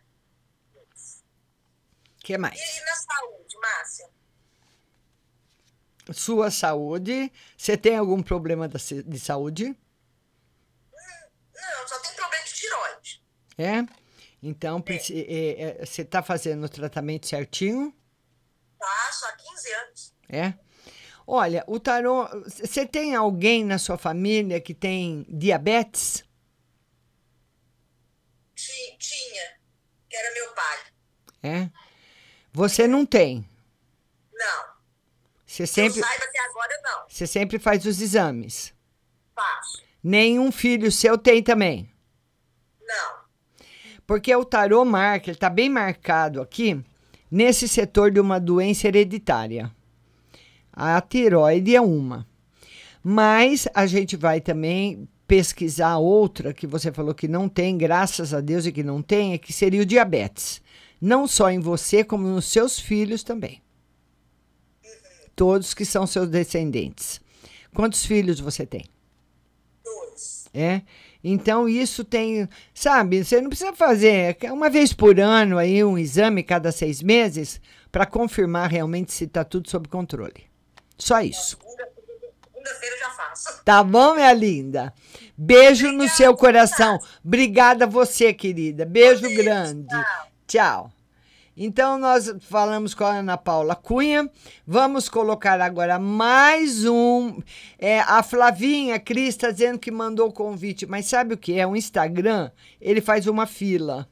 que 2.26 2.36
mais? 2.36 2.58
E 2.58 2.80
na 2.84 2.94
saúde, 2.96 3.56
Márcia? 3.60 4.10
Sua 6.12 6.50
saúde. 6.50 7.32
Você 7.56 7.76
tem 7.76 7.96
algum 7.96 8.20
problema 8.22 8.68
de 8.68 9.18
saúde? 9.18 9.76
Não, 11.54 11.88
só 11.88 11.98
tem 12.00 12.12
problema 12.14 12.44
de 12.44 12.52
tiroide. 12.54 13.24
É? 13.58 13.86
Então, 14.42 14.80
preci- 14.82 15.24
é, 15.28 15.62
é, 15.82 15.86
você 15.86 16.02
está 16.02 16.20
fazendo 16.22 16.64
o 16.64 16.68
tratamento 16.68 17.26
certinho? 17.28 17.94
Faço 18.78 19.24
há 19.26 19.32
15 19.32 19.72
anos. 19.72 20.14
É? 20.28 20.54
Olha, 21.26 21.64
o 21.68 21.78
tarô. 21.80 22.26
Você 22.44 22.84
tem 22.86 23.14
alguém 23.14 23.64
na 23.64 23.78
sua 23.78 23.96
família 23.98 24.60
que 24.60 24.74
tem 24.74 25.24
diabetes? 25.28 26.24
Ti- 28.54 28.96
Tinha, 28.98 29.58
que 30.08 30.16
era 30.16 30.34
meu 30.34 30.52
pai. 30.54 30.78
É? 31.42 31.70
Você 32.56 32.88
não 32.88 33.04
tem. 33.04 33.46
Não. 34.32 34.64
Você 35.44 35.66
sempre, 35.66 36.00
Eu 36.00 36.04
saiba 36.06 36.24
até 36.24 36.40
agora, 36.48 36.80
não. 36.82 37.04
você 37.06 37.26
sempre 37.26 37.58
faz 37.58 37.84
os 37.84 38.00
exames. 38.00 38.72
Faço. 39.34 39.82
Nenhum 40.02 40.50
filho 40.50 40.90
seu 40.90 41.18
tem 41.18 41.42
também. 41.42 41.86
Não. 42.80 43.16
Porque 44.06 44.34
o 44.34 44.42
tarô 44.42 44.86
marca, 44.86 45.28
ele 45.28 45.36
está 45.36 45.50
bem 45.50 45.68
marcado 45.68 46.40
aqui, 46.40 46.82
nesse 47.30 47.68
setor 47.68 48.10
de 48.10 48.20
uma 48.20 48.40
doença 48.40 48.88
hereditária. 48.88 49.70
A 50.72 50.98
tiroide 51.02 51.76
é 51.76 51.80
uma. 51.82 52.26
Mas 53.04 53.68
a 53.74 53.84
gente 53.84 54.16
vai 54.16 54.40
também 54.40 55.06
pesquisar 55.28 55.98
outra 55.98 56.54
que 56.54 56.66
você 56.66 56.90
falou 56.90 57.14
que 57.14 57.28
não 57.28 57.50
tem, 57.50 57.76
graças 57.76 58.32
a 58.32 58.40
Deus 58.40 58.64
e 58.64 58.72
que 58.72 58.82
não 58.82 59.02
tem, 59.02 59.34
é 59.34 59.38
que 59.38 59.52
seria 59.52 59.82
o 59.82 59.86
diabetes. 59.86 60.64
Não 61.00 61.26
só 61.26 61.50
em 61.50 61.60
você, 61.60 62.02
como 62.02 62.26
nos 62.26 62.46
seus 62.46 62.78
filhos 62.78 63.22
também. 63.22 63.62
Todos 65.34 65.74
que 65.74 65.84
são 65.84 66.06
seus 66.06 66.28
descendentes. 66.28 67.20
Quantos 67.74 68.06
filhos 68.06 68.40
você 68.40 68.64
tem? 68.64 68.86
Dois. 69.84 70.46
É. 70.54 70.80
Então 71.22 71.68
isso 71.68 72.04
tem, 72.04 72.48
sabe, 72.72 73.24
você 73.24 73.40
não 73.40 73.48
precisa 73.48 73.72
fazer 73.72 74.36
é 74.40 74.52
uma 74.52 74.70
vez 74.70 74.92
por 74.92 75.18
ano 75.18 75.58
aí 75.58 75.82
um 75.82 75.98
exame 75.98 76.42
cada 76.42 76.70
seis 76.70 77.02
meses 77.02 77.60
para 77.90 78.06
confirmar 78.06 78.70
realmente 78.70 79.12
se 79.12 79.24
está 79.24 79.44
tudo 79.44 79.68
sob 79.68 79.88
controle. 79.88 80.44
Só 80.96 81.20
isso. 81.20 81.58
Segunda-feira 81.58 82.94
eu 82.94 82.98
já 83.00 83.10
faço. 83.10 83.64
Tá 83.64 83.82
bom, 83.82 84.14
minha 84.14 84.32
linda? 84.32 84.94
Beijo 85.36 85.92
no 85.92 86.08
seu 86.08 86.34
coração. 86.34 86.98
Obrigada 87.24 87.84
a 87.84 87.88
você, 87.88 88.32
querida. 88.32 88.86
Beijo 88.86 89.28
grande. 89.34 89.88
Tchau. 89.88 90.25
Então, 91.56 91.98
nós 91.98 92.32
falamos 92.40 92.92
com 92.92 93.04
a 93.04 93.14
Ana 93.14 93.38
Paula 93.38 93.74
Cunha. 93.74 94.30
Vamos 94.66 95.08
colocar 95.08 95.58
agora 95.60 95.98
mais 95.98 96.84
um. 96.84 97.40
É, 97.78 98.00
a 98.00 98.22
Flavinha 98.22 99.00
Cris 99.00 99.28
está 99.30 99.50
dizendo 99.50 99.78
que 99.78 99.90
mandou 99.90 100.28
o 100.28 100.32
convite, 100.32 100.84
mas 100.84 101.06
sabe 101.06 101.32
o 101.32 101.38
que 101.38 101.58
é? 101.58 101.66
O 101.66 101.74
Instagram, 101.74 102.50
ele 102.78 103.00
faz 103.00 103.26
uma 103.26 103.46
fila. 103.46 104.06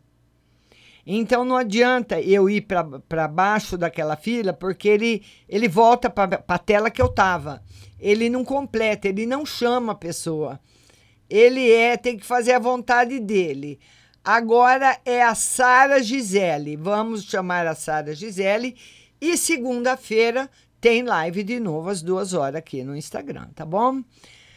Então 1.07 1.45
não 1.45 1.57
adianta 1.57 2.19
eu 2.19 2.49
ir 2.49 2.63
para 2.63 3.29
baixo 3.29 3.77
daquela 3.77 4.17
fila, 4.17 4.55
porque 4.55 4.89
ele, 4.89 5.23
ele 5.47 5.69
volta 5.69 6.09
para 6.09 6.43
a 6.49 6.59
tela 6.59 6.91
que 6.91 7.03
eu 7.03 7.09
tava. 7.09 7.63
Ele 8.01 8.31
não 8.31 8.43
completa, 8.43 9.09
ele 9.09 9.27
não 9.27 9.45
chama 9.45 9.93
a 9.93 9.97
pessoa. 9.97 10.59
Ele 11.29 11.71
é, 11.71 11.97
tem 11.97 12.17
que 12.17 12.25
fazer 12.25 12.53
a 12.53 12.59
vontade 12.59 13.21
dele. 13.21 13.79
Agora 14.25 14.99
é 15.05 15.23
a 15.23 15.35
Sara 15.35 16.03
Gisele. 16.03 16.77
Vamos 16.77 17.25
chamar 17.25 17.67
a 17.67 17.75
Sara 17.75 18.15
Gisele. 18.15 18.75
E 19.21 19.37
segunda-feira 19.37 20.51
tem 20.81 21.03
live 21.03 21.43
de 21.43 21.61
novo 21.61 21.91
às 21.91 22.01
duas 22.01 22.33
horas 22.33 22.57
aqui 22.57 22.83
no 22.83 22.97
Instagram, 22.97 23.49
tá 23.55 23.67
bom? 23.67 24.03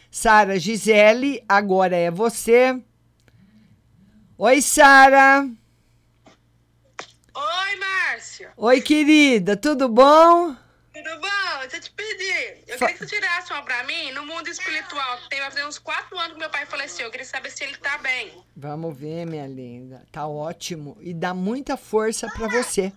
Sara 0.09 0.57
Gisele, 0.57 1.43
agora 1.49 1.97
é 1.97 2.09
você. 2.09 2.81
Oi, 4.37 4.61
Sara. 4.61 5.49
Oi, 7.35 7.75
Márcia. 7.77 8.51
Oi, 8.55 8.81
querida, 8.81 9.57
tudo 9.57 9.89
bom? 9.89 10.55
Tudo 10.93 11.21
bom? 11.21 11.59
Deixa 11.61 11.77
eu 11.77 11.81
te 11.81 11.91
pedir. 11.91 12.56
Eu 12.67 12.77
queria 12.77 12.93
que 12.93 12.99
você 12.99 13.05
tirasse 13.05 13.51
uma 13.53 13.61
pra 13.63 13.83
mim 13.85 14.11
no 14.11 14.25
mundo 14.25 14.47
espiritual. 14.49 15.19
Tem 15.29 15.39
vai 15.39 15.49
fazer 15.49 15.65
uns 15.65 15.79
quatro 15.79 16.17
anos 16.17 16.33
que 16.33 16.39
meu 16.39 16.49
pai 16.49 16.65
faleceu. 16.65 17.05
Eu 17.05 17.11
queria 17.11 17.25
saber 17.25 17.49
se 17.49 17.63
ele 17.63 17.77
tá 17.77 17.97
bem. 17.99 18.43
Vamos 18.55 18.97
ver, 18.97 19.25
minha 19.25 19.47
linda. 19.47 20.05
Tá 20.11 20.27
ótimo 20.27 20.97
e 20.99 21.13
dá 21.13 21.33
muita 21.33 21.77
força 21.77 22.27
para 22.27 22.47
você. 22.47 22.91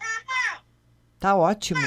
Tá 1.21 1.37
ótimo. 1.37 1.81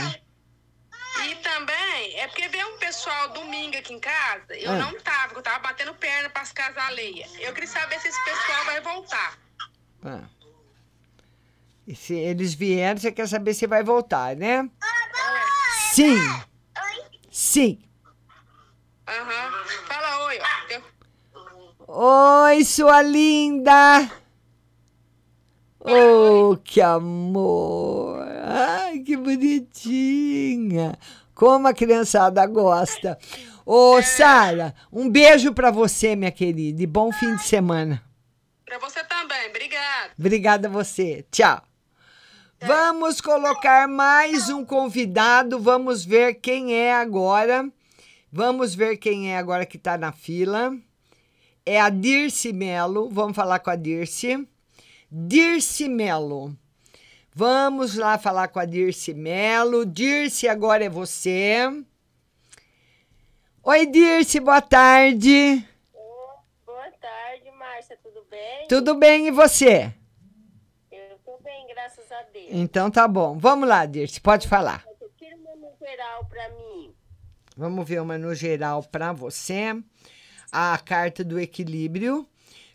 E 1.26 1.36
também, 1.36 2.16
é 2.20 2.28
porque 2.28 2.48
veio 2.48 2.68
um 2.74 2.78
pessoal 2.78 3.30
domingo 3.30 3.78
aqui 3.78 3.94
em 3.94 4.00
casa. 4.00 4.56
Eu 4.56 4.72
Ah. 4.72 4.78
não 4.78 5.00
tava, 5.00 5.34
eu 5.34 5.42
tava 5.42 5.60
batendo 5.60 5.94
perna 5.96 6.30
pras 6.30 6.52
casas 6.52 6.78
alheias. 6.78 7.30
Eu 7.40 7.54
queria 7.54 7.70
saber 7.70 8.00
se 8.00 8.08
esse 8.08 8.24
pessoal 8.24 8.66
vai 8.66 8.82
voltar. 8.82 9.38
Ah. 10.06 10.24
E 11.86 11.96
se 11.96 12.14
eles 12.16 12.54
vierem, 12.54 12.98
você 12.98 13.12
quer 13.12 13.28
saber 13.28 13.54
se 13.54 13.68
vai 13.68 13.84
voltar, 13.84 14.36
né? 14.38 14.70
Sim. 15.94 16.18
Sim. 17.54 17.78
Aham. 19.08 19.66
Fala 19.86 20.26
oi, 20.26 20.40
ó. 21.88 22.46
Oi, 22.48 22.64
sua 22.66 23.04
linda. 23.04 24.10
Oh, 25.80 26.58
que 26.64 26.82
amor. 26.82 28.26
Ai, 28.44 29.02
que 29.02 29.16
bonitinha. 29.16 30.98
Como 31.36 31.68
a 31.68 31.76
criançada 31.76 32.44
gosta. 32.48 33.20
Ô, 33.64 34.02
Sara, 34.02 34.74
um 34.92 35.08
beijo 35.08 35.54
pra 35.54 35.70
você, 35.70 36.16
minha 36.16 36.32
querida, 36.32 36.82
e 36.82 36.88
bom 36.88 37.12
fim 37.12 37.36
de 37.36 37.44
semana. 37.44 38.04
Pra 38.66 38.80
você 38.80 39.04
também, 39.04 39.50
obrigada. 39.50 40.10
Obrigada 40.18 40.68
a 40.68 40.72
você. 40.72 41.24
Tchau. 41.30 41.62
Vamos 42.66 43.20
colocar 43.20 43.88
mais 43.88 44.50
um 44.50 44.64
convidado. 44.64 45.60
Vamos 45.60 46.06
ver 46.06 46.36
quem 46.36 46.74
é 46.74 46.94
agora. 46.94 47.70
Vamos 48.32 48.74
ver 48.74 48.98
quem 48.98 49.32
é 49.32 49.38
agora 49.38 49.66
que 49.66 49.78
está 49.78 49.98
na 49.98 50.12
fila. 50.12 50.76
É 51.66 51.80
a 51.80 51.90
Dirce 51.90 52.54
Melo. 52.54 53.10
Vamos 53.10 53.36
falar 53.36 53.60
com 53.60 53.70
a 53.70 53.76
Dirce. 53.76 54.48
Dirce 55.12 55.90
Melo. 55.90 56.56
Vamos 57.36 57.96
lá 57.96 58.18
falar 58.18 58.48
com 58.48 58.60
a 58.60 58.66
Dirce 58.66 59.14
Melo. 59.14 59.86
Dirce, 59.86 60.48
agora 60.48 60.86
é 60.86 60.90
você. 60.90 61.58
Oi, 63.64 63.86
Dirce, 63.88 64.40
boa 64.40 64.62
tarde. 64.62 65.68
Boa 66.66 66.92
tarde, 67.02 67.52
Márcia, 67.58 67.98
tudo 68.04 68.24
bem? 68.30 68.68
Tudo 68.68 68.96
bem 68.96 69.28
e 69.28 69.32
você? 69.32 69.94
Eu 70.92 71.18
tô 71.26 71.38
bem, 71.40 71.66
graças 71.68 72.12
a 72.12 72.22
Deus. 72.24 72.33
Então 72.50 72.90
tá 72.92 73.08
bom. 73.08 73.38
Vamos 73.38 73.68
lá, 73.68 73.86
Dirce, 73.86 74.20
pode 74.22 74.48
falar. 74.48 74.86
Tira 75.18 75.36
uma 75.38 75.56
no 75.56 75.76
geral 75.80 76.26
pra 76.26 76.50
mim. 76.50 76.94
Vamos 77.56 77.88
ver 77.88 78.02
uma 78.02 78.18
no 78.18 78.34
geral 78.36 78.84
para 78.84 79.14
você. 79.14 79.76
A 80.52 80.78
carta 80.78 81.24
do 81.24 81.40
equilíbrio, 81.40 82.28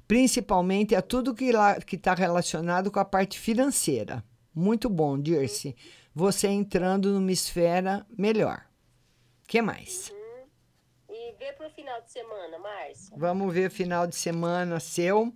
principalmente 0.06 0.94
é 0.94 1.00
tudo 1.00 1.34
que 1.34 1.52
está 1.92 2.14
relacionado 2.14 2.90
com 2.90 2.98
a 2.98 3.04
parte 3.04 3.38
financeira. 3.38 4.24
Muito 4.54 4.88
bom, 4.90 5.18
Dirce. 5.18 5.76
Você 6.14 6.48
entrando 6.48 7.12
numa 7.12 7.30
esfera 7.30 8.04
melhor. 8.16 8.66
O 9.44 9.46
que 9.46 9.62
mais? 9.62 10.12
E 11.08 11.32
vê 11.38 11.52
pro 11.52 11.70
final 11.70 12.02
de 12.02 12.10
semana, 12.10 12.58
Márcia. 12.58 13.16
Vamos 13.16 13.54
ver 13.54 13.70
final 13.70 14.06
de 14.06 14.16
semana 14.16 14.80
seu. 14.80 15.32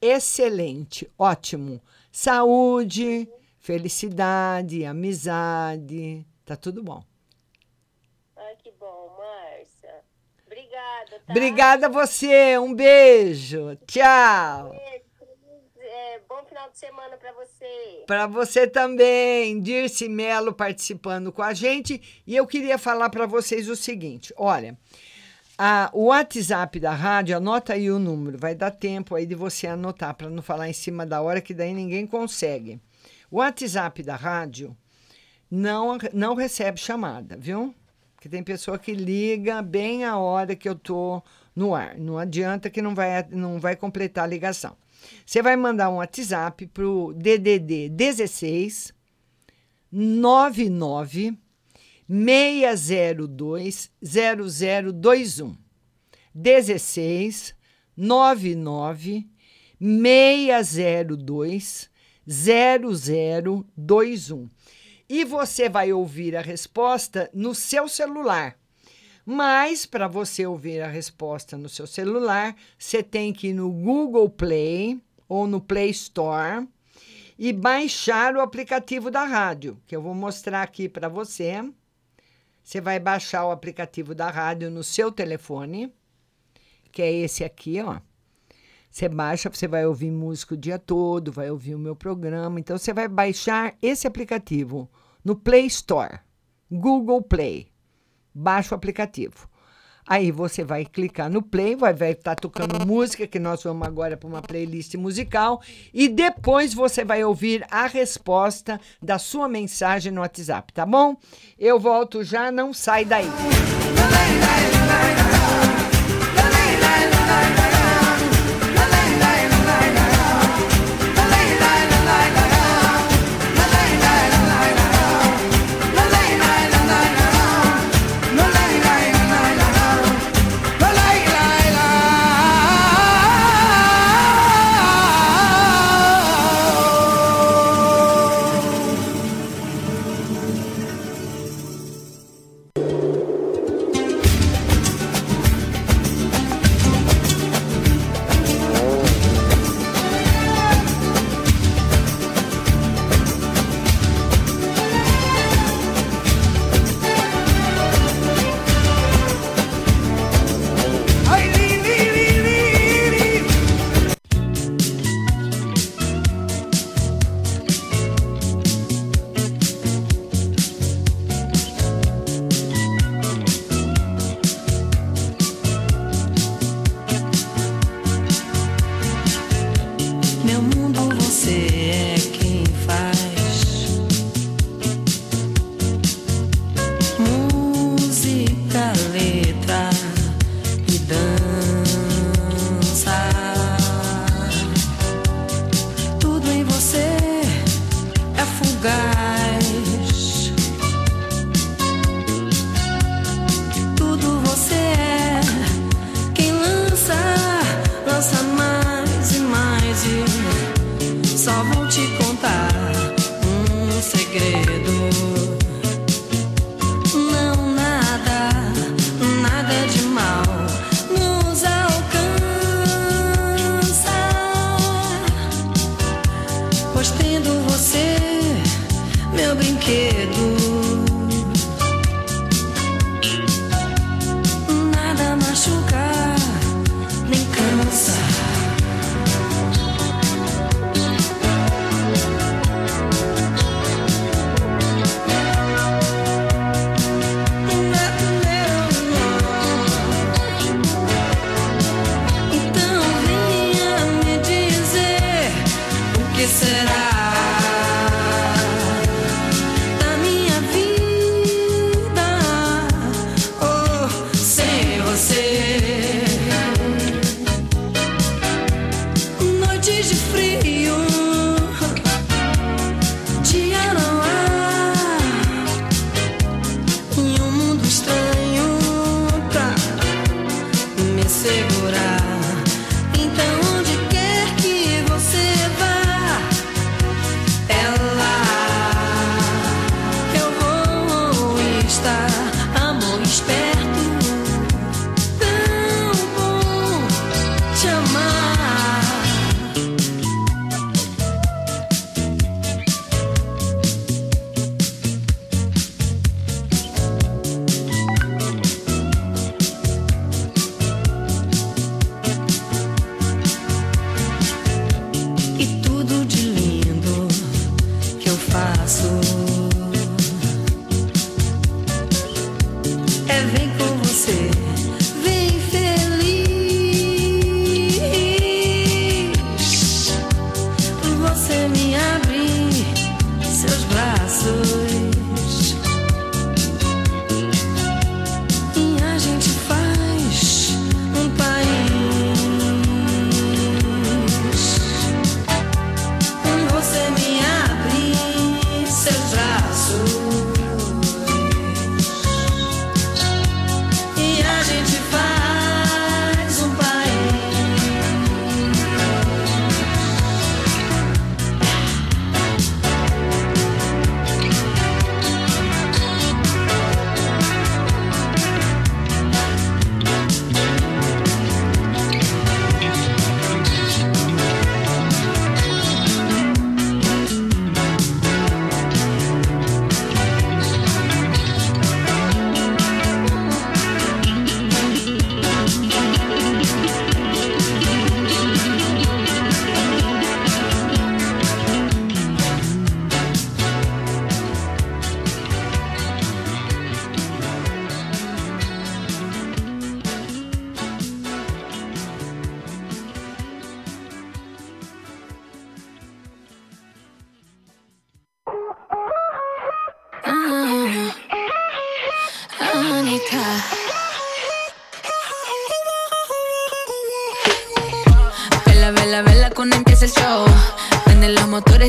Excelente, 0.00 1.10
ótimo. 1.18 1.82
Saúde, 2.10 3.28
felicidade, 3.66 4.84
amizade, 4.84 6.24
tá 6.44 6.54
tudo 6.54 6.84
bom. 6.84 7.02
Ai, 8.36 8.54
que 8.62 8.70
bom, 8.78 9.12
Márcia. 9.18 9.92
Obrigada, 10.46 11.10
tá? 11.26 11.32
Obrigada 11.32 11.86
a 11.86 11.90
você, 11.90 12.56
um 12.58 12.72
beijo. 12.72 13.76
Tchau. 13.84 14.70
Beijo, 14.70 15.04
É, 15.80 16.20
bom 16.28 16.44
final 16.44 16.70
de 16.70 16.78
semana 16.78 17.16
para 17.16 17.32
você. 17.32 18.04
Para 18.06 18.28
você 18.28 18.68
também, 18.68 19.60
Dirce 19.60 20.08
Melo 20.08 20.52
participando 20.52 21.32
com 21.32 21.42
a 21.42 21.52
gente. 21.52 22.22
E 22.24 22.36
eu 22.36 22.46
queria 22.46 22.78
falar 22.78 23.10
para 23.10 23.26
vocês 23.26 23.68
o 23.68 23.74
seguinte: 23.74 24.32
olha, 24.36 24.78
a, 25.58 25.90
o 25.92 26.04
WhatsApp 26.04 26.78
da 26.78 26.92
rádio, 26.92 27.36
anota 27.36 27.72
aí 27.72 27.90
o 27.90 27.98
número, 27.98 28.38
vai 28.38 28.54
dar 28.54 28.70
tempo 28.70 29.16
aí 29.16 29.26
de 29.26 29.34
você 29.34 29.66
anotar, 29.66 30.14
para 30.14 30.30
não 30.30 30.40
falar 30.40 30.68
em 30.68 30.72
cima 30.72 31.04
da 31.04 31.20
hora, 31.20 31.40
que 31.40 31.52
daí 31.52 31.74
ninguém 31.74 32.06
consegue. 32.06 32.80
O 33.30 33.38
WhatsApp 33.38 34.02
da 34.02 34.16
rádio 34.16 34.76
não, 35.50 35.96
não 36.12 36.34
recebe 36.34 36.78
chamada, 36.78 37.36
viu? 37.36 37.74
Porque 38.14 38.28
tem 38.28 38.42
pessoa 38.42 38.78
que 38.78 38.92
liga 38.92 39.62
bem 39.62 40.04
a 40.04 40.18
hora 40.18 40.56
que 40.56 40.68
eu 40.68 40.74
tô 40.74 41.22
no 41.54 41.74
ar. 41.74 41.96
Não 41.98 42.18
adianta 42.18 42.68
que 42.68 42.82
não 42.82 42.94
vai, 42.94 43.26
não 43.30 43.58
vai 43.58 43.76
completar 43.76 44.24
a 44.24 44.28
ligação. 44.28 44.76
Você 45.24 45.42
vai 45.42 45.56
mandar 45.56 45.90
um 45.90 45.96
WhatsApp 45.96 46.66
para 46.66 46.86
o 46.86 47.12
DDD 47.12 47.88
16 47.90 48.94
99 49.92 51.38
602 52.08 53.90
0021. 54.02 55.56
16 56.34 57.54
99 57.96 59.26
602 59.80 61.90
0021. 62.26 64.50
E 65.08 65.24
você 65.24 65.68
vai 65.68 65.92
ouvir 65.92 66.36
a 66.36 66.40
resposta 66.40 67.30
no 67.32 67.54
seu 67.54 67.88
celular. 67.88 68.58
Mas 69.24 69.86
para 69.86 70.06
você 70.06 70.46
ouvir 70.46 70.80
a 70.80 70.88
resposta 70.88 71.56
no 71.56 71.68
seu 71.68 71.86
celular, 71.86 72.54
você 72.78 73.02
tem 73.02 73.32
que 73.32 73.48
ir 73.48 73.54
no 73.54 73.70
Google 73.70 74.30
Play 74.30 75.00
ou 75.28 75.46
no 75.46 75.60
Play 75.60 75.90
Store 75.90 76.66
e 77.38 77.52
baixar 77.52 78.34
o 78.36 78.40
aplicativo 78.40 79.10
da 79.10 79.24
rádio, 79.24 79.80
que 79.86 79.94
eu 79.94 80.00
vou 80.00 80.14
mostrar 80.14 80.62
aqui 80.62 80.88
para 80.88 81.08
você. 81.08 81.62
Você 82.62 82.80
vai 82.80 82.98
baixar 82.98 83.46
o 83.46 83.50
aplicativo 83.50 84.14
da 84.14 84.30
rádio 84.30 84.70
no 84.70 84.82
seu 84.82 85.12
telefone, 85.12 85.92
que 86.90 87.02
é 87.02 87.12
esse 87.12 87.44
aqui, 87.44 87.80
ó. 87.80 88.00
Você 88.96 89.10
baixa, 89.10 89.50
você 89.52 89.68
vai 89.68 89.84
ouvir 89.84 90.10
música 90.10 90.54
o 90.54 90.56
dia 90.56 90.78
todo, 90.78 91.30
vai 91.30 91.50
ouvir 91.50 91.74
o 91.74 91.78
meu 91.78 91.94
programa. 91.94 92.58
Então, 92.58 92.78
você 92.78 92.94
vai 92.94 93.06
baixar 93.06 93.74
esse 93.82 94.06
aplicativo 94.06 94.88
no 95.22 95.36
Play 95.36 95.66
Store, 95.66 96.20
Google 96.70 97.20
Play. 97.20 97.68
Baixa 98.34 98.74
o 98.74 98.78
aplicativo. 98.78 99.50
Aí 100.06 100.30
você 100.30 100.64
vai 100.64 100.86
clicar 100.86 101.28
no 101.28 101.42
play, 101.42 101.76
vai 101.76 101.92
estar 101.92 102.14
tá 102.22 102.34
tocando 102.36 102.86
música, 102.86 103.26
que 103.26 103.38
nós 103.38 103.62
vamos 103.62 103.86
agora 103.86 104.16
para 104.16 104.28
uma 104.28 104.40
playlist 104.40 104.94
musical, 104.94 105.60
e 105.92 106.08
depois 106.08 106.72
você 106.72 107.04
vai 107.04 107.22
ouvir 107.22 107.66
a 107.70 107.86
resposta 107.86 108.80
da 109.02 109.18
sua 109.18 109.46
mensagem 109.46 110.10
no 110.10 110.22
WhatsApp, 110.22 110.72
tá 110.72 110.86
bom? 110.86 111.18
Eu 111.58 111.78
volto 111.78 112.24
já, 112.24 112.50
não 112.50 112.72
sai 112.72 113.04
daí. 113.04 113.28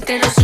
entre 0.09 0.19
los 0.19 0.36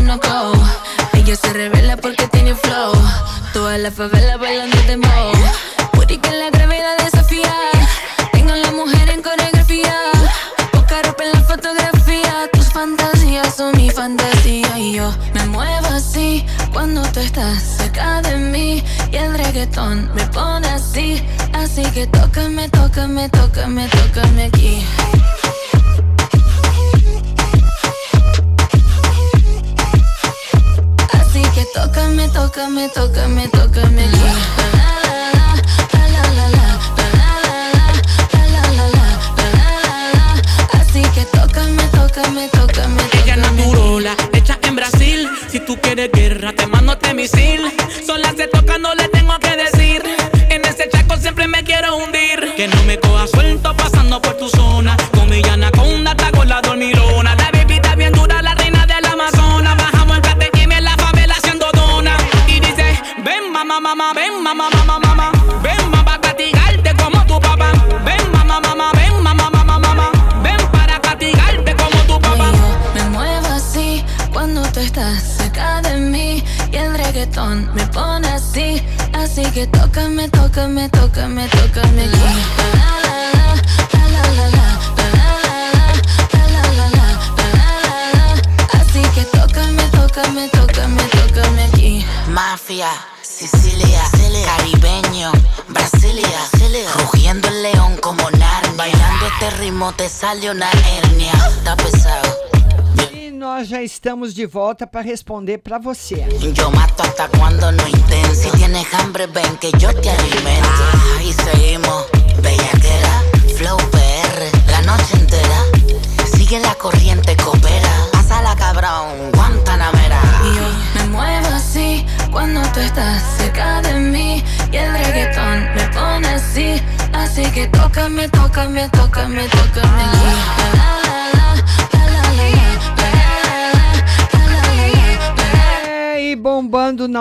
de 104.44 104.48
volta 104.48 104.86
para 104.86 105.00
responder 105.00 105.60
para 105.60 105.78
você. 105.78 106.18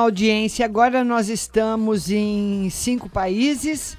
audiência. 0.03 0.65
Agora 0.65 1.05
nós 1.05 1.29
estamos 1.29 2.11
em 2.11 2.69
cinco 2.71 3.09
países. 3.09 3.97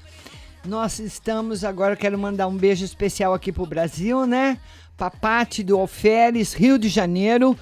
Nós 0.66 1.00
estamos 1.00 1.64
agora, 1.64 1.96
quero 1.96 2.18
mandar 2.18 2.48
um 2.48 2.56
beijo 2.56 2.86
especial 2.86 3.34
aqui 3.34 3.52
pro 3.52 3.66
Brasil, 3.66 4.26
né? 4.26 4.58
Papate 4.96 5.64
do 5.64 5.78
Alferes, 5.78 6.54
Rio 6.54 6.78
de 6.78 6.88
Janeiro. 6.88 7.58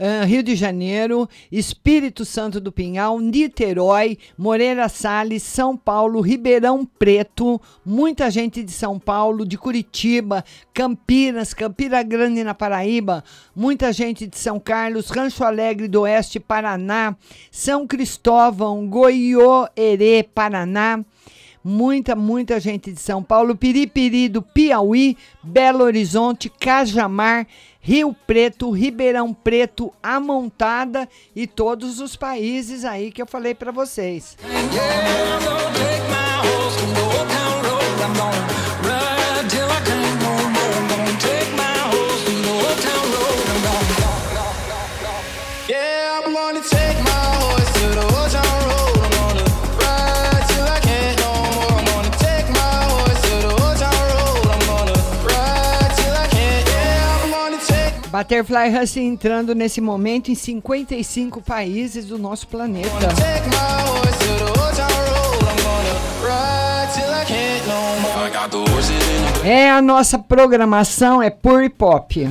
Ah, 0.00 0.24
Rio 0.24 0.44
de 0.44 0.54
Janeiro, 0.54 1.28
Espírito 1.50 2.24
Santo 2.24 2.60
do 2.60 2.70
Pinhal, 2.70 3.18
Niterói, 3.18 4.16
Moreira 4.38 4.88
Salles, 4.88 5.42
São 5.42 5.76
Paulo, 5.76 6.20
Ribeirão 6.20 6.86
Preto, 6.86 7.60
muita 7.84 8.30
gente 8.30 8.62
de 8.62 8.70
São 8.70 8.96
Paulo, 8.96 9.44
de 9.44 9.58
Curitiba, 9.58 10.44
Campinas, 10.72 11.52
Campira 11.52 12.00
Grande 12.04 12.44
na 12.44 12.54
Paraíba, 12.54 13.24
muita 13.56 13.92
gente 13.92 14.24
de 14.24 14.38
São 14.38 14.60
Carlos, 14.60 15.10
Rancho 15.10 15.42
Alegre 15.42 15.88
do 15.88 16.02
Oeste, 16.02 16.38
Paraná, 16.38 17.16
São 17.50 17.84
Cristóvão, 17.84 18.88
Goiôerê, 18.88 20.22
Paraná. 20.32 21.04
Muita, 21.62 22.14
muita 22.14 22.58
gente 22.60 22.92
de 22.92 23.00
São 23.00 23.22
Paulo, 23.22 23.56
Piripiri 23.56 24.28
do 24.28 24.40
Piauí, 24.42 25.16
Belo 25.42 25.84
Horizonte, 25.84 26.48
Cajamar, 26.48 27.46
Rio 27.80 28.14
Preto, 28.26 28.70
Ribeirão 28.70 29.32
Preto, 29.32 29.92
Amontada 30.02 31.08
e 31.34 31.46
todos 31.46 32.00
os 32.00 32.16
países 32.16 32.84
aí 32.84 33.10
que 33.10 33.22
eu 33.22 33.26
falei 33.26 33.54
para 33.54 33.72
vocês. 33.72 34.36
Yeah, 38.04 38.57
Butterfly 58.18 58.76
Hustle 58.76 59.04
entrando 59.04 59.54
nesse 59.54 59.80
momento 59.80 60.28
em 60.28 60.34
55 60.34 61.40
países 61.40 62.04
do 62.06 62.18
nosso 62.18 62.48
planeta. 62.48 62.88
É 69.44 69.70
a 69.70 69.80
nossa 69.80 70.18
programação 70.18 71.22
é 71.22 71.30
pure 71.30 71.68
pop. 71.68 72.28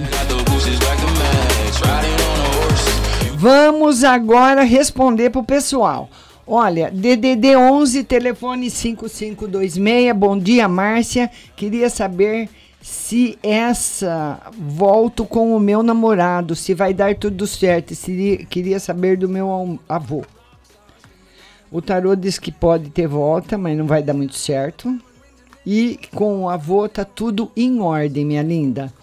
Vamos 3.36 4.04
agora 4.04 4.64
responder 4.64 5.30
pro 5.30 5.42
pessoal. 5.42 6.10
Olha, 6.46 6.92
DDD 6.92 7.56
11 7.56 8.04
telefone 8.04 8.70
5526. 8.70 10.14
Bom 10.14 10.38
dia, 10.38 10.68
Márcia. 10.68 11.32
Queria 11.56 11.90
saber 11.90 12.50
se 12.88 13.38
essa 13.44 14.42
volto 14.58 15.26
com 15.26 15.54
o 15.54 15.60
meu 15.60 15.84
namorado, 15.84 16.56
se 16.56 16.74
vai 16.74 16.94
dar 16.94 17.14
tudo 17.16 17.46
certo, 17.46 17.94
se 17.94 18.48
queria 18.50 18.80
saber 18.80 19.18
do 19.18 19.28
meu 19.28 19.78
avô. 19.90 20.24
O 21.70 21.82
tarô 21.82 22.16
diz 22.16 22.40
que 22.40 22.50
pode 22.50 22.90
ter 22.90 23.06
volta, 23.06 23.58
mas 23.58 23.78
não 23.78 23.86
vai 23.86 24.02
dar 24.02 24.14
muito 24.14 24.36
certo. 24.36 24.98
E 25.66 26.00
com 26.16 26.44
o 26.44 26.50
avô 26.50 26.88
tá 26.88 27.04
tudo 27.04 27.52
em 27.58 27.82
ordem, 27.82 28.24
minha 28.24 28.42
linda. 28.42 28.94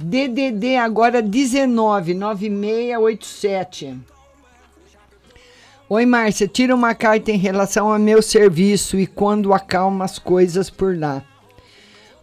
DDD 0.00 0.78
agora 0.78 1.20
19 1.20 2.14
9687. 2.14 3.98
Oi, 5.90 6.06
Márcia, 6.06 6.48
tira 6.48 6.74
uma 6.74 6.94
carta 6.94 7.30
em 7.30 7.36
relação 7.36 7.92
ao 7.92 7.98
meu 7.98 8.22
serviço 8.22 8.98
e 8.98 9.06
quando 9.06 9.52
acalma 9.52 10.06
as 10.06 10.18
coisas 10.18 10.70
por 10.70 10.98
lá. 10.98 11.22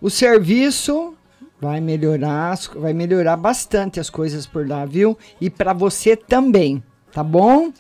O 0.04 0.10
serviço 0.10 1.14
vai 1.62 1.80
melhorar, 1.80 2.60
vai 2.76 2.92
melhorar 2.92 3.38
bastante 3.38 4.02
as 4.02 4.10
coisas 4.10 4.46
por 4.46 4.68
lá, 4.68 4.86
viu? 4.86 5.18
E 5.40 5.50
para 5.50 5.72
você 5.72 6.18
também, 6.18 6.84
tá 7.14 7.24
bom? 7.24 7.72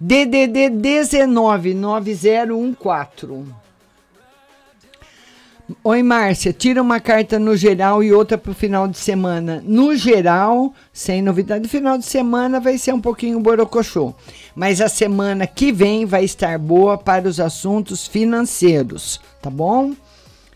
DDD 0.00 0.70
199014. 0.70 3.54
Oi, 5.84 6.02
Márcia. 6.02 6.52
Tira 6.52 6.82
uma 6.82 6.98
carta 6.98 7.38
no 7.38 7.56
geral 7.56 8.02
e 8.02 8.12
outra 8.12 8.36
para 8.36 8.50
o 8.50 8.56
final 8.56 8.88
de 8.88 8.98
semana. 8.98 9.62
No 9.64 9.94
geral, 9.94 10.74
sem 10.92 11.22
novidade. 11.22 11.62
No 11.62 11.68
final 11.68 11.96
de 11.96 12.06
semana 12.06 12.58
vai 12.58 12.76
ser 12.76 12.92
um 12.92 13.00
pouquinho 13.00 13.38
borocochô. 13.38 14.12
Mas 14.56 14.80
a 14.80 14.88
semana 14.88 15.46
que 15.46 15.70
vem 15.70 16.06
vai 16.06 16.24
estar 16.24 16.58
boa 16.58 16.98
para 16.98 17.28
os 17.28 17.38
assuntos 17.38 18.08
financeiros, 18.08 19.20
tá 19.40 19.48
bom? 19.48 19.94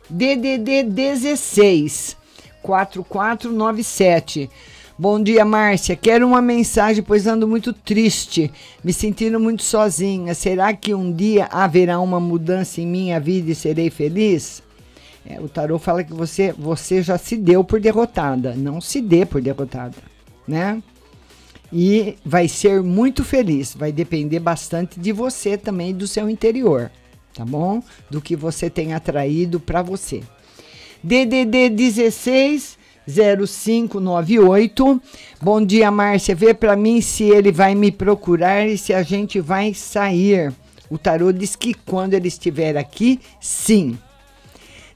DDD 0.08 0.84
16 0.84 2.16
4497. 2.62 4.50
Bom 4.98 5.22
dia, 5.22 5.44
Márcia. 5.44 5.94
Quero 5.94 6.26
uma 6.26 6.40
mensagem, 6.40 7.02
pois 7.02 7.26
ando 7.26 7.46
muito 7.46 7.72
triste, 7.72 8.50
me 8.82 8.92
sentindo 8.92 9.38
muito 9.38 9.62
sozinha. 9.62 10.34
Será 10.34 10.72
que 10.74 10.94
um 10.94 11.12
dia 11.12 11.48
haverá 11.50 12.00
uma 12.00 12.18
mudança 12.18 12.80
em 12.80 12.86
minha 12.86 13.20
vida 13.20 13.50
e 13.50 13.54
serei 13.54 13.90
feliz? 13.90 14.62
É, 15.28 15.40
o 15.40 15.48
tarô 15.48 15.78
fala 15.78 16.02
que 16.02 16.14
você, 16.14 16.52
você 16.52 17.02
já 17.02 17.18
se 17.18 17.36
deu 17.36 17.62
por 17.62 17.78
derrotada. 17.78 18.54
Não 18.54 18.80
se 18.80 19.02
dê 19.02 19.26
por 19.26 19.42
derrotada, 19.42 19.96
né? 20.48 20.82
E 21.72 22.16
vai 22.24 22.48
ser 22.48 22.82
muito 22.82 23.22
feliz. 23.22 23.74
Vai 23.74 23.92
depender 23.92 24.38
bastante 24.38 24.98
de 24.98 25.12
você 25.12 25.58
também, 25.58 25.92
do 25.92 26.06
seu 26.06 26.30
interior, 26.30 26.90
tá 27.36 27.44
bom? 27.44 27.82
Do 28.10 28.20
que 28.20 28.34
você 28.34 28.70
tem 28.70 28.94
atraído 28.94 29.60
para 29.60 29.82
você. 29.82 30.22
DDD 31.02 31.68
16 31.68 32.78
0598. 33.06 35.02
Bom 35.40 35.64
dia, 35.64 35.88
Márcia. 35.90 36.34
Vê 36.34 36.54
para 36.54 36.74
mim 36.74 37.00
se 37.00 37.24
ele 37.24 37.52
vai 37.52 37.74
me 37.74 37.92
procurar 37.92 38.66
e 38.66 38.78
se 38.78 38.92
a 38.92 39.02
gente 39.02 39.40
vai 39.40 39.72
sair. 39.74 40.52
O 40.90 40.98
tarô 40.98 41.32
diz 41.32 41.54
que 41.54 41.74
quando 41.74 42.14
ele 42.14 42.26
estiver 42.28 42.76
aqui, 42.76 43.20
sim. 43.40 43.96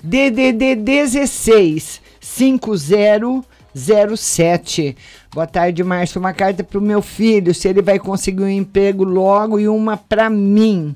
DDD 0.02 0.74
16 0.76 2.00
5007. 2.20 4.96
Boa 5.32 5.46
tarde, 5.46 5.84
Márcia. 5.84 6.18
Uma 6.18 6.32
carta 6.32 6.64
para 6.64 6.78
o 6.78 6.82
meu 6.82 7.02
filho, 7.02 7.54
se 7.54 7.68
ele 7.68 7.82
vai 7.82 7.98
conseguir 7.98 8.42
um 8.42 8.48
emprego 8.48 9.04
logo 9.04 9.60
e 9.60 9.68
uma 9.68 9.96
para 9.96 10.30
mim. 10.30 10.94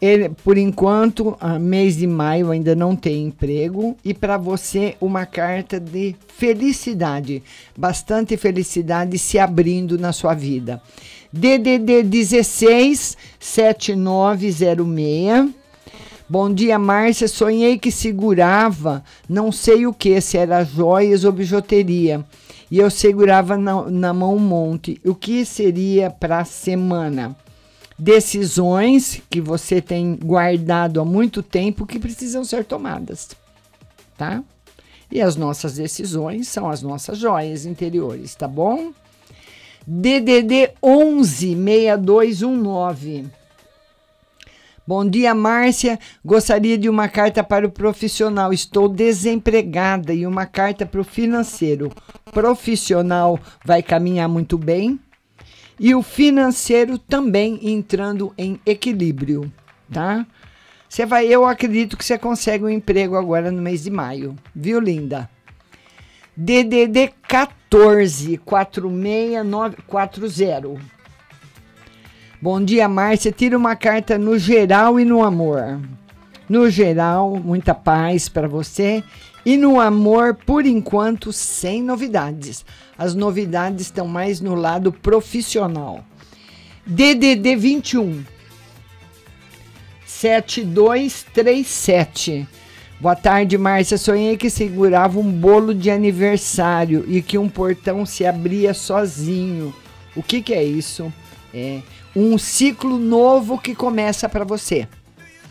Ele, 0.00 0.30
por 0.30 0.56
enquanto, 0.56 1.36
mês 1.60 1.98
de 1.98 2.06
maio 2.06 2.50
ainda 2.50 2.74
não 2.74 2.96
tem 2.96 3.26
emprego 3.26 3.94
e 4.02 4.14
para 4.14 4.38
você 4.38 4.96
uma 4.98 5.26
carta 5.26 5.78
de 5.78 6.16
felicidade, 6.36 7.42
bastante 7.76 8.34
felicidade 8.38 9.18
se 9.18 9.38
abrindo 9.38 9.98
na 9.98 10.12
sua 10.12 10.32
vida. 10.32 10.80
DDD 11.30 12.02
16 12.02 13.16
7906. 13.38 15.50
Bom 16.28 16.52
dia, 16.52 16.78
Márcia. 16.78 17.28
Sonhei 17.28 17.78
que 17.78 17.90
segurava, 17.90 19.04
não 19.28 19.52
sei 19.52 19.86
o 19.86 19.92
que, 19.92 20.20
se 20.20 20.38
era 20.38 20.64
joias 20.64 21.24
ou 21.24 21.32
bijuteria. 21.32 22.24
E 22.70 22.78
eu 22.78 22.88
segurava 22.88 23.58
na, 23.58 23.82
na 23.90 24.14
mão 24.14 24.36
um 24.36 24.38
monte. 24.38 25.00
O 25.04 25.14
que 25.14 25.44
seria 25.44 26.08
para 26.08 26.38
a 26.38 26.44
semana? 26.44 27.36
Decisões 28.00 29.20
que 29.28 29.42
você 29.42 29.82
tem 29.82 30.16
guardado 30.16 31.00
há 31.00 31.04
muito 31.04 31.42
tempo 31.42 31.84
que 31.84 31.98
precisam 31.98 32.42
ser 32.42 32.64
tomadas, 32.64 33.28
tá? 34.16 34.42
E 35.12 35.20
as 35.20 35.36
nossas 35.36 35.74
decisões 35.74 36.48
são 36.48 36.70
as 36.70 36.80
nossas 36.80 37.18
joias 37.18 37.66
interiores, 37.66 38.34
tá 38.34 38.48
bom? 38.48 38.92
DDD 39.86 40.70
11 40.82 41.54
6219. 41.54 43.26
Bom 44.86 45.06
dia, 45.06 45.34
Márcia. 45.34 45.98
Gostaria 46.24 46.78
de 46.78 46.88
uma 46.88 47.06
carta 47.08 47.44
para 47.44 47.66
o 47.66 47.70
profissional. 47.70 48.50
Estou 48.52 48.88
desempregada 48.88 50.14
e 50.14 50.26
uma 50.26 50.46
carta 50.46 50.86
para 50.86 51.00
o 51.00 51.04
financeiro. 51.04 51.92
Profissional 52.32 53.38
vai 53.64 53.82
caminhar 53.82 54.28
muito 54.28 54.56
bem 54.56 54.98
e 55.80 55.92
o 55.94 56.02
financeiro 56.02 56.98
também 56.98 57.58
entrando 57.62 58.34
em 58.36 58.60
equilíbrio, 58.66 59.50
tá? 59.90 60.26
Você 60.86 61.06
vai, 61.06 61.26
eu 61.26 61.46
acredito 61.46 61.96
que 61.96 62.04
você 62.04 62.18
consegue 62.18 62.64
um 62.64 62.68
emprego 62.68 63.16
agora 63.16 63.50
no 63.50 63.62
mês 63.62 63.84
de 63.84 63.90
maio, 63.90 64.36
viu, 64.54 64.78
linda? 64.78 65.30
DDD 66.36 67.14
14 67.26 68.36
46940. 68.44 70.78
Bom 72.42 72.62
dia, 72.62 72.86
Márcia. 72.86 73.32
Tira 73.32 73.56
uma 73.56 73.74
carta 73.74 74.18
no 74.18 74.38
geral 74.38 75.00
e 75.00 75.04
no 75.06 75.22
amor. 75.22 75.80
No 76.46 76.68
geral, 76.68 77.36
muita 77.36 77.74
paz 77.74 78.28
para 78.28 78.48
você 78.48 79.02
e 79.50 79.56
no 79.56 79.80
amor, 79.80 80.36
por 80.46 80.64
enquanto, 80.64 81.32
sem 81.32 81.82
novidades. 81.82 82.64
As 82.96 83.16
novidades 83.16 83.86
estão 83.86 84.06
mais 84.06 84.40
no 84.40 84.54
lado 84.54 84.92
profissional. 84.92 86.04
DDD 86.86 87.56
21 87.56 88.22
7237. 90.06 92.46
Boa 93.00 93.16
tarde, 93.16 93.58
Márcia. 93.58 93.98
Sonhei 93.98 94.36
que 94.36 94.48
segurava 94.48 95.18
um 95.18 95.28
bolo 95.28 95.74
de 95.74 95.90
aniversário 95.90 97.04
e 97.08 97.20
que 97.20 97.36
um 97.36 97.48
portão 97.48 98.06
se 98.06 98.24
abria 98.24 98.72
sozinho. 98.72 99.74
O 100.14 100.22
que, 100.22 100.40
que 100.40 100.54
é 100.54 100.62
isso? 100.62 101.12
É 101.52 101.80
um 102.14 102.38
ciclo 102.38 102.98
novo 102.98 103.58
que 103.58 103.74
começa 103.74 104.28
para 104.28 104.44
você. 104.44 104.86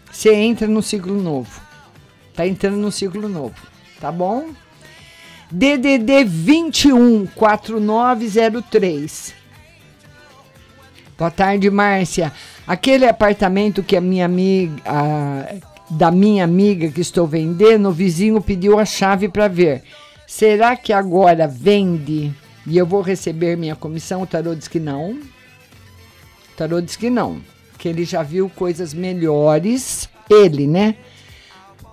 Você 0.10 0.34
entra 0.34 0.68
no 0.68 0.82
ciclo 0.82 1.22
novo. 1.22 1.60
Tá 2.34 2.48
entrando 2.48 2.78
no 2.78 2.94
ciclo 2.94 3.28
novo 3.28 3.68
tá 4.00 4.12
bom? 4.12 4.50
DDD 5.52 6.26
21 6.26 7.26
4903. 7.26 9.34
Boa 11.18 11.32
tarde, 11.32 11.72
Márcia. 11.72 12.32
Aquele 12.68 13.08
apartamento 13.08 13.82
que 13.82 13.98
a 13.98 14.02
minha 14.02 14.26
amiga, 14.26 14.80
a, 14.86 15.56
da 15.90 16.12
minha 16.12 16.44
amiga 16.44 16.90
que 16.90 17.02
estou 17.02 17.26
vendendo, 17.26 17.90
o 17.90 17.92
vizinho 17.92 18.40
pediu 18.40 18.78
a 18.78 18.86
chave 18.86 19.28
para 19.28 19.48
ver. 19.48 19.82
Será 20.28 20.76
que 20.76 20.94
agora 20.94 21.48
vende 21.48 22.32
e 22.68 22.78
eu 22.78 22.86
vou 22.86 23.02
receber 23.02 23.58
minha 23.58 23.76
comissão? 23.76 24.22
O 24.22 24.28
tarô 24.28 24.54
diz 24.54 24.68
que 24.68 24.80
não. 24.80 25.14
O 25.14 26.56
tarô 26.56 26.80
diz 26.80 26.96
que 26.96 27.10
não, 27.10 27.42
que 27.80 27.90
ele 27.90 28.06
já 28.06 28.22
viu 28.22 28.52
coisas 28.56 28.94
melhores, 28.94 30.08
ele, 30.30 30.68
né? 30.68 30.94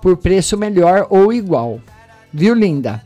Por 0.03 0.19
preço 0.19 0.59
melhor 0.59 1.07
ou 1.09 1.33
igual 1.33 1.81
viu, 2.36 2.54
linda? 2.54 3.02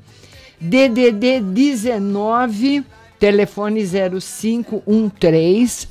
DDD 0.61 1.40
19, 1.40 2.85
telefone 3.19 3.82
0513. 3.86 5.89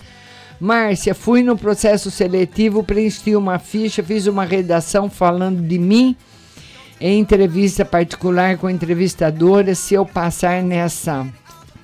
Márcia, 0.59 1.15
fui 1.15 1.41
no 1.41 1.57
processo 1.57 2.11
seletivo, 2.11 2.83
preenchi 2.83 3.35
uma 3.35 3.57
ficha, 3.57 4.03
fiz 4.03 4.27
uma 4.27 4.43
redação 4.43 5.09
falando 5.09 5.61
de 5.61 5.79
mim 5.79 6.15
em 6.99 7.17
entrevista 7.17 7.85
particular 7.85 8.57
com 8.57 8.67
a 8.67 8.71
entrevistadora. 8.71 9.73
Se 9.73 9.93
eu 9.93 10.05
passar 10.05 10.61
nessa 10.61 11.25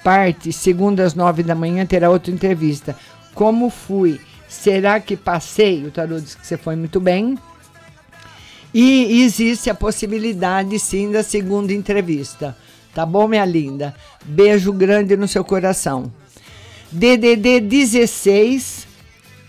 parte, 0.03 0.51
segunda 0.51 1.05
às 1.05 1.15
nove 1.15 1.41
da 1.41 1.55
manhã, 1.55 1.85
terá 1.85 2.09
outra 2.09 2.33
entrevista. 2.33 2.95
Como 3.33 3.69
fui? 3.69 4.19
Será 4.49 4.99
que 4.99 5.15
passei? 5.15 5.85
O 5.85 5.91
tarô 5.91 6.19
disse 6.19 6.37
que 6.37 6.45
você 6.45 6.57
foi 6.57 6.75
muito 6.75 6.99
bem. 6.99 7.37
E 8.77 9.23
existe 9.23 9.69
a 9.69 9.73
possibilidade, 9.73 10.77
sim, 10.79 11.09
da 11.09 11.23
segunda 11.23 11.71
entrevista. 11.71 12.57
Tá 12.93 13.05
bom, 13.05 13.25
minha 13.25 13.45
linda? 13.45 13.95
Beijo 14.25 14.73
grande 14.73 15.15
no 15.15 15.29
seu 15.29 15.45
coração. 15.45 16.11
DDD 16.91 17.61
16 17.61 18.85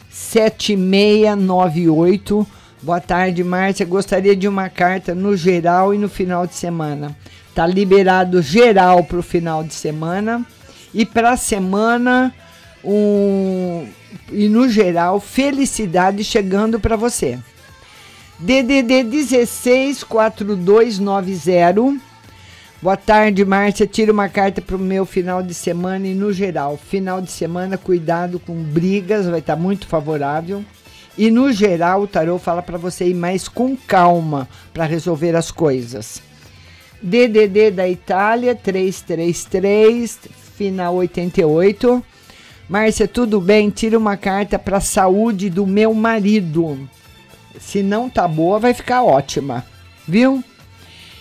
7698. 0.09 2.47
Boa 2.81 3.01
tarde, 3.01 3.43
Márcia. 3.43 3.85
Gostaria 3.85 4.37
de 4.37 4.47
uma 4.47 4.69
carta 4.69 5.13
no 5.13 5.37
geral 5.37 5.93
e 5.93 5.99
no 5.99 6.09
final 6.09 6.47
de 6.47 6.55
semana. 6.55 7.13
Tá 7.53 7.67
liberado 7.67 8.41
geral 8.41 9.03
para 9.03 9.19
o 9.19 9.25
final 9.25 9.65
de 9.65 9.75
semana 9.75 10.47
e 10.95 11.05
para 11.05 11.33
a 11.33 11.37
semana 11.37 12.33
um 12.85 13.89
e 14.31 14.49
no 14.49 14.69
geral 14.69 15.19
felicidade 15.19 16.23
chegando 16.23 16.79
para 16.79 16.95
você. 16.95 17.41
DDD 18.39 19.03
164290. 19.05 21.99
Boa 22.83 22.97
tarde, 22.97 23.45
Márcia. 23.47 23.87
Tira 23.87 24.13
uma 24.13 24.29
carta 24.29 24.61
para 24.61 24.77
o 24.77 24.79
meu 24.79 25.07
final 25.07 25.43
de 25.43 25.55
semana 25.55 26.07
e 26.07 26.15
no 26.15 26.31
geral. 26.33 26.77
Final 26.77 27.23
de 27.23 27.31
semana, 27.31 27.79
cuidado 27.79 28.39
com 28.39 28.55
brigas, 28.55 29.27
vai 29.27 29.39
estar 29.39 29.57
tá 29.57 29.63
muito 29.63 29.87
favorável. 29.87 30.63
E 31.17 31.31
no 31.31 31.51
geral, 31.51 32.03
o 32.03 32.07
tarô 32.07 32.39
fala 32.39 32.63
para 32.63 32.77
você 32.77 33.07
ir 33.07 33.15
mais 33.15 33.49
com 33.49 33.75
calma 33.75 34.47
para 34.75 34.85
resolver 34.85 35.35
as 35.35 35.51
coisas. 35.51 36.21
DDD 37.03 37.71
da 37.71 37.89
Itália 37.89 38.55
333, 38.55 40.19
final 40.57 40.97
88. 40.97 42.05
Márcia, 42.69 43.09
tudo 43.09 43.41
bem? 43.41 43.71
Tira 43.71 43.97
uma 43.97 44.19
carta 44.19 44.59
para 44.59 44.77
a 44.77 44.81
saúde 44.81 45.49
do 45.49 45.67
meu 45.67 45.95
marido. 45.95 46.87
Se 47.61 47.83
não 47.83 48.09
tá 48.09 48.27
boa, 48.27 48.59
vai 48.59 48.75
ficar 48.75 49.03
ótima. 49.03 49.65
viu? 50.07 50.43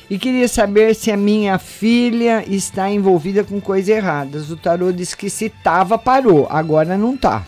E 0.09 0.19
queria 0.19 0.47
saber 0.47 0.93
se 0.93 1.11
a 1.11 1.17
minha 1.17 1.57
filha 1.57 2.43
está 2.47 2.89
envolvida 2.89 3.43
com 3.43 3.59
coisas 3.59 3.89
erradas. 3.89 4.51
O 4.51 4.57
tarô 4.57 4.91
disse 4.91 5.17
que 5.17 5.29
se 5.29 5.49
tava, 5.49 5.97
parou. 5.97 6.47
Agora 6.49 6.95
não 6.95 7.17
tá. 7.17 7.43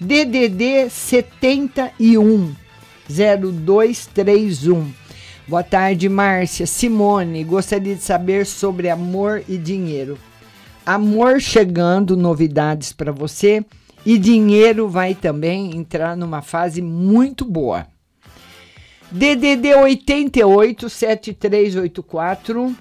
DDD 0.00 0.88
71 0.88 2.54
0231. 3.06 4.90
Boa 5.46 5.62
tarde, 5.62 6.08
Márcia. 6.08 6.66
Simone, 6.66 7.44
gostaria 7.44 7.94
de 7.94 8.02
saber 8.02 8.46
sobre 8.46 8.88
amor 8.88 9.42
e 9.46 9.58
dinheiro. 9.58 10.16
Amor 10.86 11.40
chegando, 11.40 12.16
novidades 12.16 12.92
para 12.92 13.12
você. 13.12 13.62
E 14.04 14.18
dinheiro 14.18 14.88
vai 14.88 15.14
também 15.14 15.76
entrar 15.76 16.16
numa 16.16 16.40
fase 16.42 16.80
muito 16.80 17.44
boa. 17.44 17.86
DDD 19.10 19.74
88 19.74 20.88
7384. 20.88 22.76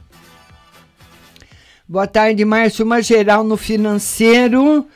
Boa 1.88 2.06
tarde, 2.06 2.46
Márcio. 2.46 2.86
Uma 2.86 3.02
geral 3.02 3.44
no 3.44 3.58
financeiro. 3.58 4.88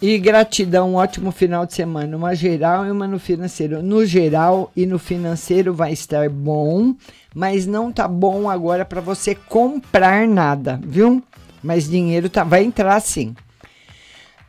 E 0.00 0.18
gratidão, 0.18 0.92
um 0.92 0.94
ótimo 0.94 1.32
final 1.32 1.66
de 1.66 1.74
semana. 1.74 2.16
Uma 2.16 2.34
geral 2.34 2.86
e 2.86 2.90
uma 2.90 3.08
no 3.08 3.18
financeiro. 3.18 3.82
No 3.82 4.06
geral 4.06 4.70
e 4.76 4.86
no 4.86 4.98
financeiro 4.98 5.74
vai 5.74 5.92
estar 5.92 6.28
bom, 6.28 6.94
mas 7.34 7.66
não 7.66 7.90
tá 7.90 8.06
bom 8.06 8.48
agora 8.48 8.84
para 8.84 9.00
você 9.00 9.34
comprar 9.34 10.28
nada, 10.28 10.80
viu? 10.84 11.22
Mas 11.62 11.88
dinheiro 11.88 12.28
tá, 12.28 12.44
vai 12.44 12.64
entrar 12.64 13.00
sim. 13.00 13.34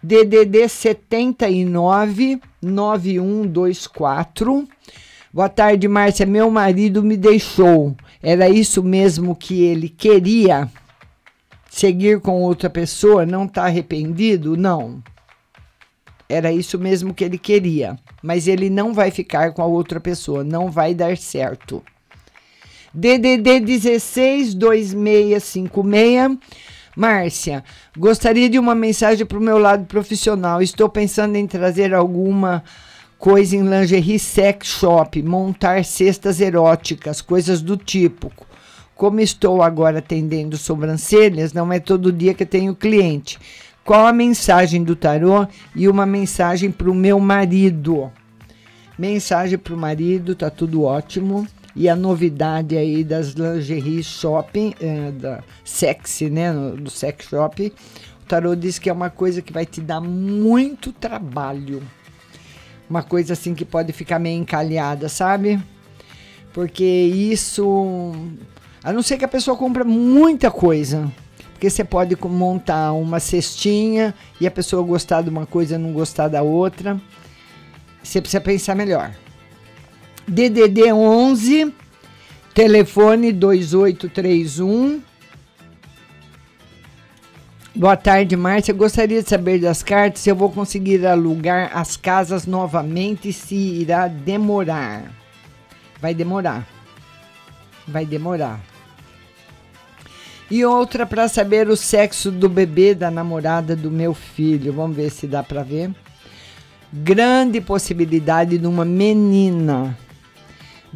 DDD 0.06 0.69
79 0.69 2.40
9124. 2.61 4.68
Boa 5.34 5.49
tarde, 5.49 5.88
Márcia. 5.88 6.27
Meu 6.27 6.52
marido 6.52 7.02
me 7.02 7.18
deixou. 7.18 7.95
Era 8.22 8.48
isso 8.48 8.84
mesmo 8.84 9.36
que 9.36 9.64
ele 9.64 9.90
queria? 9.90 10.69
Seguir 11.72 12.19
com 12.19 12.44
outra 12.44 12.69
pessoa? 12.69 13.26
Não 13.26 13.45
está 13.45 13.64
arrependido? 13.64 14.56
Não. 14.56 15.02
Era 16.30 16.52
isso 16.52 16.77
mesmo 16.77 17.11
que 17.11 17.23
ele 17.23 17.40
queria. 17.40 17.98
Mas 18.22 18.48
ele 18.48 18.69
não 18.69 18.94
vai 18.94 19.10
ficar 19.10 19.53
com 19.53 19.64
a 19.64 19.65
outra 19.65 19.99
pessoa. 19.99 20.44
Não 20.44 20.69
vai 20.69 20.94
dar 20.94 21.18
certo. 21.18 21.82
DDD 22.94 23.60
16 23.60 24.53
2656. 24.53 26.38
Márcia, 26.96 27.62
gostaria 27.98 28.50
de 28.50 28.58
uma 28.58 28.74
mensagem 28.74 29.26
para 29.26 29.38
o 29.38 29.42
meu 29.42 29.58
lado 29.58 29.86
profissional. 29.86 30.62
Estou 30.62 30.88
pensando 30.88 31.36
em 31.36 31.46
trazer 31.46 31.94
alguma 31.94 32.64
coisa 33.20 33.56
em 33.56 33.68
lingerie 33.68 34.18
sex 34.18 34.68
shop, 34.68 35.22
montar 35.22 35.84
cestas 35.84 36.40
eróticas, 36.40 37.22
coisas 37.22 37.62
do 37.62 37.76
tipo. 37.76 38.32
Como 38.96 39.20
estou 39.20 39.62
agora 39.62 40.00
atendendo 40.00 40.56
sobrancelhas, 40.56 41.52
não 41.52 41.72
é 41.74 41.80
todo 41.80 42.14
dia 42.14 42.34
que 42.34 42.46
tenho 42.46 42.74
cliente. 42.74 43.38
Qual 43.84 44.08
a 44.08 44.14
mensagem 44.14 44.82
do 44.82 44.96
tarô 44.96 45.46
e 45.76 45.90
uma 45.90 46.06
mensagem 46.06 46.72
para 46.72 46.90
o 46.90 46.96
meu 46.96 47.20
marido? 47.20 48.10
Mensagem 48.98 49.58
para 49.58 49.74
o 49.74 49.78
marido, 49.78 50.34
tá 50.34 50.50
tudo 50.50 50.84
ótimo. 50.84 51.46
E 51.76 51.89
a 51.89 51.95
novidade 51.95 52.77
aí 52.77 53.03
das 53.03 53.34
lingerie 53.34 54.02
shopping, 54.02 54.73
é, 54.80 55.11
da 55.11 55.43
sexy, 55.64 56.30
né? 56.30 56.52
No, 56.52 56.77
do 56.77 56.89
sex 56.89 57.27
shop. 57.27 57.73
O 58.22 58.26
tarô 58.26 58.56
diz 58.56 58.80
que 58.80 58.89
é 58.89 58.93
uma 58.93 59.10
coisa 59.10 59.41
que 59.41 59.52
vai 59.52 59.65
te 59.65 59.81
dar 59.81 59.99
muito 59.99 60.93
trabalho. 60.93 61.84
Uma 62.89 63.03
coisa 63.03 63.34
assim 63.34 63.53
que 63.53 63.65
pode 63.65 63.91
ficar 63.91 64.19
meio 64.19 64.39
encalhada, 64.39 65.10
sabe? 65.10 65.60
Porque 66.53 66.84
isso. 66.84 68.14
A 68.81 68.93
não 68.93 69.02
ser 69.02 69.18
que 69.18 69.26
a 69.26 69.27
pessoa 69.27 69.57
compra 69.57 69.84
muita 69.84 70.49
coisa. 70.49 71.11
Porque 71.52 71.69
você 71.69 71.84
pode 71.84 72.18
montar 72.22 72.93
uma 72.93 73.19
cestinha 73.19 74.14
e 74.39 74.47
a 74.47 74.52
pessoa 74.52 74.84
gostar 74.84 75.22
de 75.22 75.30
uma 75.30 75.45
coisa 75.45 75.76
e 75.76 75.77
não 75.77 75.91
gostar 75.91 76.27
da 76.27 76.41
outra. 76.41 76.99
Você 78.03 78.22
precisa 78.22 78.41
pensar 78.41 78.76
melhor. 78.76 79.11
DDD 80.27 80.91
11, 80.91 81.72
telefone 82.53 83.31
2831. 83.31 85.02
Boa 87.76 87.95
tarde, 87.95 88.35
Márcia. 88.35 88.73
Gostaria 88.73 89.22
de 89.22 89.30
saber 89.30 89.60
das 89.60 89.84
cartas 89.84 90.22
se 90.22 90.30
eu 90.30 90.35
vou 90.35 90.49
conseguir 90.49 91.06
alugar 91.06 91.69
as 91.77 91.95
casas 91.95 92.47
novamente 92.47 93.31
se 93.31 93.56
irá 93.56 94.07
demorar. 94.07 95.11
Vai 96.02 96.14
demorar. 96.14 96.68
Vai 97.88 98.06
demorar. 98.06 98.60
E 100.49 100.64
outra 100.65 101.06
para 101.06 101.27
saber 101.27 101.68
o 101.69 101.76
sexo 101.76 102.31
do 102.31 102.49
bebê 102.49 102.95
da 102.95 103.11
namorada 103.11 103.76
do 103.76 103.91
meu 103.91 104.14
filho. 104.14 104.73
Vamos 104.73 104.95
ver 104.95 105.11
se 105.11 105.27
dá 105.27 105.43
para 105.43 105.61
ver. 105.61 105.91
Grande 106.91 107.61
possibilidade 107.61 108.57
de 108.57 108.65
uma 108.65 108.85
menina. 108.85 109.97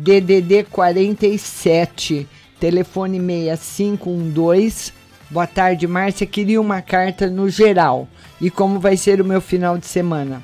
DDD 0.02 0.64
47, 0.72 2.26
telefone 2.58 3.20
6512. 3.20 4.94
Boa 5.30 5.46
tarde, 5.46 5.86
Márcia. 5.88 6.26
Queria 6.26 6.62
uma 6.62 6.82
carta 6.82 7.30
no 7.30 7.50
geral. 7.50 8.08
E 8.40 8.50
como 8.50 8.80
vai 8.80 8.96
ser 8.96 9.20
o 9.20 9.26
meu 9.26 9.42
final 9.42 9.78
de 9.78 9.86
semana? 9.86 10.42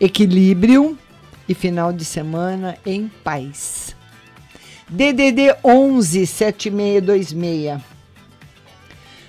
Equilíbrio 0.00 0.98
e 1.46 1.52
final 1.52 1.92
de 1.92 2.02
semana 2.02 2.78
em 2.86 3.10
paz. 3.22 3.94
DDD 4.88 5.54
11 5.62 6.26
7626. 6.26 7.82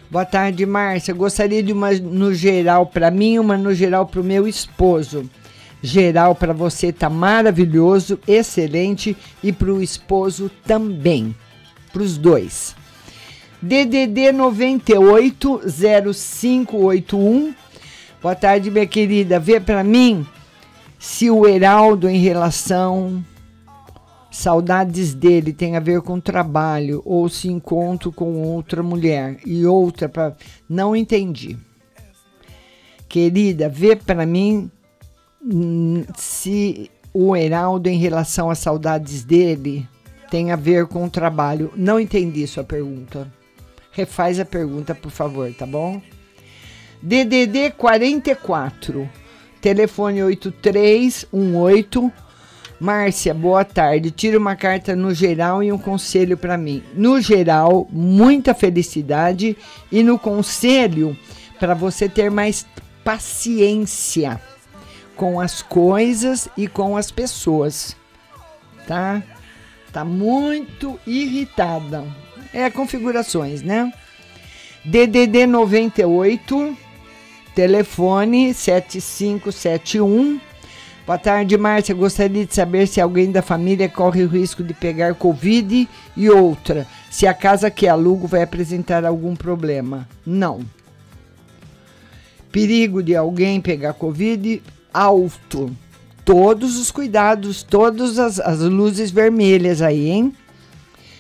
Boa 0.10 0.24
tarde, 0.24 0.66
Márcia. 0.66 1.14
Gostaria 1.14 1.62
de 1.62 1.74
uma 1.74 1.92
no 1.92 2.34
geral 2.34 2.86
para 2.86 3.12
mim, 3.12 3.40
uma 3.40 3.58
no 3.58 3.74
geral 3.74 4.06
para 4.06 4.22
o 4.22 4.24
meu 4.24 4.48
esposo. 4.48 5.30
Geral 5.86 6.34
para 6.34 6.52
você 6.52 6.92
tá 6.92 7.12
maravilhoso, 7.12 8.20
excelente 8.28 9.16
e 9.44 9.52
para 9.52 9.72
o 9.72 9.84
esposo 9.84 10.50
também. 10.66 11.36
Para 11.94 12.02
os 12.02 12.18
dois. 12.18 12.76
DDD 13.62 14.32
98 14.32 15.62
0581. 15.72 17.54
Boa 18.20 18.34
tarde, 18.36 18.72
minha 18.72 18.88
querida. 18.88 19.40
Vê 19.40 19.60
para 19.60 19.84
mim 19.84 20.26
se 20.98 21.30
o 21.30 21.48
Heraldo 21.48 22.10
em 22.10 22.18
relação 22.18 23.24
saudades 24.32 25.14
dele 25.14 25.54
tem 25.54 25.78
a 25.78 25.80
ver 25.80 26.02
com 26.02 26.20
trabalho 26.20 27.04
ou 27.06 27.30
se 27.30 27.48
encontro 27.48 28.12
com 28.12 28.42
outra 28.42 28.82
mulher 28.82 29.38
e 29.46 29.68
outra 29.68 30.10
para 30.10 30.36
não 30.68 30.96
entendi. 30.96 31.56
Querida, 33.08 33.70
vê 33.70 33.96
para 33.96 34.26
mim 34.26 34.72
se 36.18 36.90
o 37.14 37.36
Heraldo 37.36 37.88
em 37.88 37.98
relação 37.98 38.50
às 38.50 38.60
saudades 38.60 39.24
dele 39.24 39.88
tem 40.30 40.52
a 40.52 40.56
ver 40.56 40.88
com 40.88 41.06
o 41.06 41.10
trabalho. 41.10 41.72
Não 41.76 42.00
entendi 42.00 42.46
sua 42.48 42.64
pergunta. 42.64 43.32
Refaz 43.92 44.40
a 44.40 44.46
pergunta, 44.46 44.94
por 44.94 45.12
favor, 45.12 45.54
tá 45.54 45.66
bom? 45.66 46.02
DDD 47.02 47.72
44, 47.78 49.10
telefone 49.62 50.24
8318. 50.24 52.12
Márcia, 52.78 53.34
boa 53.34 53.64
tarde. 53.64 54.12
Tira 54.12 54.38
uma 54.38 54.56
carta 54.58 54.94
no 54.94 55.14
geral 55.14 55.64
e 55.64 55.72
um 55.72 55.78
conselho 55.78 56.36
para 56.36 56.58
mim. 56.58 56.84
No 56.94 57.22
geral, 57.22 57.88
muita 57.90 58.54
felicidade 58.54 59.56
e 59.90 60.04
no 60.04 60.20
conselho 60.20 61.18
para 61.58 61.74
você 61.74 62.10
ter 62.10 62.30
mais 62.30 62.66
paciência 63.06 64.42
com 65.16 65.40
as 65.40 65.62
coisas 65.62 66.48
e 66.58 66.68
com 66.68 66.98
as 66.98 67.12
pessoas. 67.12 67.96
Tá? 68.88 69.24
Tá 69.92 70.04
muito 70.06 71.00
irritada. 71.08 72.04
É 72.54 72.70
configurações, 72.70 73.62
né? 73.62 73.92
DDD 74.84 75.48
98, 75.48 76.78
telefone 77.56 78.54
7571. 78.54 80.40
Boa 81.06 81.18
tarde, 81.18 81.58
Márcia. 81.58 81.94
Gostaria 81.94 82.46
de 82.46 82.54
saber 82.54 82.88
se 82.88 83.00
alguém 83.00 83.32
da 83.32 83.42
família 83.42 83.88
corre 83.88 84.24
o 84.24 84.28
risco 84.28 84.64
de 84.64 84.74
pegar 84.74 85.14
Covid 85.16 85.88
e 86.18 86.30
outra, 86.30 86.88
se 87.12 87.28
a 87.28 87.34
casa 87.34 87.70
que 87.70 87.88
alugo 87.88 88.28
vai 88.28 88.42
apresentar 88.42 89.06
algum 89.06 89.36
problema. 89.36 90.08
Não. 90.26 90.62
Perigo 92.52 93.04
de 93.04 93.16
alguém 93.16 93.62
pegar 93.62 93.94
Covid 93.94 94.64
alto. 94.96 95.76
Todos 96.24 96.78
os 96.78 96.90
cuidados, 96.90 97.62
todas 97.62 98.18
as, 98.18 98.40
as 98.40 98.62
luzes 98.62 99.12
vermelhas 99.12 99.82
aí, 99.82 100.10
hein? 100.10 100.34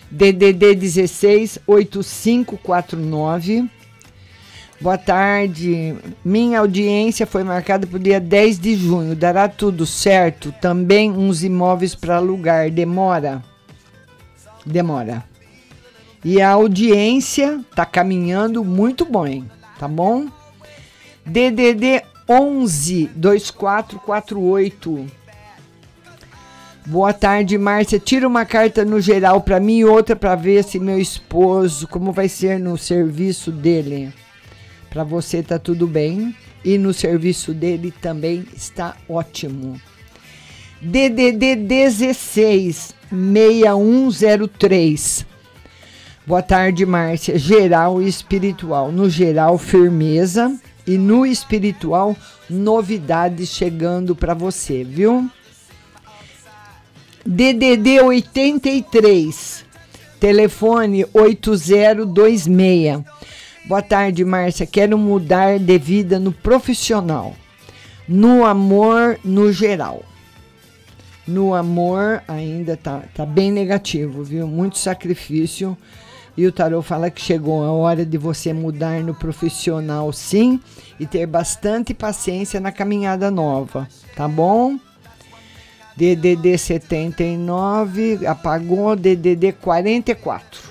DDD 0.09 0.75
16 0.75 1.59
8549. 1.67 3.69
Boa 4.79 4.97
tarde. 4.97 5.95
Minha 6.23 6.59
audiência 6.59 7.27
foi 7.27 7.43
marcada 7.43 7.85
para 7.85 7.97
o 7.97 7.99
dia 7.99 8.19
10 8.19 8.59
de 8.59 8.75
junho. 8.75 9.15
Dará 9.15 9.47
tudo 9.47 9.85
certo? 9.85 10.53
Também 10.61 11.11
uns 11.11 11.43
imóveis 11.43 11.93
para 11.93 12.17
alugar. 12.17 12.71
Demora? 12.71 13.43
Demora. 14.65 15.23
E 16.23 16.41
a 16.41 16.49
audiência 16.49 17.59
tá 17.75 17.85
caminhando 17.85 18.63
muito 18.63 19.05
bom, 19.05 19.27
hein? 19.27 19.49
Tá 19.77 19.87
bom? 19.87 20.27
DDD 21.25 22.01
11 22.27 23.11
2448. 23.15 25.05
Boa 26.87 27.13
tarde, 27.13 27.55
Márcia. 27.57 27.97
Tira 27.99 28.27
uma 28.27 28.45
carta 28.45 28.83
no 28.83 28.99
geral 28.99 29.39
para 29.41 29.59
mim 29.59 29.77
e 29.77 29.85
outra 29.85 30.15
para 30.15 30.33
ver 30.35 30.63
se 30.63 30.79
meu 30.79 30.99
esposo, 30.99 31.87
como 31.87 32.11
vai 32.11 32.27
ser 32.27 32.59
no 32.59 32.75
serviço 32.77 33.51
dele. 33.51 34.11
Para 34.89 35.03
você 35.03 35.43
tá 35.43 35.59
tudo 35.59 35.85
bem 35.87 36.35
e 36.63 36.77
no 36.77 36.93
serviço 36.93 37.53
dele 37.53 37.93
também 38.01 38.45
está 38.55 38.95
ótimo. 39.09 39.81
DDD 40.81 41.55
16 41.55 42.95
6103. 43.11 45.25
Boa 46.25 46.41
tarde, 46.41 46.87
Márcia. 46.87 47.37
Geral 47.37 48.01
e 48.01 48.07
espiritual. 48.07 48.91
No 48.91 49.07
geral, 49.09 49.59
firmeza 49.59 50.59
e 50.87 50.97
no 50.97 51.25
espiritual, 51.25 52.15
novidades 52.49 53.49
chegando 53.49 54.15
para 54.15 54.33
você, 54.33 54.83
viu? 54.83 55.29
DDD 57.25 58.01
83, 58.01 59.65
telefone 60.19 61.05
8026. 61.11 63.03
Boa 63.67 63.81
tarde, 63.81 64.23
Márcia. 64.23 64.67
Quero 64.67 64.95
mudar 64.95 65.57
de 65.57 65.77
vida 65.79 66.19
no 66.19 66.31
profissional, 66.31 67.35
no 68.07 68.45
amor, 68.45 69.19
no 69.23 69.51
geral. 69.51 70.03
No 71.27 71.55
amor 71.55 72.21
ainda 72.27 72.77
tá, 72.77 73.01
tá 73.15 73.25
bem 73.25 73.51
negativo, 73.51 74.23
viu? 74.23 74.45
Muito 74.45 74.77
sacrifício. 74.77 75.75
E 76.37 76.45
o 76.45 76.51
tarô 76.51 76.81
fala 76.81 77.09
que 77.09 77.21
chegou 77.21 77.63
a 77.63 77.71
hora 77.71 78.05
de 78.05 78.17
você 78.17 78.51
mudar 78.51 79.01
no 79.01 79.13
profissional, 79.13 80.11
sim, 80.11 80.59
e 80.99 81.05
ter 81.05 81.25
bastante 81.25 81.93
paciência 81.93 82.59
na 82.59 82.71
caminhada 82.71 83.31
nova, 83.31 83.87
tá 84.15 84.27
bom? 84.27 84.77
DDD 85.95 86.57
79 86.57 88.27
apagou 88.27 88.97
DDD 88.97 89.53
44. 89.53 90.61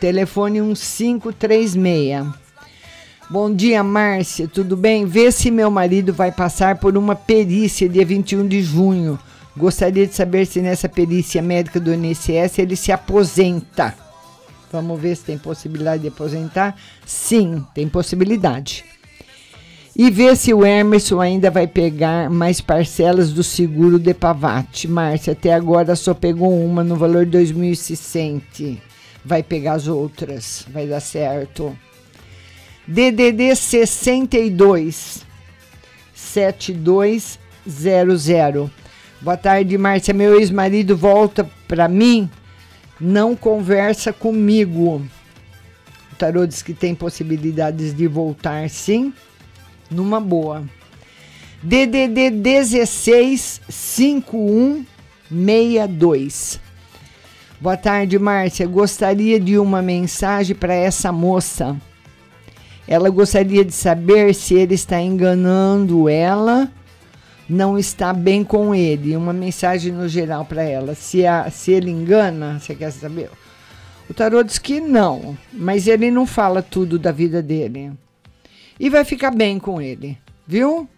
Telefone 0.00 0.62
1536. 0.62 2.26
Bom 3.28 3.54
dia, 3.54 3.84
Márcia, 3.84 4.48
tudo 4.48 4.78
bem? 4.78 5.04
Vê 5.04 5.30
se 5.30 5.50
meu 5.50 5.70
marido 5.70 6.10
vai 6.12 6.32
passar 6.32 6.78
por 6.78 6.96
uma 6.96 7.14
perícia 7.14 7.86
dia 7.86 8.04
21 8.04 8.48
de 8.48 8.62
junho. 8.62 9.18
Gostaria 9.56 10.06
de 10.06 10.14
saber 10.14 10.46
se 10.46 10.60
nessa 10.60 10.88
perícia 10.88 11.42
médica 11.42 11.80
do 11.80 11.92
INSS 11.92 12.58
ele 12.58 12.76
se 12.76 12.92
aposenta. 12.92 13.94
Vamos 14.72 15.00
ver 15.00 15.16
se 15.16 15.24
tem 15.24 15.36
possibilidade 15.36 16.02
de 16.02 16.08
aposentar? 16.08 16.76
Sim, 17.04 17.66
tem 17.74 17.88
possibilidade. 17.88 18.84
E 19.96 20.08
ver 20.10 20.36
se 20.36 20.54
o 20.54 20.64
Emerson 20.64 21.20
ainda 21.20 21.50
vai 21.50 21.66
pegar 21.66 22.30
mais 22.30 22.60
parcelas 22.60 23.32
do 23.32 23.42
seguro 23.42 23.98
de 23.98 24.14
Pavate. 24.14 24.86
Márcia, 24.86 25.32
até 25.32 25.52
agora 25.52 25.96
só 25.96 26.14
pegou 26.14 26.64
uma 26.64 26.84
no 26.84 26.94
valor 26.94 27.26
de 27.26 27.36
2.600. 27.36 28.78
Vai 29.24 29.42
pegar 29.42 29.72
as 29.72 29.88
outras, 29.88 30.64
vai 30.72 30.86
dar 30.86 31.00
certo. 31.00 31.76
DDD 32.86 33.56
62 33.56 35.26
7200. 36.14 38.70
Boa 39.22 39.36
tarde, 39.36 39.76
Márcia. 39.76 40.14
Meu 40.14 40.40
ex-marido 40.40 40.96
volta 40.96 41.46
para 41.68 41.86
mim, 41.86 42.30
não 42.98 43.36
conversa 43.36 44.14
comigo. 44.14 45.06
O 46.10 46.16
tarô 46.16 46.46
diz 46.46 46.62
que 46.62 46.72
tem 46.72 46.94
possibilidades 46.94 47.94
de 47.94 48.06
voltar, 48.06 48.70
sim, 48.70 49.12
numa 49.90 50.18
boa. 50.18 50.64
DDD 51.62 52.30
16 52.30 53.60
5162. 53.68 56.58
Boa 57.60 57.76
tarde, 57.76 58.18
Márcia. 58.18 58.66
Gostaria 58.66 59.38
de 59.38 59.58
uma 59.58 59.82
mensagem 59.82 60.56
para 60.56 60.72
essa 60.72 61.12
moça. 61.12 61.76
Ela 62.88 63.10
gostaria 63.10 63.66
de 63.66 63.72
saber 63.72 64.34
se 64.34 64.54
ele 64.54 64.76
está 64.76 64.98
enganando 64.98 66.08
ela 66.08 66.72
não 67.50 67.76
está 67.76 68.12
bem 68.12 68.44
com 68.44 68.72
ele. 68.74 69.16
Uma 69.16 69.32
mensagem 69.32 69.90
no 69.92 70.06
geral 70.08 70.44
para 70.44 70.62
ela. 70.62 70.94
Se, 70.94 71.26
a, 71.26 71.50
se 71.50 71.72
ele 71.72 71.90
engana, 71.90 72.60
você 72.60 72.72
quer 72.74 72.92
saber? 72.92 73.30
O 74.08 74.14
tarô 74.14 74.42
diz 74.42 74.58
que 74.58 74.80
não, 74.80 75.36
mas 75.52 75.86
ele 75.86 76.10
não 76.10 76.26
fala 76.26 76.62
tudo 76.62 76.98
da 76.98 77.12
vida 77.12 77.42
dele. 77.42 77.92
E 78.78 78.88
vai 78.88 79.04
ficar 79.04 79.30
bem 79.30 79.58
com 79.58 79.82
ele, 79.82 80.16
viu? 80.46 80.88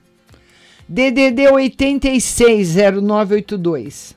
DDD 0.89 1.49
860982. 1.49 4.15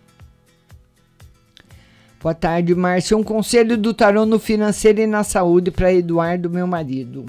Boa 2.21 2.33
tarde, 2.33 2.73
Márcia. 2.75 3.15
Um 3.15 3.23
conselho 3.23 3.77
do 3.77 3.93
tarô 3.93 4.25
no 4.25 4.39
financeiro 4.39 4.99
e 4.99 5.07
na 5.07 5.23
saúde 5.23 5.71
para 5.71 5.93
Eduardo, 5.93 6.49
meu 6.49 6.67
marido. 6.67 7.25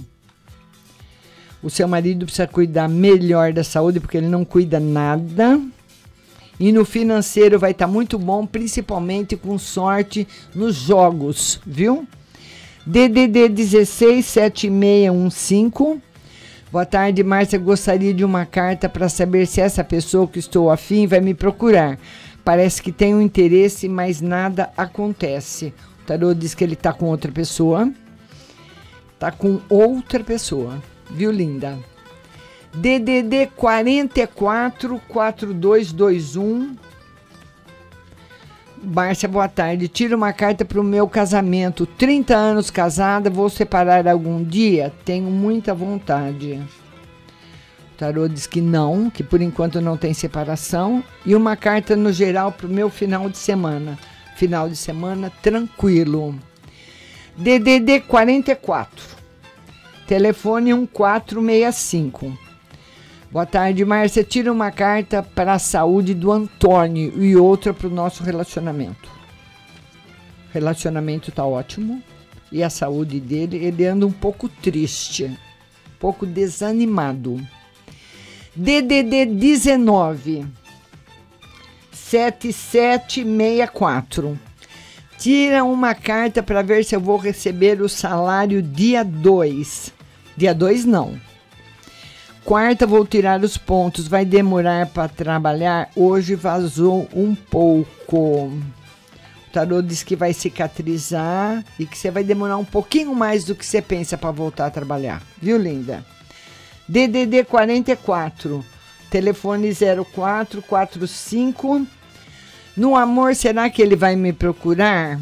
O 1.66 1.68
seu 1.68 1.86
marido 1.88 2.24
precisa 2.24 2.46
cuidar 2.46 2.88
melhor 2.88 3.52
da 3.52 3.64
saúde, 3.64 3.98
porque 3.98 4.16
ele 4.16 4.28
não 4.28 4.44
cuida 4.44 4.78
nada. 4.78 5.60
E 6.60 6.70
no 6.70 6.84
financeiro 6.84 7.58
vai 7.58 7.72
estar 7.72 7.88
tá 7.88 7.92
muito 7.92 8.16
bom, 8.20 8.46
principalmente 8.46 9.36
com 9.36 9.58
sorte 9.58 10.28
nos 10.54 10.76
jogos, 10.76 11.60
viu? 11.66 12.06
DDD 12.86 13.48
167615. 13.48 16.00
Boa 16.70 16.86
tarde, 16.86 17.24
Márcia. 17.24 17.58
Gostaria 17.58 18.14
de 18.14 18.24
uma 18.24 18.46
carta 18.46 18.88
para 18.88 19.08
saber 19.08 19.44
se 19.44 19.60
essa 19.60 19.82
pessoa 19.82 20.28
que 20.28 20.38
estou 20.38 20.70
afim 20.70 21.08
vai 21.08 21.18
me 21.18 21.34
procurar. 21.34 21.98
Parece 22.44 22.80
que 22.80 22.92
tem 22.92 23.12
um 23.12 23.20
interesse, 23.20 23.88
mas 23.88 24.20
nada 24.20 24.70
acontece. 24.76 25.74
O 26.04 26.06
tarô 26.06 26.32
diz 26.32 26.54
que 26.54 26.62
ele 26.62 26.74
está 26.74 26.92
com 26.92 27.06
outra 27.06 27.32
pessoa. 27.32 27.92
Está 29.16 29.32
com 29.32 29.58
outra 29.68 30.22
pessoa 30.22 30.80
viu, 31.10 31.30
linda? 31.30 31.78
DDD 32.76 33.50
44 33.56 35.00
4221. 35.08 36.76
Márcia, 38.82 39.26
boa 39.28 39.48
tarde. 39.48 39.88
Tira 39.88 40.14
uma 40.14 40.32
carta 40.32 40.64
para 40.64 40.80
o 40.80 40.84
meu 40.84 41.08
casamento. 41.08 41.86
30 41.86 42.36
anos 42.36 42.70
casada, 42.70 43.30
vou 43.30 43.48
separar 43.48 44.06
algum 44.06 44.44
dia? 44.44 44.92
Tenho 45.04 45.30
muita 45.30 45.74
vontade. 45.74 46.62
O 47.92 47.96
tarô 47.96 48.28
diz 48.28 48.46
que 48.46 48.60
não, 48.60 49.08
que 49.08 49.22
por 49.22 49.40
enquanto 49.40 49.80
não 49.80 49.96
tem 49.96 50.12
separação. 50.12 51.02
E 51.24 51.34
uma 51.34 51.56
carta 51.56 51.96
no 51.96 52.12
geral 52.12 52.52
para 52.52 52.66
o 52.66 52.70
meu 52.70 52.90
final 52.90 53.30
de 53.30 53.38
semana. 53.38 53.98
Final 54.36 54.68
de 54.68 54.76
semana 54.76 55.32
tranquilo. 55.42 56.34
DDD 57.38 58.00
44 58.00 59.15
Telefone 60.06 60.72
1465. 60.72 62.38
Boa 63.28 63.44
tarde, 63.44 63.84
Márcia. 63.84 64.22
Tira 64.22 64.52
uma 64.52 64.70
carta 64.70 65.20
para 65.20 65.54
a 65.54 65.58
saúde 65.58 66.14
do 66.14 66.30
Antônio 66.30 67.20
e 67.20 67.36
outra 67.36 67.74
para 67.74 67.88
o 67.88 67.90
nosso 67.90 68.22
relacionamento. 68.22 69.10
O 70.48 70.52
relacionamento 70.54 71.30
está 71.30 71.44
ótimo. 71.44 72.00
E 72.52 72.62
a 72.62 72.70
saúde 72.70 73.18
dele, 73.18 73.56
ele 73.56 73.84
anda 73.84 74.06
um 74.06 74.12
pouco 74.12 74.48
triste, 74.48 75.24
um 75.24 75.36
pouco 75.98 76.24
desanimado. 76.24 77.44
DDD 78.54 79.26
19 79.26 80.46
7764. 81.92 84.38
Tira 85.18 85.64
uma 85.64 85.96
carta 85.96 86.44
para 86.44 86.62
ver 86.62 86.84
se 86.84 86.94
eu 86.94 87.00
vou 87.00 87.16
receber 87.16 87.82
o 87.82 87.88
salário 87.88 88.62
dia 88.62 89.02
2. 89.02 89.95
Dia 90.36 90.54
2 90.54 90.84
não. 90.84 91.18
Quarta 92.44 92.86
vou 92.86 93.06
tirar 93.06 93.42
os 93.42 93.56
pontos. 93.56 94.06
Vai 94.06 94.24
demorar 94.24 94.86
para 94.86 95.08
trabalhar? 95.08 95.90
Hoje 95.96 96.34
vazou 96.34 97.08
um 97.12 97.34
pouco. 97.34 98.18
O 98.18 98.62
tarô 99.52 99.80
diz 99.80 100.02
que 100.02 100.14
vai 100.14 100.34
cicatrizar 100.34 101.64
e 101.78 101.86
que 101.86 101.96
você 101.96 102.10
vai 102.10 102.22
demorar 102.22 102.58
um 102.58 102.64
pouquinho 102.64 103.14
mais 103.14 103.44
do 103.44 103.54
que 103.54 103.64
você 103.64 103.80
pensa 103.80 104.18
para 104.18 104.30
voltar 104.30 104.66
a 104.66 104.70
trabalhar. 104.70 105.22
Viu, 105.40 105.56
linda? 105.56 106.04
DDD 106.86 107.44
44, 107.44 108.64
telefone 109.10 109.74
0445. 109.74 111.86
No 112.76 112.94
amor, 112.94 113.34
será 113.34 113.70
que 113.70 113.80
ele 113.80 113.96
vai 113.96 114.14
me 114.14 114.32
procurar? 114.32 115.18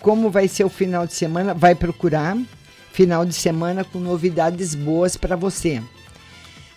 Como 0.00 0.30
vai 0.30 0.46
ser 0.46 0.64
o 0.64 0.70
final 0.70 1.06
de 1.06 1.14
semana? 1.14 1.52
Vai 1.52 1.74
procurar 1.74 2.36
final 2.94 3.24
de 3.26 3.34
semana 3.34 3.82
com 3.82 3.98
novidades 3.98 4.74
boas 4.74 5.16
para 5.16 5.34
você. 5.34 5.82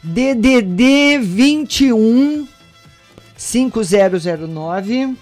DDD 0.03 1.19
21 1.19 2.47
5009 3.37 5.15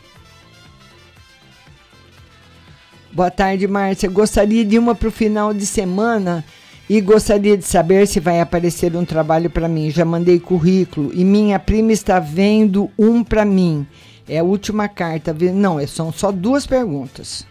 Boa 3.11 3.29
tarde, 3.29 3.67
Márcia. 3.67 4.09
Gostaria 4.09 4.63
de 4.65 4.79
uma 4.79 4.95
para 4.95 5.07
o 5.09 5.11
final 5.11 5.53
de 5.53 5.65
semana 5.65 6.43
e 6.89 6.99
gostaria 7.01 7.57
de 7.57 7.65
saber 7.65 8.07
se 8.07 8.19
vai 8.19 8.39
aparecer 8.39 8.95
um 8.95 9.03
trabalho 9.05 9.49
para 9.49 9.67
mim. 9.67 9.89
Já 9.89 10.05
mandei 10.05 10.39
currículo 10.39 11.11
e 11.13 11.25
minha 11.25 11.59
prima 11.59 11.91
está 11.91 12.19
vendo 12.19 12.89
um 12.97 13.21
para 13.23 13.43
mim. 13.43 13.85
É 14.27 14.39
a 14.39 14.43
última 14.43 14.87
carta. 14.87 15.35
Não, 15.53 15.79
é- 15.79 15.87
são 15.87 16.11
só 16.11 16.31
duas 16.31 16.65
perguntas. 16.65 17.45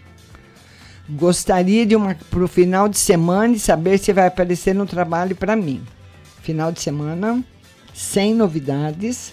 Gostaria 1.08 1.84
de 1.84 1.94
uma 1.94 2.14
para 2.14 2.42
o 2.42 2.48
final 2.48 2.88
de 2.88 2.98
semana 2.98 3.54
e 3.54 3.58
saber 3.58 3.98
se 3.98 4.12
vai 4.12 4.26
aparecer 4.26 4.78
um 4.80 4.86
trabalho 4.86 5.36
para 5.36 5.54
mim. 5.54 5.82
Final 6.42 6.72
de 6.72 6.80
semana, 6.80 7.44
sem 7.92 8.34
novidades. 8.34 9.32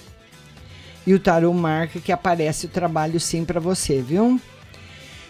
E 1.07 1.13
o 1.13 1.19
tarô 1.19 1.53
marca 1.53 1.99
que 1.99 2.11
aparece 2.11 2.65
o 2.65 2.69
trabalho 2.69 3.19
sim 3.19 3.45
para 3.45 3.59
você, 3.59 4.01
viu? 4.01 4.39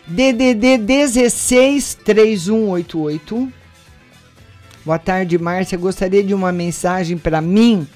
DDD 0.07 0.80
16 0.80 1.99
3188. 2.03 3.53
Boa 4.84 4.97
tarde, 4.97 5.38
Márcia. 5.38 5.77
Gostaria 5.77 6.23
de 6.23 6.34
uma 6.34 6.51
mensagem 6.51 7.18
para 7.18 7.39
mim 7.39 7.88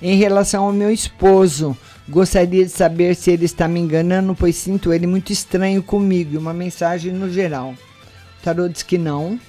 em 0.00 0.16
relação 0.16 0.64
ao 0.64 0.72
meu 0.72 0.90
esposo. 0.90 1.76
Gostaria 2.12 2.66
de 2.66 2.70
saber 2.70 3.16
se 3.16 3.30
ele 3.30 3.46
está 3.46 3.66
me 3.66 3.80
enganando, 3.80 4.34
pois 4.34 4.56
sinto 4.56 4.92
ele 4.92 5.06
muito 5.06 5.32
estranho 5.32 5.82
comigo. 5.82 6.38
Uma 6.38 6.52
mensagem 6.52 7.10
no 7.10 7.30
geral. 7.30 7.70
O 7.70 8.44
tarô 8.44 8.68
diz 8.68 8.82
que 8.82 8.98
não. 8.98 9.40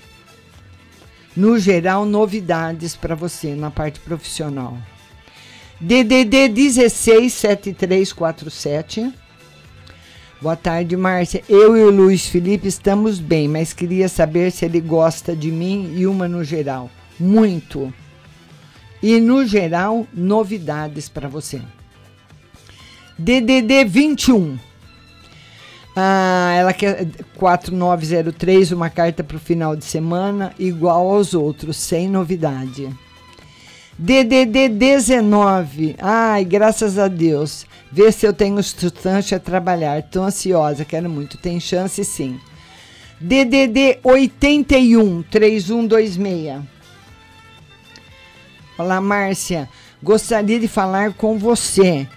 No 1.35 1.59
geral, 1.59 2.05
novidades 2.05 2.95
para 2.95 3.15
você 3.15 3.53
na 3.53 3.69
parte 3.69 3.99
profissional. 3.99 4.77
DDD 5.77 6.47
16 6.47 7.33
7347. 7.33 9.13
Boa 10.41 10.55
tarde, 10.55 10.95
Márcia. 10.95 11.43
Eu 11.49 11.75
e 11.75 11.83
o 11.83 11.91
Luiz 11.91 12.27
Felipe 12.27 12.69
estamos 12.69 13.19
bem, 13.19 13.49
mas 13.49 13.73
queria 13.73 14.07
saber 14.07 14.53
se 14.53 14.63
ele 14.63 14.79
gosta 14.79 15.35
de 15.35 15.51
mim 15.51 15.91
e 15.97 16.07
uma 16.07 16.29
no 16.29 16.45
geral. 16.45 16.89
Muito. 17.19 17.93
E 19.01 19.19
no 19.19 19.45
geral, 19.45 20.07
novidades 20.13 21.09
para 21.09 21.27
você. 21.27 21.61
DDD 23.17 23.85
21. 23.85 24.57
Ah, 25.95 26.53
ela 26.57 26.73
quer 26.73 27.07
4903, 27.35 28.71
uma 28.71 28.89
carta 28.89 29.23
para 29.23 29.37
o 29.37 29.39
final 29.39 29.75
de 29.75 29.85
semana, 29.85 30.53
igual 30.57 31.11
aos 31.11 31.33
outros, 31.33 31.77
sem 31.77 32.09
novidade. 32.09 32.89
DDD 33.97 34.69
19. 34.69 35.95
Ai, 35.99 36.43
graças 36.43 36.97
a 36.97 37.07
Deus. 37.07 37.65
Vê 37.91 38.11
se 38.11 38.25
eu 38.25 38.33
tenho 38.33 38.61
substância 38.63 39.37
a 39.37 39.39
trabalhar. 39.39 40.01
Tô 40.01 40.23
ansiosa, 40.23 40.83
quero 40.83 41.07
muito. 41.07 41.37
Tem 41.37 41.59
chance 41.59 42.03
sim. 42.03 42.39
DDD 43.21 43.99
81 44.03 45.21
3126. 45.23 46.63
Olá, 48.75 48.99
Márcia. 48.99 49.69
Gostaria 50.01 50.59
de 50.59 50.67
falar 50.67 51.13
com 51.13 51.37
você. 51.37 52.07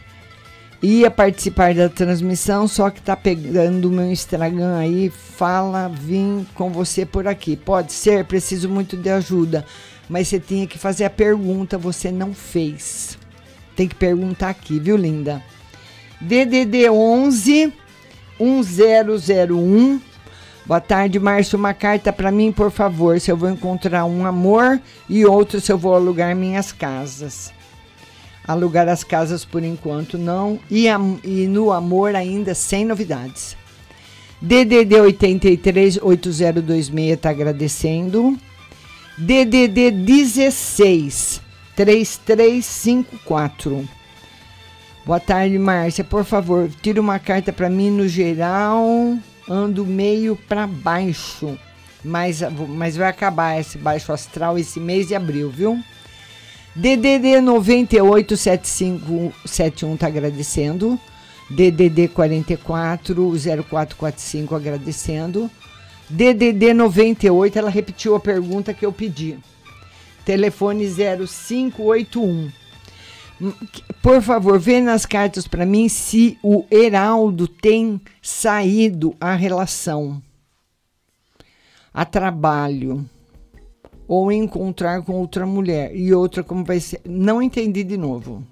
Ia 0.83 1.11
participar 1.11 1.75
da 1.75 1.89
transmissão, 1.89 2.69
só 2.69 2.91
que 2.91 3.01
tá 3.01 3.17
pegando 3.17 3.89
o 3.89 3.91
meu 3.91 4.11
Instagram 4.11 4.77
aí. 4.77 5.11
Fala, 5.11 5.89
vim 5.89 6.47
com 6.55 6.71
você 6.71 7.07
por 7.07 7.27
aqui. 7.27 7.57
Pode 7.57 7.93
ser, 7.93 8.25
preciso 8.25 8.69
muito 8.69 8.97
de 8.97 9.09
ajuda. 9.09 9.65
Mas 10.09 10.29
você 10.29 10.39
tinha 10.39 10.67
que 10.67 10.79
fazer 10.79 11.05
a 11.05 11.11
pergunta, 11.11 11.79
você 11.79 12.13
não 12.13 12.35
fez. 12.35 13.19
Tem 13.75 13.89
que 13.89 13.95
perguntar 13.95 14.51
aqui, 14.51 14.79
viu, 14.79 14.97
linda? 14.97 15.43
DDD 16.21 16.89
11 16.91 17.73
1001. 18.39 20.01
Boa 20.67 20.81
tarde, 20.81 21.19
Márcio. 21.19 21.59
Uma 21.59 21.73
carta 21.73 22.13
para 22.13 22.31
mim, 22.31 22.53
por 22.53 22.71
favor. 22.71 23.19
Se 23.21 23.31
eu 23.31 23.37
vou 23.37 23.49
encontrar 23.49 24.05
um 24.05 24.27
amor 24.27 24.81
e 25.09 25.25
outro 25.25 25.61
se 25.61 25.73
eu 25.73 25.79
vou 25.79 25.95
alugar 25.95 26.35
minhas 26.37 26.73
casas. 26.73 27.53
Alugar 28.47 28.89
as 28.89 29.03
casas 29.03 29.45
por 29.45 29.63
enquanto 29.65 30.17
não. 30.17 30.59
E, 30.71 30.89
am- 30.89 31.19
e 31.25 31.47
no 31.47 31.73
amor 31.73 32.15
ainda 32.15 32.55
sem 32.55 32.85
novidades. 32.85 33.57
DDD 34.41 35.01
83 35.01 35.99
8026 36.03 37.11
está 37.13 37.31
agradecendo. 37.31 38.39
DDD 39.19 39.91
16 39.91 41.41
3354. 41.75 43.89
Boa 45.05 45.21
tarde, 45.21 45.59
Márcia. 45.59 46.05
Por 46.05 46.25
favor, 46.25 46.69
tira 46.83 47.01
uma 47.01 47.19
carta 47.19 47.53
para 47.53 47.69
mim 47.71 47.91
no 47.91 48.07
geral. 48.09 48.85
Ando 49.49 49.87
meio 49.87 50.37
para 50.49 50.67
baixo. 50.67 51.57
Mas, 52.05 52.41
mas 52.69 52.97
vai 52.97 53.09
acabar 53.09 53.59
esse 53.61 53.79
baixo 53.79 54.13
astral 54.13 54.59
esse 54.59 54.79
mês 54.79 55.09
de 55.09 55.15
abril, 55.15 55.51
viu? 55.51 55.79
DDD 56.77 57.41
987571 57.41 59.97
tá 59.97 60.09
agradecendo. 60.09 61.01
DDD 61.49 62.09
44 62.09 63.33
0445 63.67 64.55
agradecendo. 64.55 65.51
DDD 66.09 66.73
98, 66.75 67.59
ela 67.59 67.71
repetiu 67.71 68.15
a 68.15 68.21
pergunta 68.21 68.75
que 68.75 68.85
eu 68.85 68.93
pedi. 68.93 69.39
Telefone 70.25 70.87
0581. 70.87 72.53
Hum, 73.41 73.53
Por 74.03 74.21
favor, 74.21 74.59
vê 74.59 74.81
nas 74.81 75.07
cartas 75.07 75.49
para 75.49 75.65
mim 75.65 75.89
se 75.89 76.39
o 76.43 76.67
Heraldo 76.71 77.49
tem 77.49 77.99
saído 78.21 79.17
a 79.21 79.35
relação 79.35 80.23
a 81.93 82.05
trabalho 82.05 83.09
ou 84.09 84.31
encontrar 84.31 85.03
com 85.03 85.15
outra 85.15 85.47
mulher 85.47 85.95
e 85.95 86.15
outra 86.15 86.43
como 86.43 86.65
vai 86.65 86.81
ser. 86.81 87.01
Não 87.05 87.43
entendi 87.43 87.83
de 87.85 87.97
novo. 87.97 88.43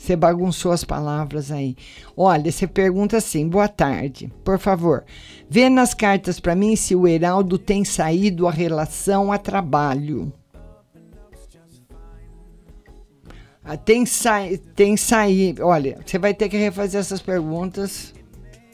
Você 0.00 0.16
bagunçou 0.16 0.72
as 0.72 0.82
palavras 0.82 1.50
aí. 1.50 1.76
Olha, 2.16 2.50
você 2.50 2.66
pergunta 2.66 3.18
assim: 3.18 3.46
boa 3.46 3.68
tarde, 3.68 4.32
por 4.42 4.58
favor. 4.58 5.04
Vê 5.48 5.68
nas 5.68 5.92
cartas 5.92 6.40
para 6.40 6.54
mim 6.54 6.74
se 6.74 6.94
o 6.94 7.06
Heraldo 7.06 7.58
tem 7.58 7.84
saído 7.84 8.48
a 8.48 8.50
relação 8.50 9.30
a 9.30 9.36
trabalho. 9.36 10.32
Ah, 13.62 13.76
Tem, 13.76 14.06
sa 14.06 14.38
tem 14.74 14.96
sair. 14.96 15.60
Olha, 15.60 15.98
você 16.04 16.18
vai 16.18 16.32
ter 16.32 16.48
que 16.48 16.56
refazer 16.56 16.98
essas 16.98 17.20
perguntas. 17.20 18.14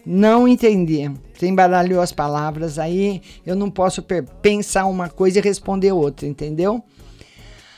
Não 0.07 0.47
entendi. 0.47 1.11
Você 1.35 1.49
embaralhou 1.49 2.01
as 2.01 2.13
palavras 2.13 2.79
aí. 2.79 3.21
Eu 3.45 3.57
não 3.57 3.69
posso 3.69 4.07
pensar 4.41 4.87
uma 4.87 5.09
coisa 5.09 5.41
e 5.41 5.43
responder 5.43 5.91
outra, 5.91 6.29
entendeu? 6.29 6.81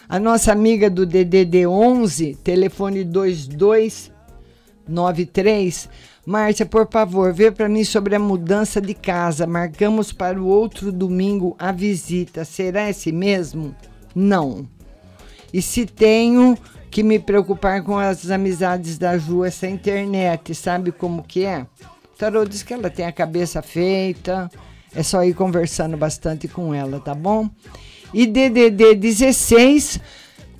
A 0.06 0.20
nossa 0.20 0.52
amiga 0.52 0.90
do 0.90 1.06
DDD 1.06 1.66
11, 1.66 2.34
telefone 2.44 3.02
2293. 3.02 5.88
Márcia, 6.26 6.66
por 6.66 6.86
favor, 6.90 7.32
vê 7.32 7.50
para 7.50 7.66
mim 7.68 7.84
sobre 7.84 8.14
a 8.14 8.18
mudança 8.18 8.78
de 8.80 8.92
casa. 8.92 9.46
Marcamos 9.46 10.12
para 10.12 10.38
o 10.38 10.46
outro 10.46 10.92
domingo 10.92 11.56
a 11.58 11.72
visita. 11.72 12.44
Será 12.44 12.90
esse 12.90 13.10
mesmo? 13.10 13.74
Não. 14.14 14.68
E 15.52 15.60
se 15.62 15.86
tenho 15.86 16.58
que 16.90 17.02
me 17.02 17.18
preocupar 17.18 17.82
com 17.82 17.96
as 17.96 18.30
amizades 18.30 18.98
da 18.98 19.16
Ju, 19.16 19.44
essa 19.44 19.66
internet, 19.66 20.54
sabe 20.54 20.92
como 20.92 21.22
que 21.22 21.46
é? 21.46 21.66
Tarô 22.18 22.44
diz 22.44 22.64
que 22.64 22.74
ela 22.74 22.90
tem 22.90 23.06
a 23.06 23.12
cabeça 23.12 23.62
feita, 23.62 24.50
é 24.92 25.04
só 25.04 25.22
ir 25.22 25.34
conversando 25.34 25.96
bastante 25.96 26.48
com 26.48 26.74
ela, 26.74 26.98
tá 26.98 27.14
bom? 27.14 27.48
E 28.12 28.26
DDD 28.26 28.96
16 28.96 30.00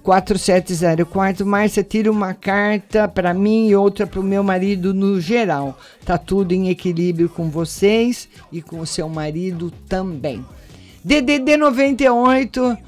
4704, 0.01 1.45
Márcia, 1.45 1.83
tira 1.83 2.11
uma 2.11 2.33
carta 2.33 3.09
para 3.09 3.35
mim 3.35 3.69
e 3.69 3.75
outra 3.75 4.07
para 4.07 4.21
o 4.21 4.23
meu 4.23 4.43
marido 4.45 4.95
no 4.95 5.21
geral. 5.21 5.77
Tá 6.05 6.17
tudo 6.17 6.53
em 6.53 6.71
equilíbrio 6.71 7.29
com 7.29 7.51
vocês 7.51 8.29
e 8.53 8.63
com 8.63 8.79
o 8.79 8.87
seu 8.87 9.09
marido 9.09 9.73
também. 9.89 10.47
DDD 11.05 11.57
98 11.57 12.79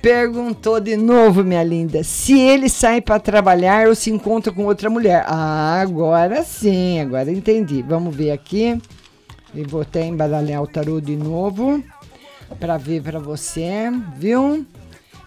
perguntou 0.00 0.80
de 0.80 0.96
novo, 0.96 1.44
minha 1.44 1.62
linda, 1.62 2.02
se 2.02 2.38
ele 2.38 2.68
sai 2.68 3.00
para 3.00 3.20
trabalhar 3.20 3.88
ou 3.88 3.94
se 3.94 4.10
encontra 4.10 4.52
com 4.52 4.64
outra 4.64 4.88
mulher. 4.88 5.24
Ah, 5.26 5.80
agora 5.80 6.42
sim, 6.42 7.00
agora 7.00 7.30
entendi. 7.30 7.82
Vamos 7.82 8.14
ver 8.14 8.30
aqui. 8.30 8.80
E 9.54 9.62
vou 9.64 9.80
até 9.80 10.06
embaralhar 10.06 10.62
o 10.62 10.66
tarô 10.66 11.00
de 11.00 11.16
novo 11.16 11.82
para 12.58 12.76
ver 12.76 13.02
para 13.02 13.18
você, 13.18 13.90
viu? 14.16 14.66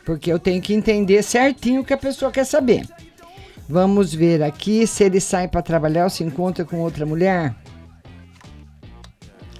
Porque 0.05 0.31
eu 0.31 0.39
tenho 0.39 0.61
que 0.61 0.73
entender 0.73 1.21
certinho 1.23 1.81
o 1.81 1.85
que 1.85 1.93
a 1.93 1.97
pessoa 1.97 2.31
quer 2.31 2.45
saber. 2.45 2.87
Vamos 3.67 4.13
ver 4.13 4.43
aqui 4.43 4.85
se 4.85 5.03
ele 5.03 5.19
sai 5.19 5.47
para 5.47 5.61
trabalhar 5.61 6.03
ou 6.03 6.09
se 6.09 6.23
encontra 6.23 6.65
com 6.65 6.79
outra 6.79 7.05
mulher. 7.05 7.55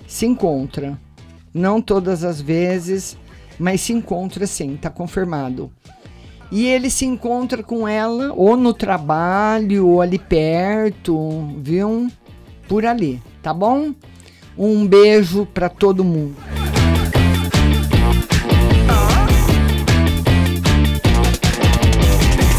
Se 0.08 0.26
encontra. 0.26 0.98
Não 1.54 1.82
todas 1.82 2.24
as 2.24 2.42
vezes, 2.42 3.18
mas 3.64 3.80
se 3.80 3.94
encontra 3.94 4.46
sim, 4.46 4.76
tá 4.76 4.90
confirmado. 4.90 5.72
E 6.52 6.68
ele 6.68 6.90
se 6.90 7.06
encontra 7.06 7.64
com 7.64 7.88
ela 7.88 8.34
ou 8.36 8.58
no 8.58 8.74
trabalho, 8.74 9.88
ou 9.88 10.02
ali 10.02 10.20
perto, 10.20 11.48
viu? 11.60 12.10
Por 12.68 12.86
ali, 12.86 13.22
tá 13.42 13.54
bom? 13.54 13.94
Um 14.58 14.86
beijo 14.86 15.46
para 15.46 15.70
todo 15.70 16.04
mundo. 16.04 16.36